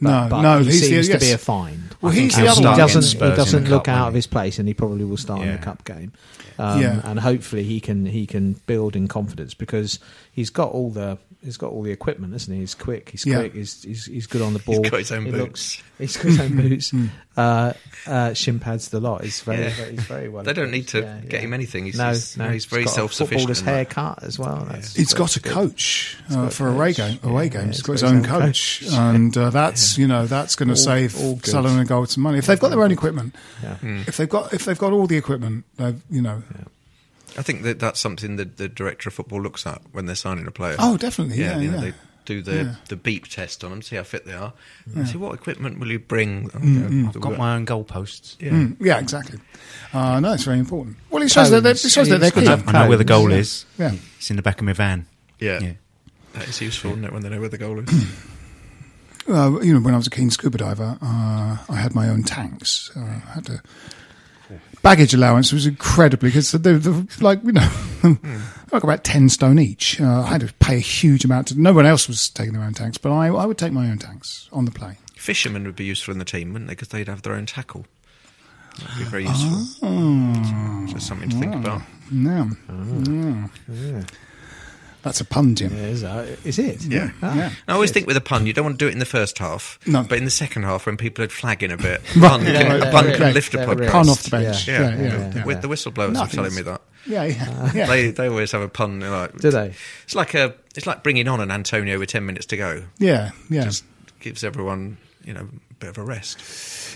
No, 0.00 0.28
but 0.30 0.42
no, 0.42 0.58
he 0.60 0.66
he's 0.66 0.80
the- 0.82 0.86
seems 1.02 1.08
to 1.08 1.18
be 1.18 1.32
a 1.32 1.38
find. 1.38 1.96
Well, 2.00 2.12
he's 2.12 2.34
the 2.36 2.42
he 2.42 2.46
other 2.46 2.62
one. 2.62 2.78
doesn't 2.78 3.04
he 3.14 3.18
doesn't 3.18 3.62
cup, 3.64 3.70
look 3.70 3.88
out 3.88 3.98
won't 4.02 4.08
of 4.08 4.14
his 4.14 4.26
place, 4.28 4.58
and 4.60 4.68
he 4.68 4.74
probably 4.74 5.04
will 5.04 5.16
start 5.16 5.40
in 5.40 5.48
Yeah. 5.48 5.56
the 5.56 5.62
cup 5.64 5.84
game. 5.84 6.12
Um, 6.56 6.80
Yeah. 6.80 7.00
and 7.04 7.18
hopefully 7.18 7.64
he 7.64 7.80
can 7.80 8.06
he 8.06 8.24
can 8.26 8.52
build 8.66 8.94
in 8.94 9.08
confidence 9.08 9.54
because 9.54 9.98
he's 10.30 10.50
got 10.50 10.70
all 10.70 10.90
the 10.90 11.18
he's 11.44 11.56
got 11.56 11.70
all 11.72 11.82
the 11.82 11.90
equipment, 11.92 12.34
isn't 12.34 12.52
he? 12.52 12.60
He's 12.60 12.74
quick, 12.74 13.10
he's 13.10 13.24
Yeah. 13.26 13.36
quick, 13.40 13.54
he's, 13.54 13.82
he's 13.82 14.04
he's 14.06 14.26
good 14.26 14.42
on 14.42 14.52
the 14.52 14.58
ball. 14.58 14.82
He's 14.82 14.90
got 14.90 14.98
his 14.98 15.12
own 15.12 15.24
He 15.26 15.30
boots. 15.30 15.40
looks- 15.40 15.82
he's 15.98 16.16
got 16.16 16.24
his 16.26 16.40
own 16.40 16.56
boots. 16.56 16.92
uh, 17.36 17.72
uh, 18.06 18.34
shin 18.34 18.58
pads 18.60 18.88
the 18.88 19.00
lot. 19.00 19.22
He's 19.24 19.40
very, 19.42 19.62
Yeah. 19.64 19.70
very 19.74 19.90
he's 19.92 20.00
very 20.04 20.28
well. 20.28 20.42
They 20.48 20.52
don't 20.52 20.70
need 20.70 20.88
to 20.88 20.98
equipped. 20.98 21.28
get 21.28 21.40
him 21.42 21.52
anything. 21.52 21.84
He's- 21.84 21.96
no, 21.96 22.06
he's- 22.08 22.36
no, 22.36 22.48
he's 22.50 22.64
very 22.64 22.84
got 22.84 22.94
self-sufficient 22.94 23.40
Footballer's 23.48 23.60
in 23.60 23.66
that. 23.66 23.72
haircut 23.72 24.22
as 24.24 24.38
well. 24.38 24.66
That's, 24.70 24.94
He's 24.94 25.14
got 25.14 25.36
a 25.36 25.40
good. 25.40 25.52
coach 25.52 26.16
uh, 26.30 26.34
got 26.34 26.44
a 26.46 26.50
for 26.50 26.68
away, 26.68 26.92
coach. 26.94 26.96
game, 26.96 27.18
away 27.30 27.44
Yeah, 27.44 27.48
games. 27.50 27.64
he's 27.66 27.76
he's 27.76 27.82
got 27.82 27.92
his 27.92 28.02
own 28.04 28.24
coach, 28.24 28.80
coach. 28.84 28.92
and 28.94 29.36
uh, 29.36 29.50
that's 29.50 29.96
you 29.98 30.06
know 30.06 30.26
that's 30.26 30.56
going 30.56 30.68
to 30.70 30.76
save 30.76 31.16
all 31.20 31.36
good. 31.36 31.46
Sullivan 31.46 31.78
and 31.78 31.88
Gold 31.88 32.10
some 32.10 32.22
money 32.22 32.38
if 32.38 32.46
they've 32.46 32.58
got 32.60 32.70
their 32.70 32.82
own 32.82 32.90
equipment. 32.92 33.34
If 33.82 34.16
they've 34.16 34.28
got 34.28 34.52
if 34.52 34.64
they've 34.64 34.78
got 34.78 34.92
all 34.92 35.06
the 35.06 35.16
equipment, 35.16 35.64
they've 35.76 36.00
you 36.10 36.22
know. 36.22 36.42
I 37.38 37.42
think 37.42 37.62
that 37.62 37.78
that's 37.78 38.00
something 38.00 38.36
that 38.36 38.56
the 38.56 38.68
director 38.68 39.08
of 39.08 39.14
football 39.14 39.40
looks 39.40 39.66
at 39.66 39.80
when 39.92 40.06
they're 40.06 40.16
signing 40.16 40.46
a 40.46 40.50
player. 40.50 40.76
Oh, 40.78 40.96
definitely, 40.96 41.36
yeah, 41.38 41.58
you 41.58 41.70
know, 41.70 41.76
yeah. 41.76 41.82
They 41.82 41.92
do 42.24 42.42
the, 42.42 42.54
Yeah. 42.56 42.74
the 42.88 42.96
beep 42.96 43.26
test 43.28 43.64
on 43.64 43.70
them, 43.70 43.80
see 43.80 43.96
how 43.96 44.02
fit 44.02 44.26
they 44.26 44.34
are. 44.34 44.52
And 44.94 45.08
See 45.08 45.16
what 45.16 45.32
equipment 45.34 45.78
will 45.78 45.90
you 45.90 45.98
bring? 45.98 46.50
Mm, 46.50 47.08
I've 47.08 47.20
got 47.20 47.38
my 47.38 47.54
own 47.54 47.64
goalposts. 47.64 48.36
Yeah. 48.40 48.50
Mm, 48.50 48.76
yeah, 48.80 48.98
exactly. 48.98 49.38
Uh, 49.94 50.20
no, 50.20 50.34
it's 50.34 50.44
very 50.44 50.58
important. 50.58 50.96
Well, 51.10 51.22
it 51.22 51.30
shows 51.30 51.50
that 51.50 51.62
they're, 51.62 51.72
it 51.72 51.78
shows 51.78 52.08
that 52.08 52.18
they're 52.18 52.28
It's 52.28 52.34
good 52.36 52.44
keen. 52.66 52.68
I 52.74 52.82
know 52.82 52.88
where 52.88 52.98
the 52.98 53.04
goal 53.04 53.30
Yeah. 53.30 53.36
is. 53.36 53.64
Yeah. 53.78 53.92
It's 54.18 54.28
in 54.30 54.36
the 54.36 54.42
back 54.42 54.58
of 54.58 54.64
my 54.66 54.74
van. 54.74 55.06
Yeah. 55.38 55.60
Yeah. 55.60 55.72
That 56.34 56.48
is 56.48 56.60
useful, 56.60 56.90
isn't 56.90 57.04
it, 57.04 57.12
when 57.12 57.22
they 57.22 57.30
know 57.30 57.40
where 57.40 57.48
the 57.48 57.56
goal 57.58 57.78
is? 57.78 57.88
Uh, 59.28 59.60
you 59.60 59.74
know, 59.74 59.80
when 59.80 59.92
I 59.92 59.98
was 59.98 60.06
a 60.06 60.10
keen 60.10 60.30
scuba 60.30 60.56
diver, 60.56 60.96
uh, 61.02 61.56
I 61.68 61.76
had 61.76 61.94
my 61.94 62.08
own 62.08 62.22
tanks. 62.22 62.90
Uh, 62.96 63.00
I 63.00 63.32
had 63.34 63.44
to. 63.46 63.62
Baggage 64.82 65.12
allowance 65.14 65.52
was 65.52 65.66
incredibly 65.66 66.28
because 66.28 66.52
they 66.52 66.72
were 66.72 67.04
like 67.20 67.42
you 67.44 67.52
know, 67.52 67.68
like 68.72 68.84
about 68.84 69.04
ten 69.04 69.28
stone 69.28 69.58
each. 69.58 70.00
Uh, 70.00 70.22
I 70.22 70.26
had 70.26 70.40
to 70.42 70.52
pay 70.54 70.76
a 70.76 70.80
huge 70.80 71.24
amount. 71.24 71.48
To, 71.48 71.60
no 71.60 71.72
one 71.72 71.86
else 71.86 72.08
was 72.08 72.30
taking 72.30 72.54
their 72.54 72.62
own 72.62 72.74
tanks, 72.74 72.98
but 72.98 73.12
I, 73.12 73.28
I 73.28 73.44
would 73.44 73.58
take 73.58 73.72
my 73.72 73.90
own 73.90 73.98
tanks 73.98 74.48
on 74.52 74.64
the 74.64 74.70
plane. 74.70 74.96
Fishermen 75.16 75.64
would 75.64 75.76
be 75.76 75.84
useful 75.84 76.12
in 76.12 76.18
the 76.18 76.24
team, 76.24 76.52
wouldn't 76.52 76.68
they? 76.68 76.72
Because 76.72 76.88
they'd 76.88 77.08
have 77.08 77.22
their 77.22 77.34
own 77.34 77.46
tackle. 77.46 77.86
That'd 78.78 78.98
be 78.98 79.04
very 79.04 79.24
useful. 79.24 79.66
Oh. 79.82 80.94
Something 80.98 81.30
to 81.30 81.36
think 81.36 81.54
about. 81.54 81.82
Yeah, 82.12 82.50
yeah. 83.68 84.02
That's 85.08 85.20
a 85.20 85.24
pun, 85.24 85.54
Jim. 85.54 85.72
Yeah, 85.76 85.82
is, 85.86 86.00
that, 86.02 86.28
is 86.44 86.58
it? 86.58 86.84
Yeah. 86.84 87.10
Ah, 87.22 87.34
Yeah. 87.34 87.50
I 87.66 87.72
always 87.72 87.90
think 87.90 88.06
with 88.06 88.16
a 88.16 88.20
pun, 88.20 88.46
you 88.46 88.52
don't 88.52 88.64
want 88.64 88.78
to 88.78 88.84
do 88.84 88.88
it 88.88 88.92
in 88.92 88.98
the 88.98 89.04
first 89.06 89.38
half. 89.38 89.78
No. 89.86 90.04
But 90.08 90.18
in 90.18 90.24
the 90.24 90.30
second 90.30 90.62
half, 90.64 90.86
when 90.86 90.96
people 90.96 91.24
are 91.24 91.28
flagging 91.28 91.72
a 91.72 91.76
bit, 91.76 92.00
Right. 92.16 92.30
pun, 92.30 92.44
Yeah, 92.46 92.62
can, 92.62 92.80
yeah, 92.80 92.90
pun 92.90 93.04
yeah, 93.06 93.12
can 93.12 93.22
yeah. 93.28 93.30
lift 93.32 93.54
a 93.54 93.58
podcast. 93.58 93.90
Pun 93.90 94.08
off 94.08 94.22
the 94.22 94.30
bench. 94.30 94.68
Yeah, 94.68 94.80
Yeah, 94.80 95.02
yeah, 95.02 95.32
yeah. 95.36 95.44
With 95.44 95.62
the 95.62 95.68
whistleblowers 95.68 96.12
No, 96.12 96.20
I 96.20 96.24
are 96.24 96.28
telling 96.28 96.54
me 96.54 96.62
that. 96.62 96.80
Yeah, 97.06 97.24
yeah. 97.24 97.72
yeah. 97.74 97.86
They 97.86 98.10
they 98.10 98.28
always 98.28 98.52
have 98.52 98.60
a 98.62 98.68
pun. 98.68 98.98
they're 98.98 99.10
Like, 99.10 99.36
Do 99.38 99.50
they? 99.50 99.72
It's 100.04 100.14
like 100.14 100.34
a 100.34 100.54
it's 100.76 100.86
like 100.86 101.02
bringing 101.02 101.26
on 101.28 101.40
an 101.40 101.50
Antonio 101.50 101.98
with 101.98 102.10
ten 102.10 102.26
minutes 102.26 102.46
to 102.46 102.56
go. 102.56 102.84
yeah, 102.98 103.30
yeah. 103.48 103.64
Just 103.64 103.84
gives 104.20 104.44
everyone 104.44 104.98
you 105.24 105.32
know 105.32 105.48
a 105.70 105.74
bit 105.74 105.88
of 105.90 105.98
a 105.98 106.02
rest. 106.04 106.38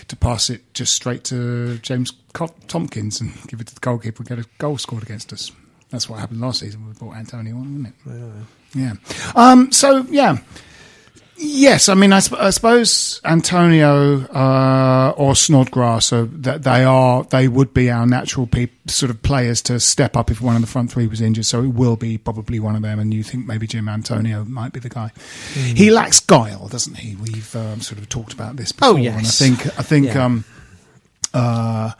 to 0.09 0.15
pass 0.15 0.49
it 0.49 0.61
just 0.73 0.93
straight 0.93 1.23
to 1.25 1.77
James 1.79 2.11
Co- 2.33 2.53
Tompkins 2.67 3.21
and 3.21 3.31
give 3.47 3.59
it 3.61 3.67
to 3.67 3.73
the 3.73 3.79
goalkeeper 3.79 4.21
and 4.21 4.27
get 4.29 4.39
a 4.39 4.45
goal 4.59 4.77
scored 4.77 5.03
against 5.03 5.31
us. 5.33 5.51
That's 5.93 6.09
what 6.09 6.19
happened 6.19 6.41
last 6.41 6.59
season. 6.59 6.85
We 6.87 6.93
brought 6.93 7.15
Antonio 7.15 7.55
on, 7.55 7.83
wasn't 7.83 8.43
it? 8.73 8.77
Yeah. 8.77 8.93
Um, 9.35 9.71
so 9.71 9.99
yeah. 10.09 10.37
Yes, 11.35 11.89
I 11.89 11.93
mean, 11.95 12.13
I, 12.13 12.19
sp- 12.21 12.39
I 12.39 12.51
suppose 12.51 13.19
Antonio 13.25 14.21
uh, 14.27 15.13
or 15.17 15.35
Snodgrass, 15.35 16.11
that 16.11 16.61
they 16.63 16.83
are, 16.83 17.23
they 17.25 17.47
would 17.47 17.73
be 17.73 17.89
our 17.89 18.05
natural 18.05 18.47
peop 18.47 18.71
sort 18.89 19.09
of 19.09 19.21
players 19.23 19.61
to 19.63 19.79
step 19.79 20.15
up 20.15 20.29
if 20.31 20.41
one 20.41 20.55
of 20.55 20.61
the 20.61 20.67
front 20.67 20.91
three 20.91 21.05
was 21.07 21.21
injured. 21.21 21.45
So 21.45 21.63
it 21.63 21.67
will 21.69 21.95
be 21.95 22.17
probably 22.17 22.59
one 22.59 22.75
of 22.75 22.81
them, 22.83 22.99
and 22.99 23.13
you 23.13 23.23
think 23.23 23.45
maybe 23.47 23.67
Jim 23.67 23.89
Antonio 23.89 24.45
might 24.45 24.73
be 24.73 24.79
the 24.79 24.89
guy. 24.89 25.11
He 25.53 25.89
lacks 25.91 26.19
guile, 26.19 26.67
doesn't 26.69 26.95
he? 26.99 27.15
We've 27.17 27.55
um, 27.55 27.81
sort 27.81 27.99
of 27.99 28.09
talked 28.09 28.33
about 28.33 28.55
this 28.55 28.71
before, 28.71 28.93
Oh, 28.93 28.97
and 28.97 29.09
I 29.17 29.21
think 29.21 29.65
I 29.79 29.83
think 29.83 30.05
Yeah. 30.07 30.25
um, 30.25 30.45
uh, 31.33 31.91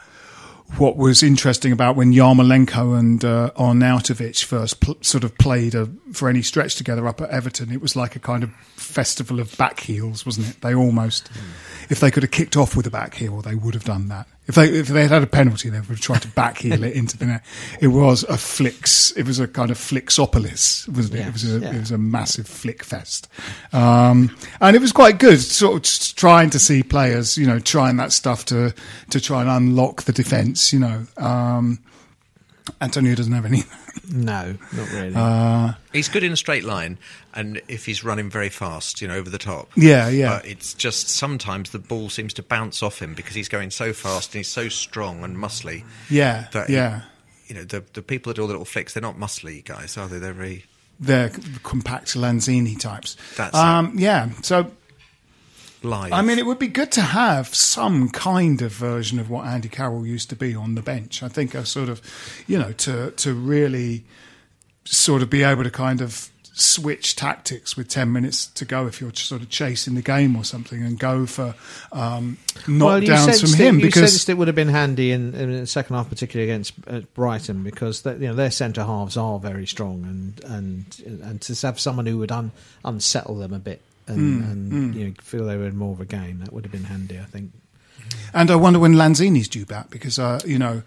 what 0.76 0.96
was 0.96 1.22
interesting 1.22 1.72
about 1.72 1.94
when 1.94 2.12
Yarmolenko 2.12 2.98
and 2.98 3.24
uh, 3.24 3.50
Arnautovic 3.56 4.42
first 4.44 4.80
pl- 4.80 4.96
sort 5.02 5.22
of 5.22 5.36
played 5.38 5.74
a, 5.74 5.88
for 6.12 6.28
any 6.28 6.42
stretch 6.42 6.74
together 6.74 7.06
up 7.06 7.20
at 7.20 7.30
Everton, 7.30 7.70
it 7.70 7.80
was 7.80 7.94
like 7.94 8.16
a 8.16 8.18
kind 8.18 8.42
of 8.42 8.50
festival 8.74 9.38
of 9.40 9.56
back 9.56 9.80
heels, 9.80 10.26
wasn't 10.26 10.48
it? 10.48 10.60
They 10.62 10.74
almost, 10.74 11.30
if 11.90 12.00
they 12.00 12.10
could 12.10 12.22
have 12.24 12.32
kicked 12.32 12.56
off 12.56 12.76
with 12.76 12.86
a 12.86 12.90
back 12.90 13.14
heel, 13.14 13.40
they 13.40 13.54
would 13.54 13.74
have 13.74 13.84
done 13.84 14.08
that. 14.08 14.26
If 14.46 14.56
they 14.56 14.68
if 14.68 14.88
they 14.88 15.02
had 15.02 15.10
had 15.10 15.22
a 15.22 15.26
penalty, 15.26 15.70
they 15.70 15.78
would 15.78 15.88
have 15.88 16.00
tried 16.00 16.22
to 16.22 16.28
back 16.28 16.58
heel 16.58 16.84
it 16.84 16.94
into 16.94 17.16
the 17.16 17.26
net. 17.26 17.44
It 17.80 17.88
was 17.88 18.24
a 18.24 18.36
flicks. 18.36 19.10
It 19.12 19.26
was 19.26 19.40
a 19.40 19.48
kind 19.48 19.70
of 19.70 19.78
flixopolis, 19.78 20.86
wasn't 20.88 21.14
it? 21.14 21.26
it 21.26 21.32
was 21.32 21.54
a 21.54 21.60
yeah. 21.60 21.74
it 21.74 21.80
was 21.80 21.90
a 21.90 21.98
massive 21.98 22.46
flick 22.46 22.84
fest, 22.84 23.28
um, 23.72 24.36
and 24.60 24.76
it 24.76 24.80
was 24.80 24.92
quite 24.92 25.18
good. 25.18 25.40
Sort 25.40 25.76
of 25.76 26.14
trying 26.16 26.50
to 26.50 26.58
see 26.58 26.82
players, 26.82 27.38
you 27.38 27.46
know, 27.46 27.58
trying 27.58 27.96
that 27.96 28.12
stuff 28.12 28.44
to 28.46 28.74
to 29.10 29.20
try 29.20 29.40
and 29.40 29.48
unlock 29.48 30.02
the 30.02 30.12
defence. 30.12 30.74
You 30.74 30.80
know, 30.80 31.06
um, 31.16 31.78
Antonio 32.80 33.14
doesn't 33.14 33.32
have 33.32 33.44
any. 33.44 33.62
No, 34.12 34.54
not 34.72 34.90
really. 34.92 35.14
Uh, 35.14 35.72
He's 35.92 36.08
good 36.08 36.22
in 36.24 36.32
a 36.32 36.36
straight 36.36 36.64
line, 36.64 36.98
and 37.32 37.60
if 37.68 37.86
he's 37.86 38.04
running 38.04 38.28
very 38.30 38.48
fast, 38.50 39.00
you 39.00 39.08
know, 39.08 39.14
over 39.16 39.30
the 39.30 39.38
top. 39.38 39.70
Yeah, 39.76 40.08
yeah. 40.08 40.36
But 40.36 40.46
it's 40.46 40.74
just 40.74 41.08
sometimes 41.08 41.70
the 41.70 41.78
ball 41.78 42.10
seems 42.10 42.34
to 42.34 42.42
bounce 42.42 42.82
off 42.82 43.00
him 43.00 43.14
because 43.14 43.34
he's 43.34 43.48
going 43.48 43.70
so 43.70 43.92
fast 43.92 44.30
and 44.34 44.40
he's 44.40 44.48
so 44.48 44.68
strong 44.68 45.24
and 45.24 45.36
muscly. 45.36 45.84
Yeah, 46.10 46.48
that 46.52 46.66
he- 46.68 46.74
yeah. 46.74 47.02
you 47.46 47.54
know, 47.54 47.64
the 47.64 47.82
the 47.94 48.02
people 48.02 48.30
that 48.30 48.36
do 48.36 48.42
all 48.42 48.48
the 48.48 48.52
little 48.52 48.64
flicks, 48.66 48.92
they're 48.94 49.00
not 49.02 49.16
muscly 49.16 49.64
guys, 49.64 49.96
are 49.96 50.06
they? 50.08 50.18
They're 50.18 50.32
very 50.34 50.64
They're 51.00 51.30
compact 51.62 52.14
Lanzini 52.14 52.78
types. 52.78 53.16
That's 53.36 53.56
um, 53.56 53.92
yeah. 53.96 54.30
So 54.42 54.70
live. 55.84 56.12
I 56.12 56.22
mean, 56.22 56.38
it 56.38 56.46
would 56.46 56.58
be 56.58 56.68
good 56.68 56.92
to 56.92 57.02
have 57.02 57.54
some 57.54 58.08
kind 58.08 58.60
of 58.62 58.72
version 58.72 59.18
of 59.18 59.30
what 59.30 59.46
Andy 59.46 59.68
Carroll 59.68 60.06
used 60.06 60.30
to 60.30 60.36
be 60.36 60.54
on 60.54 60.74
the 60.74 60.82
bench. 60.82 61.22
I 61.22 61.28
think 61.28 61.54
a 61.54 61.66
sort 61.66 61.88
of, 61.88 62.00
you 62.46 62.58
know, 62.58 62.72
to 62.72 63.10
to 63.12 63.34
really 63.34 64.04
sort 64.84 65.22
of 65.22 65.30
be 65.30 65.42
able 65.42 65.64
to 65.64 65.70
kind 65.70 66.00
of 66.00 66.30
switch 66.56 67.16
tactics 67.16 67.76
with 67.76 67.88
10 67.88 68.12
minutes 68.12 68.46
to 68.46 68.64
go 68.64 68.86
if 68.86 69.00
you're 69.00 69.12
sort 69.12 69.42
of 69.42 69.48
chasing 69.48 69.96
the 69.96 70.02
game 70.02 70.36
or 70.36 70.44
something 70.44 70.84
and 70.84 71.00
go 71.00 71.26
for 71.26 71.52
um, 71.90 72.38
well, 72.68 73.02
you 73.02 73.10
knockdowns 73.10 73.24
sensed 73.24 73.40
from 73.40 73.60
it, 73.60 73.66
him 73.66 73.78
you 73.80 73.86
because 73.86 74.12
sensed 74.12 74.28
it 74.28 74.34
would 74.34 74.46
have 74.46 74.54
been 74.54 74.68
handy 74.68 75.10
in, 75.10 75.34
in 75.34 75.50
the 75.50 75.66
second 75.66 75.96
half, 75.96 76.08
particularly 76.08 76.48
against 76.48 76.74
uh, 76.86 77.00
Brighton, 77.14 77.64
because 77.64 78.02
they, 78.02 78.12
you 78.12 78.28
know 78.28 78.34
their 78.34 78.52
centre 78.52 78.84
halves 78.84 79.16
are 79.16 79.40
very 79.40 79.66
strong, 79.66 80.04
and 80.04 80.44
and 80.44 81.20
and 81.24 81.40
to 81.42 81.66
have 81.66 81.80
someone 81.80 82.06
who 82.06 82.18
would 82.18 82.30
un, 82.30 82.52
unsettle 82.84 83.34
them 83.36 83.52
a 83.52 83.58
bit 83.58 83.82
and, 84.06 84.18
Mm, 84.18 84.52
and 84.52 84.72
mm. 84.72 84.94
you 84.96 85.06
know 85.06 85.12
feel 85.20 85.44
they 85.46 85.56
were 85.56 85.66
in 85.66 85.76
more 85.76 85.92
of 85.92 86.00
a 86.00 86.04
game, 86.04 86.40
that 86.40 86.52
would 86.52 86.64
have 86.64 86.72
been 86.72 86.84
handy, 86.84 87.18
I 87.18 87.24
think. 87.24 87.52
And 88.32 88.50
I 88.50 88.56
wonder 88.56 88.78
when 88.78 88.94
Lanzini's 88.94 89.48
due 89.48 89.64
back 89.64 89.90
because, 89.90 90.18
uh, 90.18 90.40
you 90.44 90.58
know, 90.58 90.82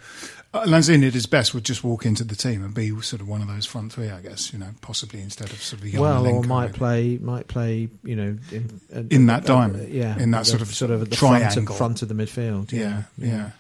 uh, 0.54 0.66
Lanzini 0.66 1.08
at 1.08 1.14
his 1.14 1.26
best 1.26 1.54
would 1.54 1.64
just 1.64 1.84
walk 1.84 2.06
into 2.06 2.24
the 2.24 2.36
team 2.36 2.64
and 2.64 2.74
be 2.74 2.90
sort 3.02 3.22
of 3.22 3.28
one 3.28 3.42
of 3.42 3.48
those 3.48 3.66
front 3.66 3.92
three, 3.92 4.10
I 4.10 4.22
guess, 4.22 4.54
you 4.54 4.60
know, 4.60 4.70
possibly 4.82 5.22
instead 5.22 5.50
of 5.52 5.62
sort 5.62 5.82
of 5.82 5.88
young 5.88 6.02
well, 6.02 6.28
or 6.28 6.44
might 6.44 6.74
play 6.74 7.18
might 7.18 7.48
play 7.48 7.90
you 8.04 8.16
know 8.16 8.38
in 8.52 8.82
uh, 8.96 9.04
In 9.10 9.26
that 9.28 9.46
diamond, 9.46 9.90
yeah, 9.90 10.18
in 10.18 10.32
that 10.32 10.46
sort 10.46 10.62
of 10.62 10.74
sort 10.74 10.92
of 10.92 11.02
at 11.02 11.10
the 11.10 11.16
front 11.16 11.44
triangle. 11.44 11.74
of, 11.74 11.78
front 11.78 12.02
of 12.02 12.08
the 12.08 12.14
midfield, 12.16 12.72
Yeah, 12.72 13.04
yeah. 13.18 13.52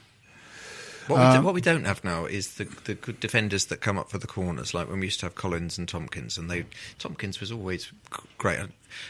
What, 1.08 1.20
we 1.20 1.26
Um, 1.26 1.38
do, 1.38 1.46
what 1.46 1.54
we 1.54 1.62
don't 1.62 1.86
have 1.86 2.04
now 2.04 2.26
is 2.26 2.56
the 2.56 2.66
the 2.86 2.94
good 2.96 3.20
defenders 3.20 3.66
that 3.68 3.82
come 3.82 3.98
up 3.98 4.10
for 4.12 4.18
the 4.18 4.28
corners, 4.28 4.74
like 4.74 4.90
when 4.90 5.00
we 5.00 5.08
used 5.08 5.20
to 5.22 5.26
have 5.26 5.36
Collins 5.36 5.78
and 5.78 5.88
Tompkins, 5.88 6.38
and 6.38 6.50
they 6.50 6.66
Tompkins 7.00 7.40
was 7.40 7.52
always 7.52 7.92
great. 8.38 8.60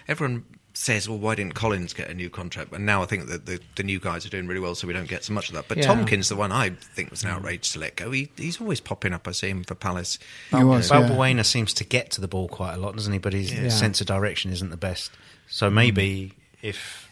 Everyone 0.07 0.45
says, 0.73 1.09
"Well, 1.09 1.17
why 1.17 1.33
didn't 1.33 1.55
Collins 1.55 1.93
get 1.93 2.07
a 2.09 2.13
new 2.13 2.29
contract?" 2.29 2.71
And 2.71 2.85
now 2.85 3.01
I 3.01 3.05
think 3.07 3.27
that 3.29 3.47
the, 3.47 3.59
the 3.75 3.81
new 3.83 3.99
guys 3.99 4.25
are 4.25 4.29
doing 4.29 4.45
really 4.45 4.59
well, 4.59 4.75
so 4.75 4.85
we 4.85 4.93
don't 4.93 5.07
get 5.09 5.23
so 5.23 5.33
much 5.33 5.49
of 5.49 5.55
that. 5.55 5.67
But 5.67 5.77
Yeah. 5.79 5.85
Tompkins, 5.87 6.29
the 6.29 6.35
one 6.35 6.51
I 6.51 6.69
think 6.69 7.09
was 7.09 7.23
an 7.23 7.29
outrage 7.31 7.71
to 7.73 7.79
let 7.79 7.95
go, 7.95 8.11
he, 8.11 8.29
he's 8.37 8.61
always 8.61 8.79
popping 8.79 9.11
up. 9.11 9.27
I 9.27 9.31
see 9.31 9.49
him 9.49 9.63
for 9.63 9.73
Palace. 9.73 10.19
He 10.51 10.63
was, 10.63 10.91
yeah. 10.91 11.01
Balbuena 11.01 11.43
seems 11.45 11.73
to 11.75 11.83
get 11.83 12.11
to 12.11 12.21
the 12.21 12.27
ball 12.27 12.47
quite 12.47 12.75
a 12.75 12.77
lot, 12.77 12.95
doesn't 12.95 13.11
he? 13.11 13.17
But 13.19 13.33
his 13.33 13.51
Yeah. 13.51 13.69
sense 13.69 14.01
of 14.01 14.07
direction 14.07 14.51
isn't 14.51 14.69
the 14.69 14.77
best. 14.77 15.09
So 15.49 15.71
maybe 15.71 16.33
if 16.61 17.06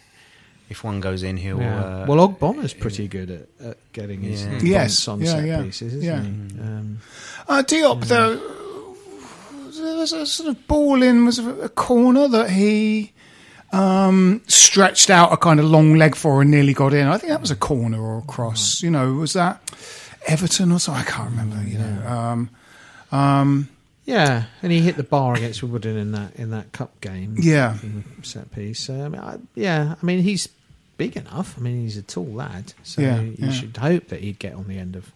if 0.70 0.84
one 0.84 1.00
goes 1.00 1.24
in, 1.24 1.38
he'll. 1.38 1.60
Yeah. 1.60 1.84
Uh, 1.84 2.06
well, 2.08 2.28
Ogbonna's 2.28 2.74
pretty 2.74 3.08
good 3.08 3.30
at, 3.30 3.66
at 3.66 3.78
getting 3.94 4.22
his 4.22 4.46
Yeah. 4.46 4.60
Yes, 4.62 5.08
on 5.08 5.20
yeah, 5.22 5.26
set 5.28 5.46
yeah, 5.46 5.62
pieces, 5.64 5.94
isn't 5.96 6.04
yeah. 6.04 6.22
he? 6.22 6.60
Um, 6.62 7.00
Uh, 7.48 7.64
Diop, 7.66 8.06
though, 8.06 8.36
there 9.84 9.96
was 9.98 10.14
a 10.14 10.26
sort 10.26 10.50
of 10.50 10.68
ball 10.68 11.04
in, 11.04 11.26
was 11.26 11.40
a, 11.40 11.50
a 11.62 11.70
corner 11.70 12.28
that 12.28 12.50
he 12.50 13.12
um, 13.72 14.42
stretched 14.48 15.10
out 15.10 15.32
a 15.34 15.38
kind 15.38 15.60
of 15.60 15.66
long 15.66 15.96
leg 15.96 16.16
for 16.16 16.42
and 16.42 16.50
nearly 16.50 16.74
got 16.74 16.94
in. 16.94 17.08
I 17.08 17.18
think 17.18 17.32
that 17.32 17.42
was 17.42 17.52
a 17.52 17.56
corner 17.56 18.02
or 18.02 18.20
a 18.20 18.22
cross. 18.24 18.82
You 18.82 18.90
know, 18.90 19.14
was 19.14 19.34
that 19.34 19.62
Everton 20.28 20.72
or 20.72 20.80
something? 20.80 21.04
I 21.06 21.10
can't 21.10 21.30
remember. 21.30 21.62
You 21.68 21.78
know, 21.80 22.08
um, 22.08 22.50
um, 23.12 23.70
yeah, 24.06 24.46
and 24.62 24.72
he 24.72 24.82
hit 24.82 24.96
the 24.98 25.04
bar 25.04 25.34
against 25.36 25.62
Wimbledon 25.64 25.98
in 25.98 26.12
that 26.14 26.36
in 26.36 26.52
that 26.52 26.72
cup 26.72 27.00
game. 27.02 27.36
Yeah. 27.40 27.78
set 28.24 28.52
piece. 28.54 28.80
So, 28.80 28.94
I 29.06 29.08
mean, 29.10 29.48
yeah, 29.56 29.96
I 30.02 30.06
mean 30.06 30.20
he's 30.22 30.48
big 30.98 31.18
enough. 31.18 31.56
I 31.58 31.62
mean 31.62 31.82
he's 31.82 31.98
a 31.98 32.02
tall 32.04 32.26
lad, 32.26 32.74
so 32.84 33.02
Yeah, 33.02 33.20
you 33.22 33.36
yeah. 33.38 33.52
should 33.52 33.76
hope 33.78 34.08
that 34.10 34.22
he'd 34.22 34.40
get 34.40 34.54
on 34.54 34.68
the 34.68 34.78
end 34.78 34.96
of 34.96 35.12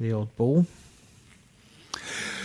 the 0.00 0.12
odd 0.12 0.34
ball. 0.36 0.66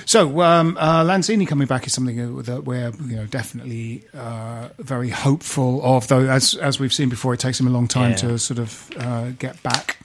So 0.06 0.42
um, 0.42 0.76
uh, 0.80 1.04
Lanzini 1.04 1.48
coming 1.48 1.68
back 1.68 1.88
is 1.88 1.94
something 1.94 2.42
that 2.44 2.66
we're 2.66 2.92
you 3.06 3.16
know 3.16 3.26
definitely 3.26 4.04
uh, 4.14 4.70
very 4.80 5.10
hopeful 5.10 5.82
of. 5.84 6.08
Though 6.08 6.28
as 6.30 6.56
as 6.56 6.80
we've 6.80 6.92
seen 6.94 7.10
before, 7.10 7.34
it 7.34 7.40
takes 7.40 7.60
him 7.60 7.68
a 7.68 7.70
long 7.70 7.88
time 7.88 8.12
Yeah. 8.12 8.18
to 8.18 8.40
sort 8.40 8.60
of 8.60 8.90
uh, 8.98 9.30
get 9.40 9.62
back 9.64 9.98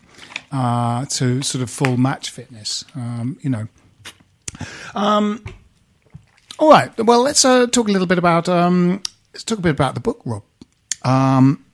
uh, 0.52 1.04
to 1.06 1.42
sort 1.42 1.62
of 1.62 1.70
full 1.70 1.96
match 1.96 2.30
fitness. 2.30 2.84
Um, 2.94 3.38
you 3.40 3.50
know. 3.50 3.66
Um, 4.94 5.44
all 6.58 6.70
right. 6.70 6.90
Well, 6.98 7.22
let's 7.22 7.44
uh, 7.44 7.66
talk 7.66 7.88
a 7.88 7.92
little 7.92 8.06
bit 8.06 8.18
about 8.18 8.48
um, 8.48 9.02
let's 9.32 9.44
talk 9.44 9.58
a 9.58 9.62
bit 9.62 9.70
about 9.70 9.94
the 9.94 10.00
book, 10.00 10.20
Rob. 10.24 10.42
Um, 11.02 11.64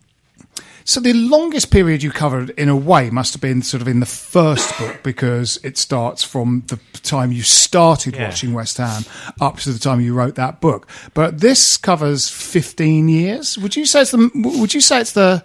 so 0.86 1.00
the 1.00 1.14
longest 1.14 1.70
period 1.70 2.02
you 2.02 2.10
covered, 2.10 2.50
in 2.50 2.68
a 2.68 2.76
way, 2.76 3.08
must 3.08 3.32
have 3.32 3.40
been 3.40 3.62
sort 3.62 3.80
of 3.80 3.88
in 3.88 4.00
the 4.00 4.06
first 4.06 4.76
book 4.78 5.00
because 5.02 5.58
it 5.64 5.78
starts 5.78 6.22
from 6.22 6.62
the 6.66 6.78
time 7.02 7.32
you 7.32 7.42
started 7.42 8.14
Yeah. 8.14 8.28
watching 8.28 8.52
West 8.52 8.76
Ham 8.76 9.04
up 9.40 9.56
to 9.60 9.72
the 9.72 9.78
time 9.78 10.02
you 10.02 10.12
wrote 10.12 10.34
that 10.34 10.60
book. 10.60 10.86
But 11.14 11.40
this 11.40 11.78
covers 11.78 12.28
fifteen 12.28 13.08
years. 13.08 13.56
Would 13.56 13.76
you 13.76 13.86
say 13.86 14.02
it's 14.02 14.10
the? 14.10 14.30
Would 14.34 14.74
you 14.74 14.82
say 14.82 15.00
it's 15.00 15.12
the? 15.12 15.42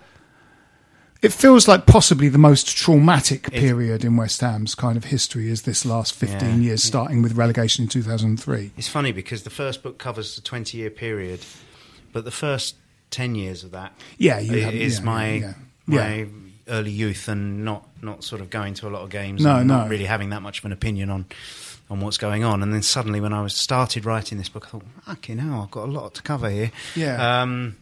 It 1.22 1.34
feels 1.34 1.68
like 1.68 1.86
possibly 1.86 2.30
the 2.30 2.38
most 2.38 2.78
traumatic 2.78 3.52
period 3.52 4.06
in 4.06 4.16
West 4.16 4.40
Ham's 4.40 4.74
kind 4.74 4.96
of 4.96 5.04
history 5.06 5.50
is 5.50 5.64
this 5.64 5.86
last 5.86 6.14
fifteen 6.14 6.62
Yeah. 6.62 6.70
years, 6.70 6.84
starting 6.84 7.22
with 7.22 7.34
relegation 7.34 7.84
in 7.84 7.90
two 7.90 8.02
thousand 8.04 8.30
and 8.30 8.40
three. 8.42 8.72
It's 8.78 8.88
funny 8.88 9.12
because 9.12 9.44
the 9.44 9.50
first 9.50 9.84
book 9.84 9.98
covers 9.98 10.36
the 10.36 10.42
20 10.42 10.78
year 10.78 10.90
period, 10.90 11.42
but 12.14 12.24
the 12.24 12.32
first 12.32 12.76
10 13.12 13.36
years 13.36 13.64
of 13.64 13.72
that 13.72 13.92
Yeah, 14.18 14.40
you 14.40 14.54
is 14.56 15.00
yeah, 15.00 15.06
my 15.06 15.34
yeah, 15.34 15.54
my 15.88 16.28
early 16.70 16.92
youth 16.92 17.28
and 17.28 17.66
not, 17.66 17.86
not 18.02 18.24
sort 18.24 18.40
of 18.42 18.50
going 18.52 18.76
to 18.76 18.88
a 18.88 18.92
lot 18.92 19.02
of 19.02 19.10
games 19.10 19.42
No, 19.44 19.58
and 19.58 19.68
not 19.68 19.86
no. 19.86 19.90
really 19.90 20.06
having 20.06 20.30
that 20.30 20.42
much 20.44 20.60
of 20.60 20.66
an 20.66 20.72
opinion 20.72 21.10
on 21.10 21.26
on 21.90 22.00
what's 22.02 22.20
going 22.20 22.44
on. 22.44 22.62
And 22.64 22.72
then 22.72 22.84
suddenly 22.84 23.20
when 23.20 23.34
I 23.34 23.42
was 23.42 23.56
started 23.56 24.06
writing 24.06 24.38
this 24.38 24.48
book, 24.48 24.68
I 24.68 24.70
thought, 24.70 24.84
okay, 25.10 25.34
now 25.34 25.64
I've 25.64 25.72
got 25.72 25.90
a 25.90 25.92
lot 25.92 26.14
to 26.14 26.22
cover 26.22 26.48
here. 26.50 26.72
Yeah. 26.96 27.42
Um, 27.42 27.78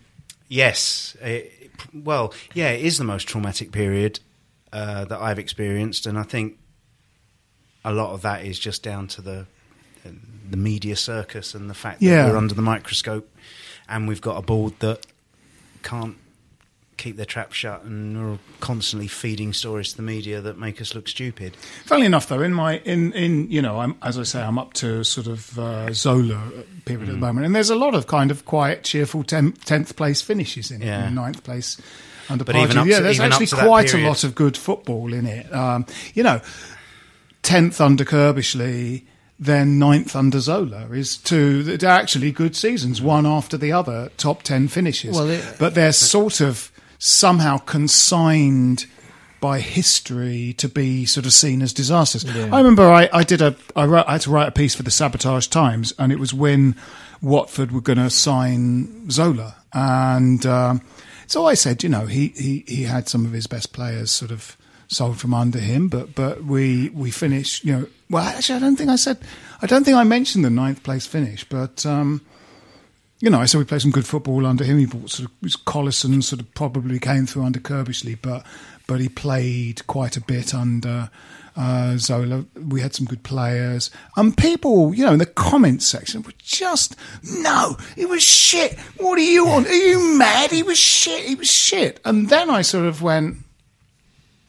yes. 0.47 1.17
It, 1.21 1.51
well, 1.93 2.33
yeah, 2.53 2.69
it 2.69 2.83
is 2.85 2.97
the 2.97 3.03
most 3.03 3.27
traumatic 3.27 3.71
period 3.71 4.19
uh, 4.73 5.05
that 5.05 5.19
I've 5.19 5.39
experienced, 5.39 6.05
and 6.05 6.17
I 6.17 6.23
think 6.23 6.57
a 7.85 7.91
lot 7.93 8.13
of 8.13 8.21
that 8.23 8.43
is 8.45 8.59
just 8.59 8.83
down 8.83 9.07
to 9.09 9.21
the 9.21 9.45
the 10.49 10.55
media 10.57 10.95
circus 10.95 11.53
and 11.53 11.69
the 11.69 11.73
fact 11.73 12.01
Yeah. 12.01 12.23
that 12.23 12.31
we're 12.31 12.37
under 12.37 12.53
the 12.55 12.61
microscope, 12.61 13.29
and 13.89 14.07
we've 14.07 14.21
got 14.21 14.37
a 14.37 14.41
board 14.41 14.73
that 14.79 15.05
can't 15.83 16.15
keep 16.97 17.15
their 17.15 17.25
trap 17.25 17.53
shut 17.53 17.83
and 17.83 18.17
are 18.17 18.39
constantly 18.59 19.07
feeding 19.07 19.53
stories 19.53 19.91
to 19.91 19.97
the 19.97 20.01
media 20.03 20.41
that 20.41 20.57
make 20.57 20.81
us 20.81 20.95
look 20.95 21.07
stupid. 21.07 21.55
Funnily 21.85 22.07
enough, 22.07 22.27
though, 22.27 22.41
in 22.41 22.53
my 22.53 22.79
in 22.79 23.13
in 23.13 23.49
you 23.51 23.61
know, 23.61 23.79
I'm 23.79 23.95
as 24.01 24.17
I 24.17 24.23
say, 24.23 24.41
I'm 24.41 24.57
up 24.57 24.73
to 24.73 25.03
sort 25.03 25.27
of 25.27 25.57
uh, 25.59 25.93
Zola 25.93 26.51
period 26.85 27.09
at 27.09 27.13
the 27.13 27.19
moment, 27.19 27.45
and 27.45 27.55
there's 27.55 27.69
a 27.69 27.75
lot 27.75 27.93
of 27.95 28.07
kind 28.07 28.31
of 28.31 28.45
quiet, 28.45 28.83
cheerful 28.83 29.23
tenth 29.23 29.95
place 29.95 30.21
finishes 30.21 30.71
in 30.71 30.81
it, 30.81 30.85
Yeah. 30.87 31.05
and 31.05 31.15
ninth 31.15 31.43
place 31.43 31.77
under 32.29 32.43
But 32.43 32.55
up 32.55 32.85
yeah, 32.87 32.97
to- 32.97 33.03
there's 33.03 33.19
actually 33.19 33.47
quite 33.47 33.93
a 33.93 33.99
lot 34.05 34.23
of 34.23 34.35
good 34.35 34.57
football 34.57 35.13
in 35.13 35.25
it. 35.25 35.53
Um, 35.53 35.85
you 36.13 36.23
know, 36.23 36.41
tenth 37.43 37.79
under 37.81 38.03
Curbishley. 38.05 39.03
Then 39.39 39.77
ninth 39.77 40.15
under 40.15 40.39
Zola 40.39 40.87
is 40.89 41.15
two. 41.15 41.77
Actually 41.85 42.31
good 42.31 42.55
seasons, 42.55 43.03
one 43.03 43.27
after 43.27 43.55
the 43.55 43.71
other, 43.71 44.09
top 44.17 44.41
ten 44.41 44.67
finishes. 44.67 45.15
Well, 45.15 45.29
it- 45.29 45.57
but 45.59 45.75
they're 45.75 45.91
sort 45.93 46.41
of 46.41 46.71
somehow 46.99 47.57
consigned 47.57 48.85
by 49.39 49.59
history 49.59 50.53
to 50.57 50.67
be 50.67 51.05
sort 51.05 51.25
of 51.25 51.33
seen 51.33 51.61
as 51.61 51.73
disasters. 51.73 52.25
I 52.25 52.57
remember 52.57 52.89
I, 52.89 53.09
I 53.13 53.23
did 53.23 53.41
a 53.41 53.55
I, 53.75 53.85
wrote, 53.85 54.07
I 54.07 54.13
had 54.13 54.21
to 54.21 54.31
write 54.31 54.47
a 54.47 54.51
piece 54.51 54.75
for 54.75 54.83
the 54.83 54.91
Sabotage 54.91 55.47
Times, 55.47 55.93
and 55.99 56.11
it 56.11 56.19
was 56.19 56.33
when 56.33 56.75
Watford 57.21 57.71
were 57.71 57.81
going 57.81 57.99
to 57.99 58.09
sign 58.09 59.09
Zola, 59.11 59.55
and 59.73 60.45
um, 60.45 60.81
so 61.27 61.45
I 61.45 61.53
said, 61.53 61.83
you 61.83 61.89
know, 61.89 62.05
he, 62.05 62.29
he 62.29 62.63
he 62.67 62.83
had 62.83 63.07
some 63.07 63.25
of 63.25 63.31
his 63.31 63.47
best 63.47 63.73
players 63.73 64.11
sort 64.11 64.31
of 64.31 64.57
sold 64.87 65.19
from 65.19 65.33
under 65.33 65.59
him, 65.59 65.87
but 65.87 66.15
but 66.15 66.43
we 66.43 66.89
we 66.89 67.11
finished, 67.11 67.63
you 67.63 67.73
know. 67.73 67.87
Well, 68.09 68.23
actually, 68.23 68.55
I 68.55 68.59
don't 68.59 68.77
think 68.77 68.89
I 68.89 68.95
said, 68.95 69.17
I 69.61 69.67
don't 69.67 69.83
think 69.83 69.97
I 69.97 70.03
mentioned 70.03 70.45
the 70.45 70.49
ninth 70.49 70.83
place 70.83 71.05
finish, 71.05 71.43
but. 71.43 71.85
Um, 71.85 72.21
you 73.19 73.29
know, 73.29 73.39
I 73.39 73.45
said 73.45 73.57
we 73.57 73.65
played 73.65 73.81
some 73.81 73.91
good 73.91 74.05
football 74.05 74.45
under 74.45 74.63
him. 74.63 74.77
He 74.77 74.85
brought 74.85 75.09
sort 75.09 75.29
of 75.29 75.49
Collison 75.65 76.23
sort 76.23 76.41
of 76.41 76.53
probably 76.53 76.99
came 76.99 77.25
through 77.25 77.43
under 77.43 77.59
Curbishley, 77.59 78.17
but 78.21 78.45
but 78.85 78.99
he 78.99 79.09
played 79.09 79.85
quite 79.87 80.15
a 80.17 80.21
bit 80.21 80.53
under 80.53 81.09
uh, 81.55 81.97
Zola. 81.97 82.45
We 82.55 82.81
had 82.81 82.93
some 82.93 83.07
good 83.07 83.23
players, 83.23 83.89
and 84.15 84.37
people, 84.37 84.93
you 84.93 85.03
know, 85.03 85.13
in 85.13 85.19
the 85.19 85.25
comments 85.25 85.87
section 85.87 86.21
were 86.21 86.33
just 86.37 86.95
no, 87.23 87.77
it 87.95 88.07
was 88.07 88.21
shit. 88.21 88.77
What 88.97 89.17
are 89.17 89.23
you 89.23 89.47
on? 89.47 89.65
Are 89.65 89.73
you 89.73 90.17
mad? 90.17 90.51
He 90.51 90.61
was 90.61 90.77
shit. 90.77 91.25
He 91.25 91.35
was 91.35 91.49
shit. 91.49 91.99
And 92.05 92.29
then 92.29 92.49
I 92.49 92.61
sort 92.61 92.85
of 92.85 93.01
went. 93.01 93.37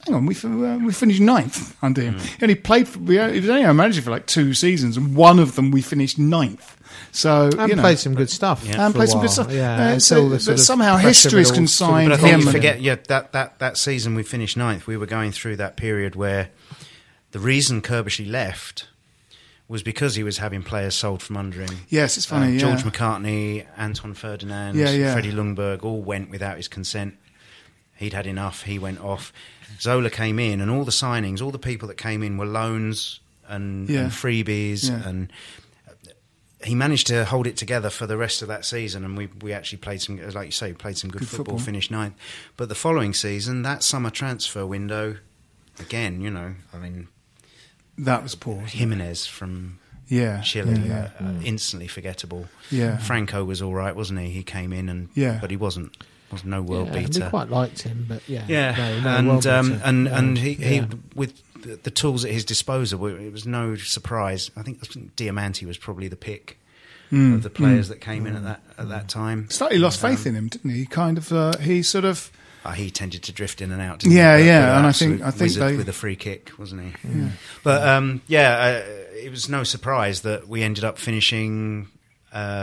Hang 0.05 0.15
on, 0.15 0.25
we 0.27 0.35
uh, 0.35 0.77
we 0.77 0.93
finished 0.93 1.19
ninth 1.19 1.75
under 1.83 2.01
him. 2.01 2.17
And 2.39 2.49
he 2.49 2.55
played. 2.55 2.87
For, 2.87 2.99
we, 2.99 3.15
he 3.15 3.39
was 3.39 3.49
only 3.49 3.65
our 3.65 3.73
manager 3.73 4.03
for 4.03 4.11
like 4.11 4.27
two 4.27 4.53
seasons, 4.53 4.95
and 4.95 5.15
one 5.15 5.39
of 5.39 5.55
them 5.55 5.71
we 5.71 5.81
finished 5.81 6.19
ninth. 6.19 6.78
So 7.11 7.49
And 7.57 7.69
you 7.69 7.75
know, 7.75 7.81
played 7.81 7.99
some 7.99 8.13
good 8.15 8.29
stuff. 8.29 8.63
Yeah. 8.65 8.85
and 8.85 8.93
for 8.93 8.99
played 8.99 9.09
some 9.09 9.21
good 9.21 9.29
stuff. 9.31 9.51
Yeah, 9.51 9.93
Uh, 9.93 9.99
so, 9.99 10.29
but 10.29 10.59
somehow 10.59 10.93
pressure 10.93 11.07
of 11.09 11.15
history's 11.15 11.47
it 11.49 11.51
all 11.53 11.55
consigned 11.57 12.09
But 12.09 12.19
I 12.19 12.21
think 12.21 12.45
you 12.45 12.51
forget, 12.51 12.81
yeah, 12.81 12.95
that, 13.07 13.31
that, 13.33 13.59
that 13.59 13.77
season 13.77 14.15
we 14.15 14.23
finished 14.23 14.55
ninth, 14.57 14.85
we 14.87 14.95
were 14.97 15.05
going 15.07 15.31
through 15.31 15.55
that 15.57 15.75
period 15.75 16.15
where 16.15 16.49
the 17.31 17.39
reason 17.39 17.81
Curbishley 17.81 18.29
left 18.29 18.87
was 19.67 19.83
because 19.83 20.15
he 20.15 20.23
was 20.23 20.39
having 20.39 20.63
players 20.63 20.95
sold 20.95 21.21
from 21.21 21.37
under 21.37 21.61
him. 21.61 21.79
Yes, 21.89 22.17
it's 22.17 22.25
funny, 22.25 22.47
Um, 22.47 22.53
yeah. 22.53 22.59
George 22.59 22.83
McCartney, 22.83 23.65
Anton 23.77 24.13
Ferdinand, 24.15 24.75
Yeah, 24.75 24.89
yeah. 24.91 25.13
Freddie 25.13 25.31
Ljungberg 25.31 25.83
all 25.83 26.01
went 26.01 26.29
without 26.31 26.57
his 26.57 26.67
consent. 26.67 27.15
He'd 27.95 28.13
had 28.13 28.25
enough. 28.27 28.63
He 28.63 28.79
went 28.79 28.99
off. 29.01 29.31
Zola 29.79 30.09
came 30.09 30.39
in, 30.39 30.59
and 30.61 30.71
all 30.71 30.85
the 30.85 30.91
signings, 30.91 31.41
all 31.41 31.51
the 31.51 31.59
people 31.59 31.87
that 31.89 31.97
came 31.97 32.23
in 32.23 32.37
were 32.37 32.45
loans 32.47 33.19
and, 33.47 33.87
Yeah. 33.89 34.01
and 34.01 34.11
freebies, 34.11 34.89
Yeah. 34.89 35.07
and 35.07 35.31
he 36.63 36.75
managed 36.75 37.07
to 37.07 37.23
hold 37.25 37.47
it 37.47 37.55
together 37.57 37.89
for 37.89 38.05
the 38.05 38.17
rest 38.17 38.41
of 38.41 38.47
that 38.49 38.65
season. 38.65 39.05
And 39.05 39.15
we, 39.17 39.27
we 39.41 39.53
actually 39.53 39.77
played 39.79 40.01
some, 40.01 40.17
like 40.33 40.47
you 40.47 40.51
say, 40.51 40.73
played 40.73 40.97
some 40.97 41.09
good, 41.09 41.19
Good 41.19 41.29
football, 41.29 41.55
football. 41.55 41.65
finished 41.65 41.89
ninth. 41.91 42.15
But 42.57 42.67
the 42.69 42.75
following 42.75 43.13
season, 43.13 43.61
that 43.63 43.81
summer 43.83 44.09
transfer 44.09 44.65
window, 44.65 45.17
again, 45.79 46.19
you 46.21 46.29
know, 46.29 46.55
I 46.73 46.77
mean, 46.77 47.07
that 47.97 48.23
was 48.23 48.35
poor. 48.35 48.55
wasn't 48.55 48.73
it? 48.73 48.77
Jimenez 48.77 49.25
from 49.25 49.79
Yeah, 50.07 50.41
Chile, 50.41 50.79
yeah, 50.87 51.11
uh, 51.21 51.23
uh, 51.25 51.33
instantly 51.43 51.87
forgettable. 51.87 52.47
Yeah. 52.71 52.97
Franco 52.97 53.43
was 53.45 53.61
all 53.61 53.73
right, 53.73 53.95
wasn't 53.95 54.19
he? 54.19 54.29
He 54.29 54.43
came 54.43 54.73
in 54.73 54.89
and 54.89 55.09
Yeah. 55.15 55.37
but 55.41 55.51
he 55.51 55.57
wasn't 55.57 55.95
was 56.31 56.43
no 56.45 56.61
world 56.61 56.87
Yeah, 56.89 56.99
beater. 56.99 57.23
We 57.25 57.29
quite 57.29 57.49
liked 57.49 57.81
him, 57.81 58.05
but 58.07 58.21
yeah, 58.29 58.45
yeah, 58.47 58.75
no, 58.77 58.99
no 59.01 59.09
and 59.17 59.27
world 59.29 59.47
um, 59.47 59.69
beater. 59.71 59.81
and 59.83 60.05
Yeah, 60.05 60.17
and 60.19 60.37
he, 60.37 60.53
he 60.53 60.75
yeah. 60.75 60.85
with 61.15 61.41
the, 61.63 61.79
the 61.83 61.91
tools 61.91 62.25
at 62.25 62.31
his 62.31 62.43
disposal, 62.45 63.05
it 63.07 63.31
was 63.31 63.45
no 63.45 63.75
surprise. 63.75 64.51
I 64.57 64.61
think 64.63 64.79
Diamanti 65.15 65.65
was 65.65 65.77
probably 65.77 66.07
the 66.07 66.15
pick 66.15 66.57
Mm, 67.11 67.33
of 67.33 67.41
the 67.41 67.49
players 67.49 67.87
that 67.89 67.99
came 68.01 68.27
in 68.27 68.35
at 68.35 68.43
that 68.43 68.61
at 68.77 68.89
that 68.89 69.09
time. 69.09 69.49
Slightly 69.49 69.79
lost 69.79 70.03
Um, 70.03 70.11
faith 70.15 70.27
in 70.27 70.35
him, 70.35 70.47
didn't 70.47 70.69
he? 70.69 70.85
Kind 70.85 71.17
of. 71.17 71.33
Uh, 71.33 71.57
he 71.57 71.81
sort 71.81 72.05
of. 72.05 72.29
Uh, 72.63 72.73
he 72.73 72.91
tended 72.91 73.23
to 73.23 73.31
drift 73.31 73.61
in 73.61 73.71
and 73.71 73.81
out. 73.81 73.97
Didn't 73.99 74.15
Yeah, 74.15 74.37
he? 74.37 74.45
yeah, 74.45 74.77
and 74.77 74.85
I 74.85 74.91
think- 74.91 75.21
I 75.23 75.31
think 75.31 75.53
they- 75.53 75.75
with 75.75 75.89
a 75.89 75.93
free 75.93 76.15
kick, 76.15 76.51
wasn't 76.59 76.83
he? 76.83 76.93
But 77.63 77.87
um, 77.87 78.21
yeah, 78.27 78.83
uh, 78.85 78.91
it 79.15 79.31
was 79.31 79.49
no 79.49 79.63
surprise 79.63 80.21
that 80.21 80.47
we 80.47 80.61
ended 80.61 80.83
up 80.83 80.99
finishing 80.99 81.87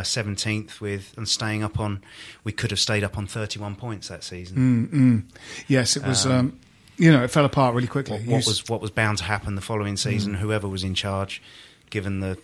seventeenth 0.05 0.81
with 0.81 1.13
and 1.17 1.29
staying 1.29 1.65
up 1.65 1.81
on. 1.81 2.03
We 2.45 2.53
could 2.53 2.71
have 2.71 2.79
stayed 2.81 3.03
up 3.05 3.19
on 3.19 3.27
thirty-one 3.27 3.75
points 3.77 4.07
that 4.09 4.23
season. 4.23 5.29
Yes, 5.67 5.97
it 5.97 6.05
was. 6.07 6.25
Um, 6.27 6.61
you 6.97 7.13
know, 7.13 7.23
it 7.25 7.29
fell 7.31 7.45
apart 7.45 7.75
really 7.75 7.87
quickly. 7.89 8.19
What, 8.19 8.27
what 8.29 8.47
was 8.47 8.69
what 8.69 8.81
was 8.81 8.91
bound 8.91 9.19
to 9.19 9.25
happen 9.25 9.55
the 9.55 9.61
following 9.61 9.97
season? 9.97 10.35
Mm. 10.35 10.39
Whoever 10.39 10.69
was 10.69 10.83
in 10.85 10.95
charge, 10.95 11.43
given 11.91 12.21
the 12.21 12.39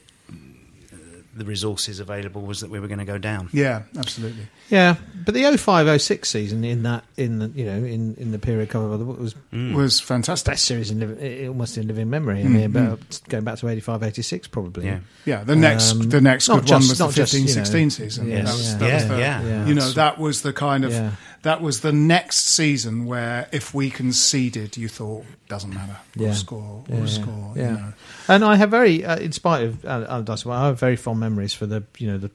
the 1.34 1.46
resources 1.46 1.98
available, 1.98 2.42
was 2.42 2.60
that 2.60 2.68
we 2.68 2.78
were 2.78 2.86
going 2.88 2.98
to 2.98 3.06
go 3.06 3.16
down. 3.16 3.48
Yeah, 3.54 3.84
absolutely. 3.96 4.48
Yeah, 4.68 4.96
but 5.24 5.32
the 5.32 5.44
05-06 5.44 6.26
season 6.26 6.62
in 6.62 6.82
that 6.82 7.04
in 7.16 7.38
the 7.38 7.48
you 7.54 7.64
know 7.64 7.72
in, 7.78 8.14
in 8.16 8.32
the 8.32 8.38
period 8.38 8.68
covered 8.68 8.90
by 8.90 8.96
the 8.98 9.04
book 9.04 9.18
was 9.18 9.34
Mm. 9.50 9.74
Was 9.74 9.98
fantastic. 9.98 10.52
best 10.52 10.66
series 10.66 10.90
in 10.90 11.48
almost 11.48 11.78
in 11.78 11.86
living 11.88 12.10
memory. 12.10 12.40
I 12.40 12.44
Mm, 12.44 12.50
mean, 12.50 12.64
about, 12.64 13.20
going 13.30 13.44
back 13.44 13.58
to 13.60 13.66
85-86 13.66 14.50
probably. 14.50 14.84
Yeah. 14.86 14.98
Yeah, 15.24 15.42
the 15.44 15.56
next 15.56 15.92
Um, 15.92 16.02
the 16.10 16.20
next 16.20 16.48
not 16.48 16.60
good 16.66 16.70
one 16.70 16.80
was 16.80 16.98
the 16.98 17.04
not 17.06 17.14
just, 17.14 17.32
you 17.32 17.40
know, 17.40 17.46
15-16 17.62 17.92
season. 17.92 18.28
yeah, 18.28 18.42
that 18.42 18.52
was, 18.52 18.72
yeah. 18.72 18.78
that 18.78 18.92
was 18.92 19.02
Yeah, 19.02 19.08
the, 19.08 19.18
yeah. 19.18 19.42
Yeah. 19.42 19.66
You 19.68 19.74
know, 19.74 19.90
that 19.92 20.18
was 20.18 20.42
the 20.42 20.52
kind 20.52 20.84
of 20.84 20.92
Yeah. 20.92 21.12
That 21.42 21.60
was 21.60 21.80
the 21.80 21.92
next 21.92 22.48
season 22.48 23.04
where 23.06 23.48
if 23.52 23.74
we 23.74 23.90
conceded, 23.90 24.76
you 24.76 24.88
thought 24.88 25.24
doesn't 25.48 25.74
matter. 25.74 25.96
We'll 26.16 26.28
Yeah. 26.28 26.34
score. 26.34 26.84
Yeah, 26.88 26.94
We'll 26.94 27.04
yeah, 27.06 27.12
score. 27.12 27.52
yeah. 27.56 27.62
You 27.70 27.76
know. 27.78 27.92
And 28.28 28.44
I 28.44 28.56
have 28.56 28.70
very, 28.70 29.04
uh, 29.04 29.16
in 29.18 29.32
spite 29.32 29.64
of 29.64 29.84
uh, 29.84 30.06
Allardyce, 30.08 30.44
well, 30.46 30.56
I 30.62 30.66
have 30.68 30.78
very 30.78 30.96
fond 30.96 31.20
memories 31.20 31.52
for 31.54 31.66
the 31.66 31.82
you 31.98 32.06
know 32.10 32.18
the 32.18 32.30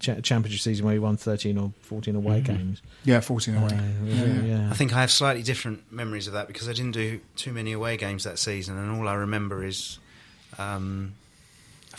cha- 0.00 0.20
championship 0.20 0.60
season 0.60 0.84
where 0.84 0.94
we 0.94 0.98
won 0.98 1.16
thirteen 1.16 1.56
or 1.58 1.72
fourteen 1.82 2.16
away 2.16 2.40
games. 2.40 2.82
Yeah, 3.04 3.20
fourteen 3.20 3.56
away. 3.56 3.68
Uh, 3.72 3.80
yeah, 4.04 4.24
yeah. 4.24 4.42
yeah. 4.42 4.70
I 4.70 4.74
think 4.74 4.92
I 4.94 5.00
have 5.00 5.10
slightly 5.10 5.42
different 5.42 5.90
memories 5.92 6.26
of 6.26 6.32
that 6.34 6.46
because 6.48 6.68
I 6.68 6.72
didn't 6.72 6.92
do 6.92 7.20
too 7.36 7.52
many 7.52 7.72
away 7.72 7.96
games 7.96 8.24
that 8.24 8.38
season, 8.38 8.76
and 8.76 8.90
all 8.98 9.06
I 9.08 9.14
remember 9.14 9.64
is 9.64 9.98
um, 10.58 11.14
a 11.25 11.25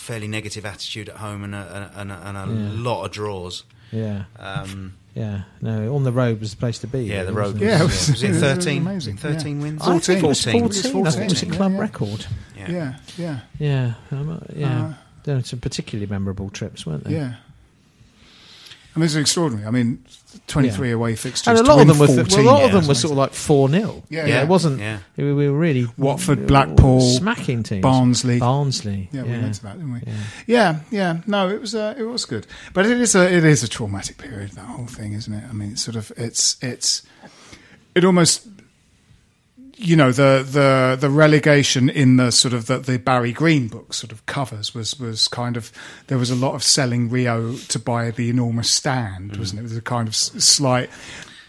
fairly 0.08 0.28
negative 0.28 0.66
attitude 0.66 1.10
at 1.10 1.18
home 1.18 1.44
and 1.44 1.54
a, 1.54 1.92
and 1.96 2.12
a, 2.12 2.16
and 2.28 2.38
a 2.38 2.54
Yeah. 2.54 2.70
lot 2.90 3.04
of 3.06 3.12
draws. 3.12 3.64
yeah, 3.92 4.24
Um, 4.40 4.94
yeah. 5.14 5.42
No, 5.62 5.94
on 5.96 6.04
the 6.04 6.12
road 6.12 6.40
was 6.40 6.52
the 6.52 6.58
place 6.58 6.80
to 6.80 6.88
be. 6.88 7.04
yeah, 7.06 7.24
the 7.24 7.34
road. 7.34 7.60
Yeah, 7.60 7.84
was, 7.84 8.10
it 8.10 8.12
was, 8.12 8.22
was- 8.22 8.24
it 8.24 8.30
it 8.32 8.40
thirteen? 8.40 8.82
amazing, 8.84 9.18
thirteen 9.18 9.58
yeah. 9.58 9.64
wins? 9.64 9.82
I 9.82 10.00
think 10.00 10.24
it 10.24 10.28
was 10.28 10.44
14. 10.44 10.62
14. 10.62 10.92
It 10.92 11.04
was 11.04 11.16
I 11.16 11.20
think 11.20 11.32
it 11.32 11.34
was 11.34 11.44
a 11.44 11.46
club 11.58 11.72
yeah, 11.72 11.78
yeah. 11.78 11.82
record. 11.82 12.26
Yeah. 12.58 12.72
Yeah, 12.72 12.96
yeah, 13.18 13.40
Yeah, 13.60 13.94
um, 14.12 14.30
uh, 14.30 14.40
yeah. 14.56 14.86
Uh, 14.86 14.94
there 15.24 15.36
were 15.36 15.44
some 15.44 15.60
particularly 15.60 16.10
memorable 16.10 16.50
trips, 16.50 16.86
weren't 16.86 17.04
there? 17.04 17.14
yeah. 17.14 17.34
I 18.98 19.00
mean, 19.00 19.06
it's 19.06 19.16
extraordinary. 19.16 19.68
I 19.68 19.70
mean, 19.70 20.04
twenty-three 20.48 20.90
Yeah. 20.90 20.96
away 20.96 21.16
fixtures. 21.16 21.48
And 21.60 21.60
a 21.60 21.62
lot 21.70 21.74
of 21.74 21.78
win 21.78 21.88
them 21.90 22.00
were, 22.00 22.08
14, 22.08 22.44
well, 22.46 22.56
a 22.56 22.58
lot 22.58 22.64
of 22.66 22.72
them 22.72 22.88
were 22.88 22.96
sort 22.96 23.12
of 23.12 23.18
like 23.20 23.34
four 23.34 23.70
0 23.70 24.04
Yeah, 24.10 24.26
yeah. 24.26 24.42
It 24.42 24.48
wasn't. 24.48 24.80
Yeah. 24.80 24.98
We 25.18 25.34
we 25.34 25.48
were 25.48 25.56
really 25.58 25.86
Watford, 25.98 26.48
Blackpool, 26.48 27.02
smacking 27.02 27.62
teams. 27.62 27.84
Barnsley. 27.84 28.40
Barnsley. 28.40 29.10
Yeah, 29.12 29.24
Yeah, 29.24 29.36
we 29.36 29.42
went 29.44 29.54
to 29.54 29.64
that, 29.64 29.74
didn't 29.78 29.94
we? 29.94 30.00
Yeah. 30.08 30.14
Yeah, 30.48 30.80
yeah. 30.90 31.18
No, 31.28 31.48
it 31.48 31.62
was 31.62 31.76
uh, 31.76 31.94
it 31.96 32.04
was 32.06 32.26
good, 32.26 32.48
but 32.74 32.88
it 32.88 33.00
is 33.00 33.14
a 33.14 33.32
it 33.32 33.46
is 33.46 33.62
a 33.62 33.68
traumatic 33.68 34.18
period. 34.18 34.54
That 34.54 34.66
whole 34.66 34.88
thing, 34.88 35.14
isn't 35.14 35.32
it? 35.32 35.44
I 35.48 35.54
mean, 35.54 35.74
it's 35.74 35.84
sort 35.84 35.96
of 35.96 36.12
it's 36.18 36.58
it's 36.64 37.04
it 37.94 38.04
almost 38.04 38.48
you 39.80 39.96
know 39.96 40.12
the 40.12 40.44
the 40.50 40.98
the 41.00 41.10
relegation 41.10 41.88
in 41.90 42.18
the 42.18 42.32
sort 42.32 42.54
of 42.54 42.66
the, 42.66 42.80
the 42.80 42.98
Barry 42.98 43.32
Green 43.32 43.68
book 43.68 43.94
sort 43.94 44.12
of 44.12 44.26
covers 44.26 44.74
was 44.74 45.00
was 45.00 45.28
kind 45.28 45.56
of 45.56 45.72
there 46.08 46.18
was 46.18 46.30
a 46.32 46.36
lot 46.36 46.56
of 46.56 46.64
selling 46.64 47.10
Rio 47.10 47.56
to 47.56 47.80
buy 47.80 48.12
the 48.12 48.30
enormous 48.30 48.70
stand, 48.70 49.32
Mm. 49.34 49.40
wasn't 49.40 49.60
it? 49.60 49.62
It 49.62 49.64
was 49.70 49.78
a 49.78 49.82
kind 49.82 50.08
of 50.08 50.16
slight 50.16 50.90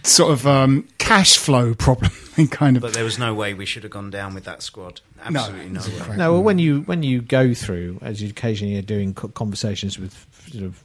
sort 0.02 0.30
of 0.32 0.46
um, 0.46 0.86
cash 0.98 1.36
flow 1.36 1.74
problem 1.86 2.12
kind 2.50 2.76
of 2.76 2.82
But 2.82 2.92
there 2.92 3.04
was 3.04 3.18
no 3.18 3.34
way 3.34 3.52
we 3.54 3.66
should 3.66 3.82
have 3.82 3.92
gone 3.92 4.10
down 4.10 4.32
with 4.34 4.44
that 4.44 4.62
squad. 4.62 5.00
Absolutely 5.24 5.70
no, 5.70 5.80
it's 5.80 6.08
way. 6.08 6.16
No, 6.16 6.32
well, 6.34 6.42
when 6.42 6.58
you 6.58 6.82
when 6.82 7.02
you 7.02 7.20
go 7.20 7.52
through, 7.54 7.98
as 8.02 8.22
you 8.22 8.28
occasionally 8.28 8.78
are 8.78 8.82
doing 8.82 9.12
conversations 9.14 9.98
with 9.98 10.26
sort 10.52 10.64
of 10.64 10.84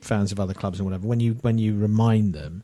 fans 0.00 0.30
of 0.30 0.38
other 0.38 0.54
clubs 0.54 0.78
and 0.78 0.86
whatever, 0.86 1.06
when 1.06 1.20
you 1.20 1.34
when 1.42 1.58
you 1.58 1.76
remind 1.76 2.34
them 2.34 2.62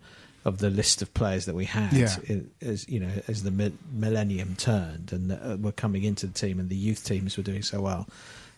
of 0.48 0.58
the 0.58 0.70
list 0.70 1.02
of 1.02 1.12
players 1.14 1.44
that 1.44 1.54
we 1.54 1.64
had, 1.66 1.92
Yeah. 1.92 2.16
in, 2.26 2.50
as 2.60 2.88
you 2.88 2.98
know, 3.00 3.10
as 3.28 3.42
the 3.44 3.50
mi- 3.52 3.72
millennium 3.92 4.56
turned 4.56 5.12
and 5.12 5.30
uh, 5.32 5.56
were 5.60 5.72
coming 5.72 6.02
into 6.02 6.26
the 6.26 6.32
team, 6.32 6.58
and 6.58 6.68
the 6.68 6.76
youth 6.76 7.04
teams 7.04 7.36
were 7.36 7.42
doing 7.44 7.62
so 7.62 7.80
well. 7.80 8.08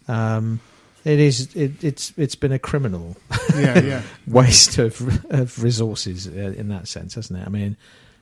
Um, 0.09 0.61
It 1.05 1.19
is. 1.19 1.55
It, 1.57 1.83
it's 1.85 2.13
it's 2.17 2.35
been 2.35 2.53
a 2.53 2.59
criminal 2.59 3.17
Yeah, 3.55 3.79
yeah. 3.81 4.03
waste 4.27 4.79
of 4.79 5.01
of 5.31 5.63
resources 5.63 6.27
uh, 6.27 6.55
in 6.57 6.69
that 6.69 6.89
sense, 6.89 7.15
hasn't 7.15 7.39
it? 7.41 7.47
I 7.47 7.51
mean, 7.51 7.77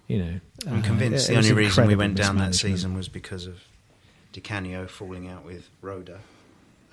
you 0.07 0.19
know, 0.19 0.41
I'm 0.67 0.79
uh, 0.81 0.83
convinced 0.83 1.29
it 1.29 1.33
the 1.33 1.39
only 1.39 1.53
reason 1.53 1.87
we 1.89 1.97
went 1.97 2.15
down 2.17 2.39
that 2.39 2.55
season 2.55 2.95
was 2.97 3.09
because 3.09 3.47
of 3.47 3.57
Di 4.33 4.41
Canio 4.41 4.87
falling 4.87 5.29
out 5.29 5.45
with 5.45 5.69
Roeder. 5.83 6.21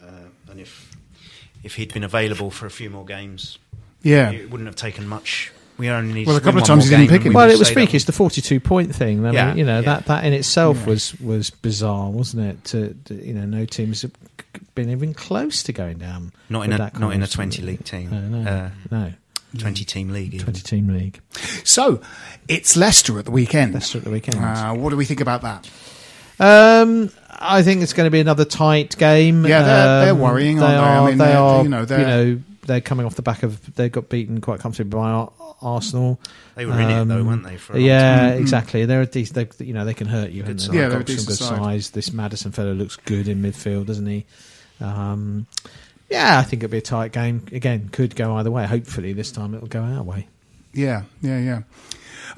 Uh, 0.01 0.29
and 0.49 0.59
if 0.59 0.91
if 1.63 1.75
he'd 1.75 1.93
been 1.93 2.03
available 2.03 2.49
for 2.51 2.65
a 2.65 2.71
few 2.71 2.89
more 2.89 3.05
games, 3.05 3.57
Yeah. 4.03 4.31
it 4.31 4.49
wouldn't 4.49 4.67
have 4.67 4.75
taken 4.75 5.07
much. 5.07 5.51
We 5.77 5.89
only 5.89 6.13
needed 6.13 6.27
Well, 6.27 6.37
a 6.37 6.41
couple 6.41 6.61
of 6.61 6.67
times 6.67 6.85
he 6.85 6.89
didn't 6.89 7.07
game 7.07 7.17
pick 7.17 7.25
him. 7.25 7.29
we 7.33 7.35
Well, 7.35 7.49
it 7.49 7.59
was 7.59 7.67
stayed 7.67 7.73
up. 7.73 7.87
freaky. 7.87 7.97
It's 7.97 8.05
the 8.05 8.11
forty-two 8.13 8.59
point 8.61 8.95
thing. 8.95 9.25
I 9.25 9.31
Yeah, 9.31 9.47
mean, 9.49 9.57
you 9.57 9.65
know 9.65 9.79
yeah. 9.79 9.85
that 9.95 10.05
that 10.05 10.23
in 10.25 10.33
itself 10.33 10.77
Yeah. 10.81 10.85
was 10.85 11.19
was 11.19 11.49
bizarre, 11.49 12.09
wasn't 12.09 12.45
it? 12.47 12.63
To, 12.65 12.95
to 13.05 13.13
you 13.25 13.33
know, 13.33 13.45
no 13.45 13.65
teams 13.65 14.01
have 14.03 14.11
been 14.73 14.89
even 14.89 15.13
close 15.13 15.63
to 15.63 15.73
going 15.73 15.97
down. 15.97 16.31
Not 16.49 16.61
in 16.65 16.73
a 16.73 16.77
that 16.77 16.99
not 16.99 17.13
in 17.13 17.21
a 17.23 17.27
twenty 17.27 17.61
league 17.61 17.83
team. 17.83 18.09
No, 18.09 18.21
no, 18.39 18.49
Uh, 18.49 18.69
no. 18.89 19.13
Twenty 19.57 19.85
team 19.85 20.09
league. 20.11 20.33
even. 20.33 20.45
Twenty 20.45 20.61
team 20.61 20.87
league. 20.89 21.19
So, 21.63 22.01
it's 22.49 22.75
Leicester 22.75 23.17
at 23.19 23.25
the 23.25 23.31
weekend. 23.31 23.73
Leicester 23.73 23.97
at 23.99 24.03
the 24.03 24.09
weekend. 24.11 24.43
Uh, 24.43 24.73
what 24.73 24.89
do 24.89 24.97
we 24.97 25.05
think 25.05 25.21
about 25.21 25.41
that? 25.43 25.69
Um, 26.39 27.09
I 27.31 27.63
think 27.63 27.81
it's 27.81 27.93
going 27.93 28.05
to 28.07 28.11
be 28.11 28.19
another 28.19 28.43
tight 28.45 28.97
game. 28.97 29.45
Yeah, 29.45 29.61
they're- 29.61 30.05
they're 30.05 30.13
Um, 30.13 30.19
worrying, 30.19 30.57
They 30.57 30.65
aren't 30.65 30.77
they? 30.77 30.83
I 30.83 31.05
mean, 31.09 31.17
they 31.17 31.25
they're- 31.25 31.63
you 31.63 31.69
know, 31.69 31.85
they're- 31.85 31.99
know, 32.35 32.39
they're 32.65 32.81
coming 32.81 33.05
off 33.05 33.15
the 33.15 33.21
back 33.21 33.43
of 33.43 33.75
they 33.75 33.89
got 33.89 34.09
beaten 34.09 34.41
quite 34.41 34.59
comfortably 34.59 34.89
by 34.97 35.09
Ar- 35.09 35.31
Arsenal. 35.61 36.19
They 36.55 36.65
were 36.65 36.73
in 36.79 36.89
it, 36.89 37.05
though, 37.05 37.19
Um, 37.21 37.27
weren't 37.27 37.43
they, 37.43 37.57
for 37.57 37.73
a 37.73 37.75
long 37.77 37.85
yeah, 37.85 38.29
time? 38.31 38.41
exactly. 38.41 38.85
They're 38.85 39.01
a 39.01 39.05
decent. 39.05 39.57
They, 39.57 39.65
you 39.65 39.73
know, 39.73 39.85
they 39.85 39.93
can 39.93 40.07
hurt 40.07 40.31
you. 40.31 40.43
Good 40.43 40.59
they've 40.59 40.73
Yeah, 40.73 40.89
they're 40.89 40.97
a 40.99 41.03
got 41.03 41.07
some 41.09 41.15
decent 41.15 41.27
good 41.27 41.37
side. 41.37 41.57
size. 41.59 41.89
This 41.91 42.11
Maddison 42.13 42.51
fellow 42.51 42.73
looks 42.73 42.95
good 42.97 43.27
in 43.27 43.41
midfield, 43.41 43.85
doesn't 43.85 44.05
he? 44.07 44.25
Um, 44.81 45.47
yeah, 46.09 46.39
I 46.39 46.43
think 46.43 46.63
it'll 46.63 46.71
be 46.71 46.77
a 46.77 46.81
tight 46.81 47.11
game. 47.11 47.43
Again, 47.51 47.89
could 47.91 48.15
go 48.15 48.35
either 48.35 48.51
way. 48.51 48.65
Hopefully, 48.65 49.13
this 49.13 49.31
time 49.31 49.53
it'll 49.55 49.67
go 49.67 49.81
our 49.81 50.03
way. 50.03 50.27
Yeah, 50.73 51.03
yeah, 51.21 51.39
yeah. 51.39 51.61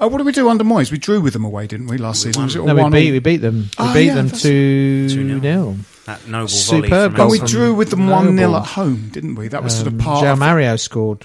Uh, 0.00 0.08
what 0.08 0.18
did 0.18 0.26
we 0.26 0.32
do 0.32 0.48
under 0.48 0.64
Moyes? 0.64 0.90
We 0.92 0.98
drew 0.98 1.20
with 1.20 1.32
them 1.32 1.44
away, 1.44 1.66
didn't 1.66 1.86
we, 1.88 1.98
last 1.98 2.22
season? 2.22 2.42
Was 2.44 2.54
it 2.56 2.64
No, 2.64 2.74
we 2.74 2.82
beat 2.90 3.06
all? 3.08 3.12
we 3.12 3.18
beat 3.18 3.36
them. 3.38 3.56
We 3.62 3.68
Oh, 3.78 3.94
beat 3.94 4.06
yeah, 4.06 4.14
them 4.14 4.26
that's- 4.26 4.42
two 4.42 5.06
2-0. 5.10 5.40
0 5.40 5.76
That 6.06 6.26
noble 6.26 6.46
volley 6.46 6.48
Superb 6.48 7.12
from 7.16 7.20
Oh, 7.20 7.28
we 7.30 7.38
drew 7.40 7.74
with 7.74 7.90
them 7.90 8.08
1 8.08 8.36
0 8.36 8.54
at 8.56 8.66
home, 8.66 9.10
didn't 9.12 9.34
we? 9.34 9.48
That 9.48 9.62
was 9.62 9.74
sort 9.74 9.86
of 9.88 9.94
Um, 9.94 9.98
part 10.00 10.24
João 10.24 10.32
of. 10.34 10.38
Mario 10.38 10.76
scored 10.76 11.24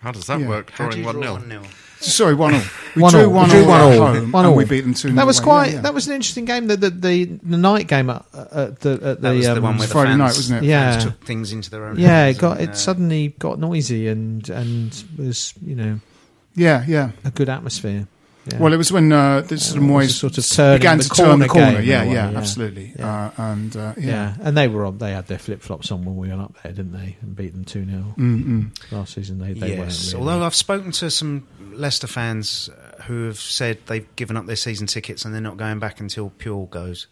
How 0.00 0.10
does 0.12 0.24
that 0.26 0.40
Yeah. 0.40 0.48
work? 0.48 0.72
Drawing 0.74 1.04
one 1.04 1.14
draw 1.20 1.38
0 1.38 1.60
1-0? 1.60 1.62
Sorry, 2.00 2.34
1 2.34 2.50
0. 2.52 2.64
We 2.96 3.02
One 3.02 3.12
drew 3.12 3.20
all. 3.26 3.30
1 3.30 3.44
We 3.44 3.50
drew 3.52 3.60
0 3.60 3.68
one 3.70 3.80
at 3.80 3.84
all. 3.84 3.92
home, 3.92 4.32
One 4.32 4.44
and 4.44 4.50
all. 4.50 4.56
we 4.56 4.64
beat 4.64 4.80
them 4.80 4.94
2 4.94 5.12
That 5.12 5.24
was 5.26 5.38
away. 5.38 5.44
quite. 5.44 5.66
Yeah, 5.68 5.74
yeah. 5.74 5.80
That 5.82 5.94
was 5.94 6.08
an 6.08 6.14
interesting 6.14 6.44
game. 6.44 6.66
The 6.66 6.76
the, 6.76 6.90
the, 6.90 7.24
the 7.44 7.56
night 7.56 7.86
game 7.86 8.10
at, 8.10 8.24
at 8.34 8.80
the 8.80 8.90
at 8.94 9.00
the, 9.00 9.14
That 9.20 9.30
was 9.36 9.44
the 9.46 9.52
um, 9.56 9.62
one 9.62 9.78
where 9.78 9.86
the 9.86 9.92
Friday 9.92 10.08
fans, 10.10 10.18
night, 10.18 10.26
wasn't 10.34 10.64
it? 10.64 10.66
Yeah. 10.66 10.90
fans 10.92 11.04
took 11.04 11.24
things 11.24 11.52
into 11.52 11.70
their 11.70 11.84
own 11.84 11.98
yeah, 12.00 12.08
hands 12.24 12.36
it 12.36 12.40
got 12.40 12.52
and, 12.58 12.68
it 12.68 12.70
uh, 12.70 12.74
suddenly 12.74 13.34
got 13.38 13.60
noisy 13.60 14.08
and 14.08 14.48
and 14.50 15.04
was 15.16 15.54
you 15.64 15.76
know 15.76 16.00
Yeah, 16.54 16.84
yeah. 16.86 17.12
a 17.24 17.30
good 17.30 17.48
atmosphere. 17.48 18.06
Yeah. 18.50 18.58
Well, 18.58 18.72
it 18.72 18.76
was 18.76 18.90
when 18.90 19.12
uh, 19.12 19.42
this 19.42 19.68
sort 19.70 19.76
of 19.84 19.88
was 19.88 20.06
Moyes 20.08 20.10
sort 20.18 20.36
of 20.36 20.44
turning 20.48 20.78
began 20.80 20.98
the 20.98 21.04
to 21.04 21.10
turn 21.10 21.38
the 21.38 21.46
corner 21.46 21.66
corner. 21.74 21.80
Yeah, 21.80 22.02
in 22.02 22.06
a 22.08 22.10
way, 22.10 22.14
yeah, 22.16 22.30
yeah. 22.32 22.38
absolutely. 22.38 22.92
Yeah. 22.98 23.24
Uh, 23.26 23.30
and 23.52 23.76
uh, 23.76 23.94
yeah. 23.96 24.04
yeah. 24.06 24.34
and 24.40 24.56
they 24.56 24.66
were 24.66 24.84
on. 24.84 24.98
They 24.98 25.12
had 25.12 25.28
their 25.28 25.38
flip 25.38 25.62
flops 25.62 25.92
on 25.92 26.04
when 26.04 26.16
we 26.16 26.28
went 26.28 26.40
up 26.40 26.60
there, 26.62 26.72
didn't 26.72 26.90
they? 26.92 27.16
And 27.22 27.36
beat 27.36 27.52
them 27.52 27.64
two 27.64 27.84
0 27.88 28.14
Mm-mm. 28.18 28.92
last 28.92 29.14
season. 29.14 29.38
They 29.38 29.52
they 29.52 29.76
yes, 29.76 29.78
weren't 29.78 30.12
really. 30.14 30.32
although 30.32 30.44
I've 30.44 30.56
spoken 30.56 30.90
to 30.90 31.08
some 31.08 31.46
Leicester 31.72 32.08
fans 32.08 32.68
uh, 32.68 33.02
who 33.04 33.26
have 33.26 33.38
said 33.38 33.78
they've 33.86 34.08
given 34.16 34.36
up 34.36 34.46
their 34.46 34.56
season 34.56 34.88
tickets 34.88 35.24
and 35.24 35.32
they're 35.32 35.40
not 35.40 35.56
going 35.56 35.78
back 35.78 36.00
until 36.00 36.30
Puel 36.30 36.68
goes 36.68 37.06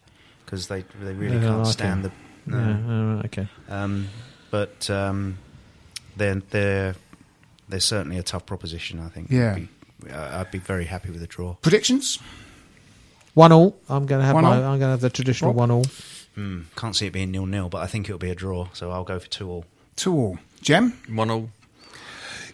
because 0.44 0.66
they 0.66 0.84
they 1.00 1.12
really 1.14 1.38
They 1.38 1.46
can't 1.46 1.58
like 1.58 1.72
stand 1.72 2.04
him. 2.06 2.12
the. 2.46 2.56
yeah, 2.56 2.72
No. 2.74 2.92
all 3.10 3.14
right, 3.14 3.24
okay. 3.26 3.48
Um, 3.68 4.08
but 4.50 4.90
um, 4.90 5.38
they're 6.16 6.42
they're 6.50 6.96
they're 7.70 7.80
certainly 7.80 8.18
a 8.18 8.22
tough 8.22 8.46
proposition. 8.46 9.00
I 9.00 9.08
think. 9.08 9.30
Yeah. 9.30 9.54
I'd 9.56 9.68
be, 10.04 10.10
uh, 10.10 10.40
I'd 10.40 10.50
be 10.50 10.58
very 10.58 10.84
happy 10.86 11.10
with 11.10 11.22
a 11.22 11.26
draw. 11.26 11.54
Predictions? 11.62 12.18
One 13.34 13.52
all. 13.52 13.76
I'm 13.88 14.06
going 14.06 14.20
to 14.20 14.26
have 14.26 14.34
One 14.34 14.44
my. 14.44 14.50
all? 14.56 14.62
I'm 14.64 14.78
going 14.78 14.80
to 14.80 14.86
have 14.88 15.00
the 15.00 15.10
traditional 15.10 15.50
Rob? 15.50 15.56
one 15.56 15.70
all. 15.70 15.84
Mm, 16.36 16.64
can't 16.76 16.94
see 16.96 17.06
it 17.06 17.12
being 17.12 17.30
nil 17.30 17.46
nil, 17.46 17.68
but 17.68 17.78
I 17.82 17.86
think 17.86 18.08
it'll 18.08 18.18
be 18.18 18.30
a 18.30 18.34
draw. 18.34 18.68
So 18.72 18.90
I'll 18.90 19.04
go 19.04 19.18
for 19.18 19.28
two 19.28 19.48
all. 19.48 19.64
2 19.96 20.14
all. 20.14 20.38
Jem? 20.62 20.96
1 21.12 21.30
all. 21.30 21.50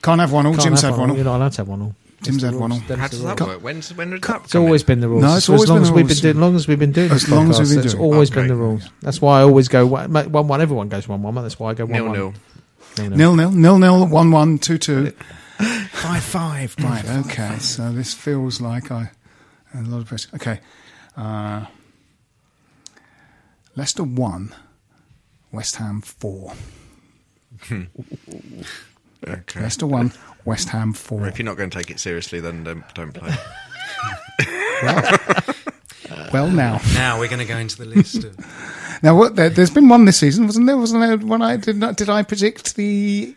Can't 0.02 0.20
have 0.20 0.32
1 0.32 0.46
all. 0.46 0.52
Can't 0.52 0.64
Jim's 0.64 0.80
had 0.82 0.96
1 0.96 1.10
all. 1.10 1.16
You're 1.16 1.24
not 1.24 1.36
allowed 1.36 1.52
to 1.52 1.56
have 1.58 1.68
one 1.68 1.82
all. 1.82 1.94
Jim's 2.22 2.42
had 2.42 2.54
one 2.54 2.72
all. 2.72 2.78
That's 2.88 3.00
How 3.00 3.08
does 3.08 3.22
that 3.22 3.40
work? 3.40 3.60
When's, 3.62 3.92
when 3.94 4.10
did 4.10 4.22
that 4.22 4.42
It's 4.44 4.52
come 4.52 4.62
always 4.64 4.82
in? 4.82 4.86
been 4.86 5.00
the 5.00 5.08
rules. 5.08 5.22
No, 5.22 5.36
it's 5.36 5.46
For 5.46 5.52
always 5.52 5.62
as 5.64 5.68
long 5.70 5.76
been 5.78 5.82
as 5.82 5.88
the 5.90 5.94
we've 5.94 6.08
been 6.08 6.16
doing, 6.16 6.36
as 6.36 6.40
long 6.40 6.56
as 6.56 6.68
we've 6.68 6.78
been 6.78 6.92
doing 6.92 7.10
As 7.12 7.22
this 7.22 7.30
long 7.30 7.50
as 7.50 7.58
we've 7.60 7.68
been 7.68 7.78
it's 7.84 7.92
doing 7.92 8.02
it. 8.02 8.06
always 8.06 8.30
Oh, 8.30 8.34
been 8.34 8.48
the 8.48 8.54
rules. 8.56 8.90
That's 9.02 9.20
why 9.20 9.38
I 9.40 9.42
always 9.42 9.68
go 9.68 9.86
one 9.86 10.12
one. 10.12 10.48
one 10.48 10.60
everyone 10.60 10.88
goes 10.88 11.06
one 11.06 11.22
one. 11.22 11.34
That's 11.36 11.58
why 11.60 11.70
I 11.70 11.74
go 11.74 11.84
one 11.84 11.92
Nil 11.92 12.04
one. 12.06 12.12
nil. 12.16 12.34
Nil, 12.99 13.11
nil. 13.11 13.16
Nil 13.16 13.36
nil, 13.36 13.51
nil 13.53 13.78
nil, 13.78 14.07
one 14.07 14.30
one, 14.30 14.59
two 14.59 14.78
two, 14.78 15.11
five 15.90 16.22
five. 16.22 16.74
Right, 16.82 17.05
okay. 17.26 17.59
So 17.59 17.92
this 17.92 18.14
feels 18.14 18.61
like 18.61 18.90
I 18.90 19.11
a 19.74 19.82
lot 19.82 19.99
of 19.99 20.07
pressure. 20.07 20.28
Okay, 20.34 20.61
uh, 21.16 21.66
Leicester 23.74 24.05
one, 24.05 24.55
West 25.53 25.76
Ham 25.76 26.01
four. 26.01 26.55
Okay. 29.26 29.61
Leicester 29.61 29.86
one, 29.86 30.12
West 30.44 30.68
Ham 30.68 30.92
four. 30.92 31.26
If 31.26 31.38
you're 31.38 31.47
not 31.47 31.57
going 31.57 31.70
to 31.70 31.76
take 31.76 31.90
it 31.90 31.99
seriously, 31.99 32.38
then 32.38 32.62
don't, 32.62 32.84
don't 32.94 33.12
play. 33.12 33.34
Well, 36.32 36.51
now, 36.51 36.80
Now 36.94 37.18
we're 37.18 37.28
going 37.28 37.40
to 37.40 37.44
go 37.47 37.57
into 37.57 37.78
the 37.78 37.86
list. 37.86 38.24
Of, 38.24 38.36
now 39.03 39.16
what? 39.16 39.36
There, 39.36 39.49
there's 39.51 39.70
been 39.70 39.88
one 39.88 40.05
this 40.05 40.18
season, 40.18 40.47
wasn't 40.47 40.66
there? 40.66 40.76
Wasn't 40.76 41.01
there 41.01 41.16
one? 41.18 41.42
I 41.42 41.57
did 41.57 41.76
not. 41.76 41.97
Did 41.97 42.09
I 42.09 42.22
predict 42.22 42.76
the 42.76 43.34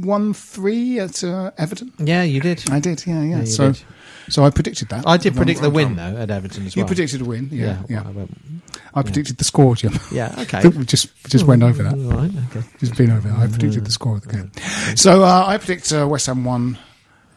one 0.00 0.32
three 0.34 0.98
at 0.98 1.22
uh, 1.24 1.50
Everton? 1.58 1.92
Yeah, 1.98 2.22
you 2.22 2.40
did. 2.40 2.62
I 2.70 2.80
did. 2.80 3.06
Yeah, 3.06 3.22
yeah. 3.22 3.38
Yeah, 3.38 3.44
so, 3.44 3.72
did. 3.72 3.82
so 4.28 4.44
I 4.44 4.50
predicted 4.50 4.88
that. 4.90 5.06
I 5.06 5.16
did 5.16 5.34
predict 5.36 5.60
the 5.60 5.70
one- 5.70 5.96
win 5.96 5.96
though 5.96 6.20
at 6.20 6.30
Everton 6.30 6.66
as 6.66 6.76
well. 6.76 6.82
You 6.82 6.86
predicted 6.86 7.20
a 7.20 7.24
win. 7.24 7.48
Yeah, 7.52 7.82
yeah. 7.88 8.08
well, 8.10 8.28
I 8.94 9.00
I 9.00 9.02
predicted 9.02 9.38
the 9.38 9.44
score, 9.44 9.74
Jim. 9.76 9.92
Yeah, 10.12 10.34
okay. 10.38 10.58
I 10.58 10.62
think 10.62 10.76
we 10.76 10.84
just 10.84 11.08
we 11.24 11.30
just 11.30 11.46
went 11.46 11.62
over 11.62 11.82
that. 11.82 11.94
All 11.94 12.10
right, 12.12 12.30
okay. 12.50 12.66
Just 12.78 12.96
been 12.96 13.10
over 13.10 13.28
that. 13.28 13.38
I 13.38 13.46
predicted 13.46 13.84
the 13.84 13.90
score 13.92 14.16
of 14.16 14.22
the 14.22 14.32
game. 14.32 14.50
So 14.96 15.22
uh, 15.22 15.44
I 15.46 15.58
predict 15.58 15.92
uh, 15.92 16.06
West 16.08 16.26
Ham 16.26 16.44
one, 16.44 16.78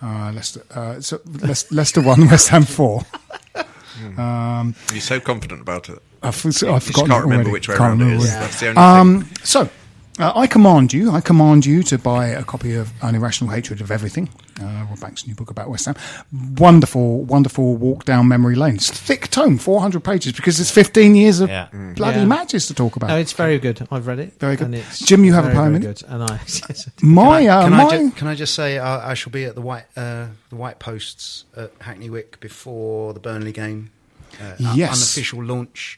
uh, 0.01 0.31
Leicester. 0.33 0.63
Uh, 0.71 0.99
so 0.99 1.17
Leic- 1.19 1.71
Leicester 1.71 2.01
one, 2.01 2.27
West 2.27 2.49
Ham 2.49 2.63
four. 2.63 3.03
Um, 4.17 4.75
You're 4.91 5.01
so 5.01 5.19
confident 5.19 5.61
about 5.61 5.87
it. 5.87 6.01
I've, 6.23 6.45
I've 6.45 6.45
You 6.63 6.79
forgotten 6.79 7.07
can't 7.07 7.23
remember 7.23 7.51
which 7.51 7.67
way 7.67 7.75
Can't 7.77 7.99
around 7.99 8.01
it 8.01 8.05
remember 8.05 8.23
is. 8.25 8.31
which- 8.31 8.39
That's 8.39 8.59
the 8.59 8.67
only 8.69 8.81
Um, 8.81 9.29
so, 9.43 9.69
uh, 10.19 10.31
I 10.35 10.45
command 10.47 10.93
you, 10.93 11.11
I 11.11 11.21
command 11.21 11.65
you 11.65 11.81
to 11.83 11.97
buy 11.97 12.27
a 12.27 12.43
copy 12.43 12.75
of 12.75 12.91
An 13.01 13.15
Irrational 13.15 13.51
Hatred 13.51 13.81
of 13.81 13.89
Everything, 13.89 14.29
uh, 14.61 14.85
Rob 14.89 14.99
Banks' 14.99 15.25
new 15.25 15.33
book 15.33 15.49
about 15.49 15.69
West 15.69 15.85
Ham. 15.87 15.95
Wonderful, 16.57 17.23
wonderful 17.23 17.75
walk 17.77 18.05
down 18.05 18.27
memory 18.27 18.53
lane. 18.55 18.75
It's 18.75 18.89
a 18.89 18.93
thick 18.93 19.29
tome, 19.31 19.57
400 19.57 20.03
pages, 20.03 20.33
because 20.33 20.59
it's 20.59 20.69
15 20.69 21.15
years 21.15 21.39
of 21.39 21.49
Yeah. 21.49 21.67
bloody 21.95 22.19
Yeah. 22.19 22.25
matches 22.25 22.67
to 22.67 22.75
talk 22.75 22.95
about. 22.95 23.07
No, 23.09 23.17
it's 23.17 23.33
very 23.33 23.57
good. 23.57 23.87
I've 23.91 24.05
read 24.05 24.19
it. 24.19 24.39
Very 24.39 24.55
good. 24.55 24.65
And 24.65 24.75
it's 24.75 24.99
Jim, 24.99 25.25
you 25.25 25.33
have 25.33 25.45
a 25.45 25.47
very, 25.47 25.55
poem 25.57 25.73
very 25.73 25.83
in 25.85 25.89
it? 25.91 25.99
good. 26.01 26.09
And 26.09 26.23
I, 26.23 26.39
my, 27.01 27.47
uh, 27.47 27.63
can, 27.63 27.73
I 27.73 27.83
my, 27.83 27.89
ju- 27.89 28.11
can 28.11 28.27
I 28.27 28.35
just 28.35 28.53
say 28.53 28.77
uh, 28.77 28.99
I 28.99 29.15
shall 29.15 29.31
be 29.31 29.45
at 29.45 29.55
the 29.55 29.61
white 29.61 29.85
uh, 29.97 30.27
the 30.49 30.55
white 30.55 30.77
posts 30.79 31.45
at 31.57 31.71
Hackney 31.81 32.09
Wick 32.11 32.39
before 32.39 33.13
the 33.13 33.19
Burnley 33.19 33.51
game. 33.51 33.89
Uh, 34.41 34.55
Yes. 34.75 34.89
unofficial 34.97 35.43
launch. 35.43 35.97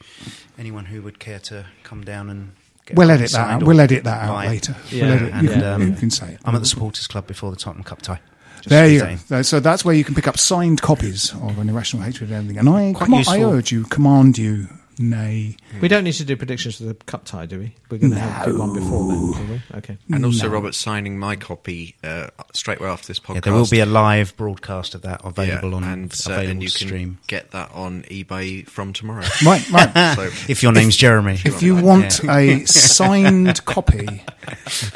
Anyone 0.58 0.86
who 0.86 1.02
would 1.02 1.20
care 1.20 1.40
to 1.40 1.66
come 1.84 2.04
down 2.04 2.30
and 2.30 2.52
get 2.86 2.98
we'll 2.98 3.12
edit 3.12 3.32
that 3.32 3.50
out. 3.50 3.64
We'll 3.64 3.80
edit 3.80 4.04
that 4.04 4.24
out 4.30 4.46
later. 4.46 4.76
Yeah, 4.92 5.04
We'll 5.04 5.14
edit, 5.14 5.34
and, 5.34 5.44
you, 5.44 5.50
can, 5.54 5.64
um, 5.64 5.82
you 5.90 5.94
can 5.96 6.12
say 6.12 6.34
it. 6.34 6.40
I'm 6.46 6.56
at 6.56 6.60
the 6.62 6.68
supporters 6.68 7.08
club 7.08 7.28
before 7.28 7.52
the 7.52 7.58
Tottenham 7.58 7.84
Cup 7.84 8.02
tie. 8.02 8.20
Just 8.58 8.70
There 8.70 8.88
you 8.90 9.00
saying. 9.00 9.20
go. 9.30 9.42
So 9.42 9.60
that's 9.60 9.84
where 9.86 9.94
you 9.96 10.04
can 10.04 10.16
pick 10.16 10.28
up 10.28 10.38
signed 10.38 10.82
copies 10.82 11.32
of 11.34 11.58
An 11.60 11.70
Irrational 11.70 12.04
Hatred 12.04 12.30
of 12.30 12.36
Everything. 12.36 12.58
And 12.58 12.70
I, 12.70 12.94
Quite 12.94 13.28
I 13.28 13.42
urge 13.44 13.72
you, 13.72 13.84
command 13.86 14.38
you, 14.38 14.68
nay. 15.00 15.56
we 15.82 15.88
don't 15.88 16.04
need 16.04 16.14
to 16.14 16.26
do 16.26 16.36
predictions 16.36 16.78
for 16.78 16.84
the 16.84 16.94
cup 16.94 17.26
tie, 17.26 17.46
do 17.46 17.60
we? 17.60 17.74
We're 17.90 17.98
going 17.98 18.14
to 18.14 18.20
have 18.20 18.48
a 18.48 18.52
do 18.52 18.60
one 18.60 18.74
before 18.74 19.08
then, 19.08 19.32
do 19.48 19.54
we? 19.54 19.78
Okay. 19.78 19.98
And 20.12 20.26
also, 20.26 20.48
No. 20.48 20.54
Robert's 20.54 20.78
signing 20.78 21.18
my 21.20 21.36
copy 21.36 21.96
uh, 22.04 22.28
straight 22.54 22.80
away 22.80 22.90
after 22.90 23.08
this 23.08 23.20
podcast. 23.20 23.36
Yeah, 23.36 23.40
there 23.42 23.54
will 23.54 23.68
be 23.70 23.80
a 23.80 23.86
live 23.86 24.36
broadcast 24.38 24.96
of 24.96 25.02
that 25.04 25.22
Yeah, 25.24 25.30
available 25.30 25.76
on 25.76 25.84
and, 25.84 26.12
uh, 26.12 26.32
available 26.34 26.52
and 26.52 26.64
you 26.64 26.70
to 26.70 26.78
can 26.78 26.88
stream. 26.88 27.18
get 27.28 27.52
that 27.52 27.72
on 27.74 28.04
eBay 28.04 28.68
from 28.68 28.94
tomorrow. 28.94 29.24
Right, 29.46 29.70
right. 29.70 29.94
so 30.16 30.24
If 30.50 30.64
your 30.64 30.72
name's 30.72 30.96
Jeremy, 30.96 31.40
If 31.46 31.62
you 31.62 31.76
want 31.76 32.24
a 32.24 32.66
signed 32.66 33.64
copy 33.66 34.24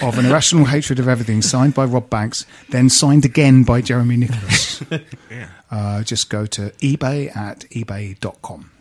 of 0.01 0.17
An 0.17 0.25
Irrational 0.25 0.65
Hatred 0.65 0.99
of 0.99 1.07
Everything, 1.07 1.41
signed 1.41 1.73
by 1.73 1.85
Rob 1.85 2.09
Banks, 2.09 2.45
then 2.69 2.89
signed 2.89 3.25
again 3.25 3.63
by 3.63 3.81
Jeremy 3.81 4.17
Nicholas, 4.17 4.81
yeah, 5.29 5.49
uh, 5.71 6.03
just 6.03 6.29
go 6.29 6.45
to 6.47 6.69
eBay 6.81 7.35
at 7.35 7.61
ebay.com. 7.71 8.71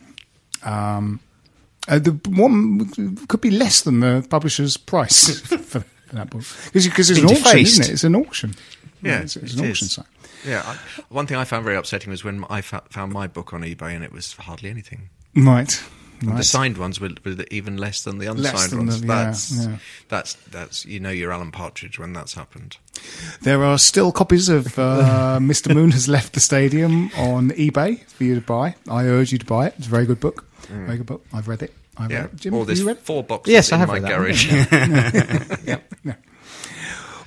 Um, 0.63 1.19
uh, 1.87 1.99
the 1.99 2.11
one 2.29 2.89
could 3.27 3.41
be 3.41 3.51
less 3.51 3.81
than 3.81 3.99
the 4.01 4.25
publisher's 4.29 4.77
price 4.77 5.39
for 5.41 5.83
that 6.13 6.29
book. 6.29 6.43
Because 6.73 7.09
it's 7.09 7.19
an 7.19 7.27
Been 7.27 7.37
auction, 7.37 7.59
isn't 7.59 7.85
it? 7.85 7.91
It's 7.91 8.03
an 8.03 8.15
auction. 8.15 8.55
Yeah, 9.01 9.19
it's, 9.21 9.35
it's 9.35 9.53
it 9.53 9.59
an 9.59 9.69
auction 9.69 9.85
is. 9.85 9.93
site. 9.93 10.05
yeah. 10.45 10.61
I, 10.65 10.77
one 11.09 11.25
thing 11.25 11.37
I 11.37 11.45
found 11.45 11.63
very 11.63 11.77
upsetting 11.77 12.11
was 12.11 12.23
when 12.23 12.43
I 12.49 12.61
fa- 12.61 12.83
found 12.89 13.13
my 13.13 13.27
book 13.27 13.53
on 13.53 13.61
eBay 13.61 13.95
and 13.95 14.03
it 14.03 14.11
was 14.11 14.33
hardly 14.33 14.69
anything. 14.69 15.09
Right. 15.35 15.81
And 16.21 16.37
the 16.37 16.43
signed 16.43 16.77
ones 16.77 16.99
were, 16.99 17.11
were 17.23 17.37
even 17.49 17.77
less 17.77 18.03
than 18.03 18.17
the 18.17 18.25
unsigned 18.29 18.71
than 18.71 18.79
ones. 18.87 18.99
the- 18.99 19.07
yeah, 19.07 19.23
that's 19.23 19.65
yeah. 19.65 19.77
that's 20.09 20.33
that's 20.33 20.85
you 20.85 20.99
know 20.99 21.09
you're 21.11 21.31
Alan 21.31 21.51
Partridge 21.51 21.97
when 21.97 22.11
that's 22.11 22.33
happened. 22.33 22.75
There 23.43 23.63
are 23.63 23.77
still 23.77 24.11
copies 24.11 24.49
of 24.49 24.77
uh, 24.77 25.39
Mr. 25.41 25.73
Moon 25.73 25.91
Has 25.91 26.09
Left 26.09 26.33
the 26.33 26.41
Stadium 26.41 27.09
on 27.15 27.51
eBay 27.51 28.03
for 28.05 28.25
you 28.25 28.35
to 28.35 28.41
buy. 28.41 28.75
I 28.89 29.05
urge 29.05 29.31
you 29.31 29.37
to 29.37 29.45
buy 29.45 29.67
it. 29.67 29.75
It's 29.77 29.87
a 29.87 29.89
very 29.89 30.05
good 30.05 30.19
book. 30.19 30.45
Very 30.67 30.97
good 30.97 31.05
book. 31.05 31.25
I've 31.33 31.47
read 31.47 31.63
it. 31.63 31.73
I've 31.97 32.09
Mm. 32.09 32.11
Yeah. 32.11 32.17
read 32.21 32.25
it. 32.33 32.35
Jim, 32.37 32.53
or 32.53 32.57
have 32.59 32.67
there's 32.67 32.79
you 32.79 32.87
read 32.87 32.97
it? 32.97 33.03
four 33.05 33.23
boxes 33.23 33.51
Yes, 33.51 33.71
I 33.71 33.75
in 33.75 33.79
have 33.79 33.87
my 33.89 33.93
read 33.95 34.03
that 34.03 34.17
one, 34.17 35.57
garage. 35.59 35.67
Yeah. 36.03 36.13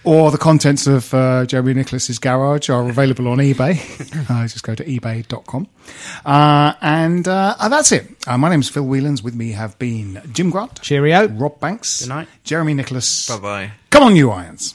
Or 0.04 0.32
the 0.32 0.38
contents 0.38 0.88
of 0.88 1.14
uh, 1.14 1.46
Jeremy 1.46 1.74
Nicholas's 1.74 2.18
garage 2.18 2.68
are 2.68 2.88
available 2.88 3.28
on 3.28 3.38
eBay. 3.38 3.78
uh, 4.30 4.42
just 4.48 4.64
go 4.64 4.74
to 4.74 4.84
ebay.com. 4.84 5.68
Uh, 6.26 6.72
and 6.80 7.28
uh, 7.28 7.54
that's 7.68 7.92
it. 7.92 8.08
Uh, 8.26 8.36
my 8.36 8.50
name's 8.50 8.68
Phil 8.68 8.84
Whelans. 8.84 9.22
With 9.22 9.36
me 9.36 9.52
have 9.52 9.78
been 9.78 10.20
Jim 10.32 10.50
Grant, 10.50 10.80
Cheerio. 10.82 11.28
Rob 11.28 11.60
Banks, 11.60 12.00
Good 12.00 12.08
night. 12.08 12.28
Jeremy 12.42 12.74
Nicholas. 12.74 13.28
bye 13.28 13.36
bye. 13.38 13.70
Come 13.90 14.02
on, 14.02 14.16
you 14.16 14.30
Irons. 14.32 14.74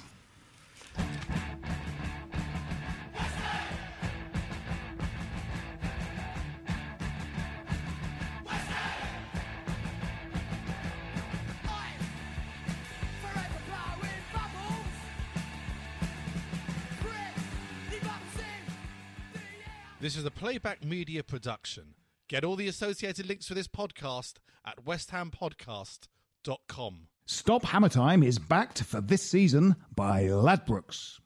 This 20.07 20.15
is 20.15 20.23
a 20.23 20.31
playback 20.31 20.85
media 20.85 21.21
production. 21.21 21.95
Get 22.29 22.45
all 22.45 22.55
the 22.55 22.69
associated 22.69 23.27
links 23.27 23.45
for 23.45 23.55
this 23.55 23.67
podcast 23.67 24.35
at 24.65 24.85
westhampodcast.com. 24.85 27.07
Stop 27.25 27.65
Hammer 27.65 27.89
Time 27.89 28.23
is 28.23 28.39
backed 28.39 28.83
for 28.83 29.01
this 29.01 29.21
season 29.21 29.75
by 29.93 30.23
Ladbrokes. 30.23 31.19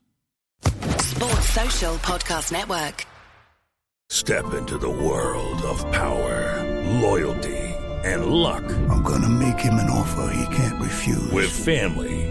Sports 0.65 1.49
Social 1.51 1.93
Podcast 1.97 2.51
Network. 2.51 3.05
Step 4.09 4.51
into 4.55 4.79
the 4.79 4.89
world 4.89 5.61
of 5.61 5.79
power, 5.91 6.81
loyalty, 7.01 7.75
and 8.03 8.25
luck. 8.25 8.63
I'm 8.89 9.03
gonna 9.03 9.29
make 9.29 9.59
him 9.59 9.75
an 9.75 9.91
offer 9.91 10.33
he 10.33 10.55
can't 10.55 10.81
refuse. 10.81 11.29
With 11.29 11.51
family, 11.51 12.30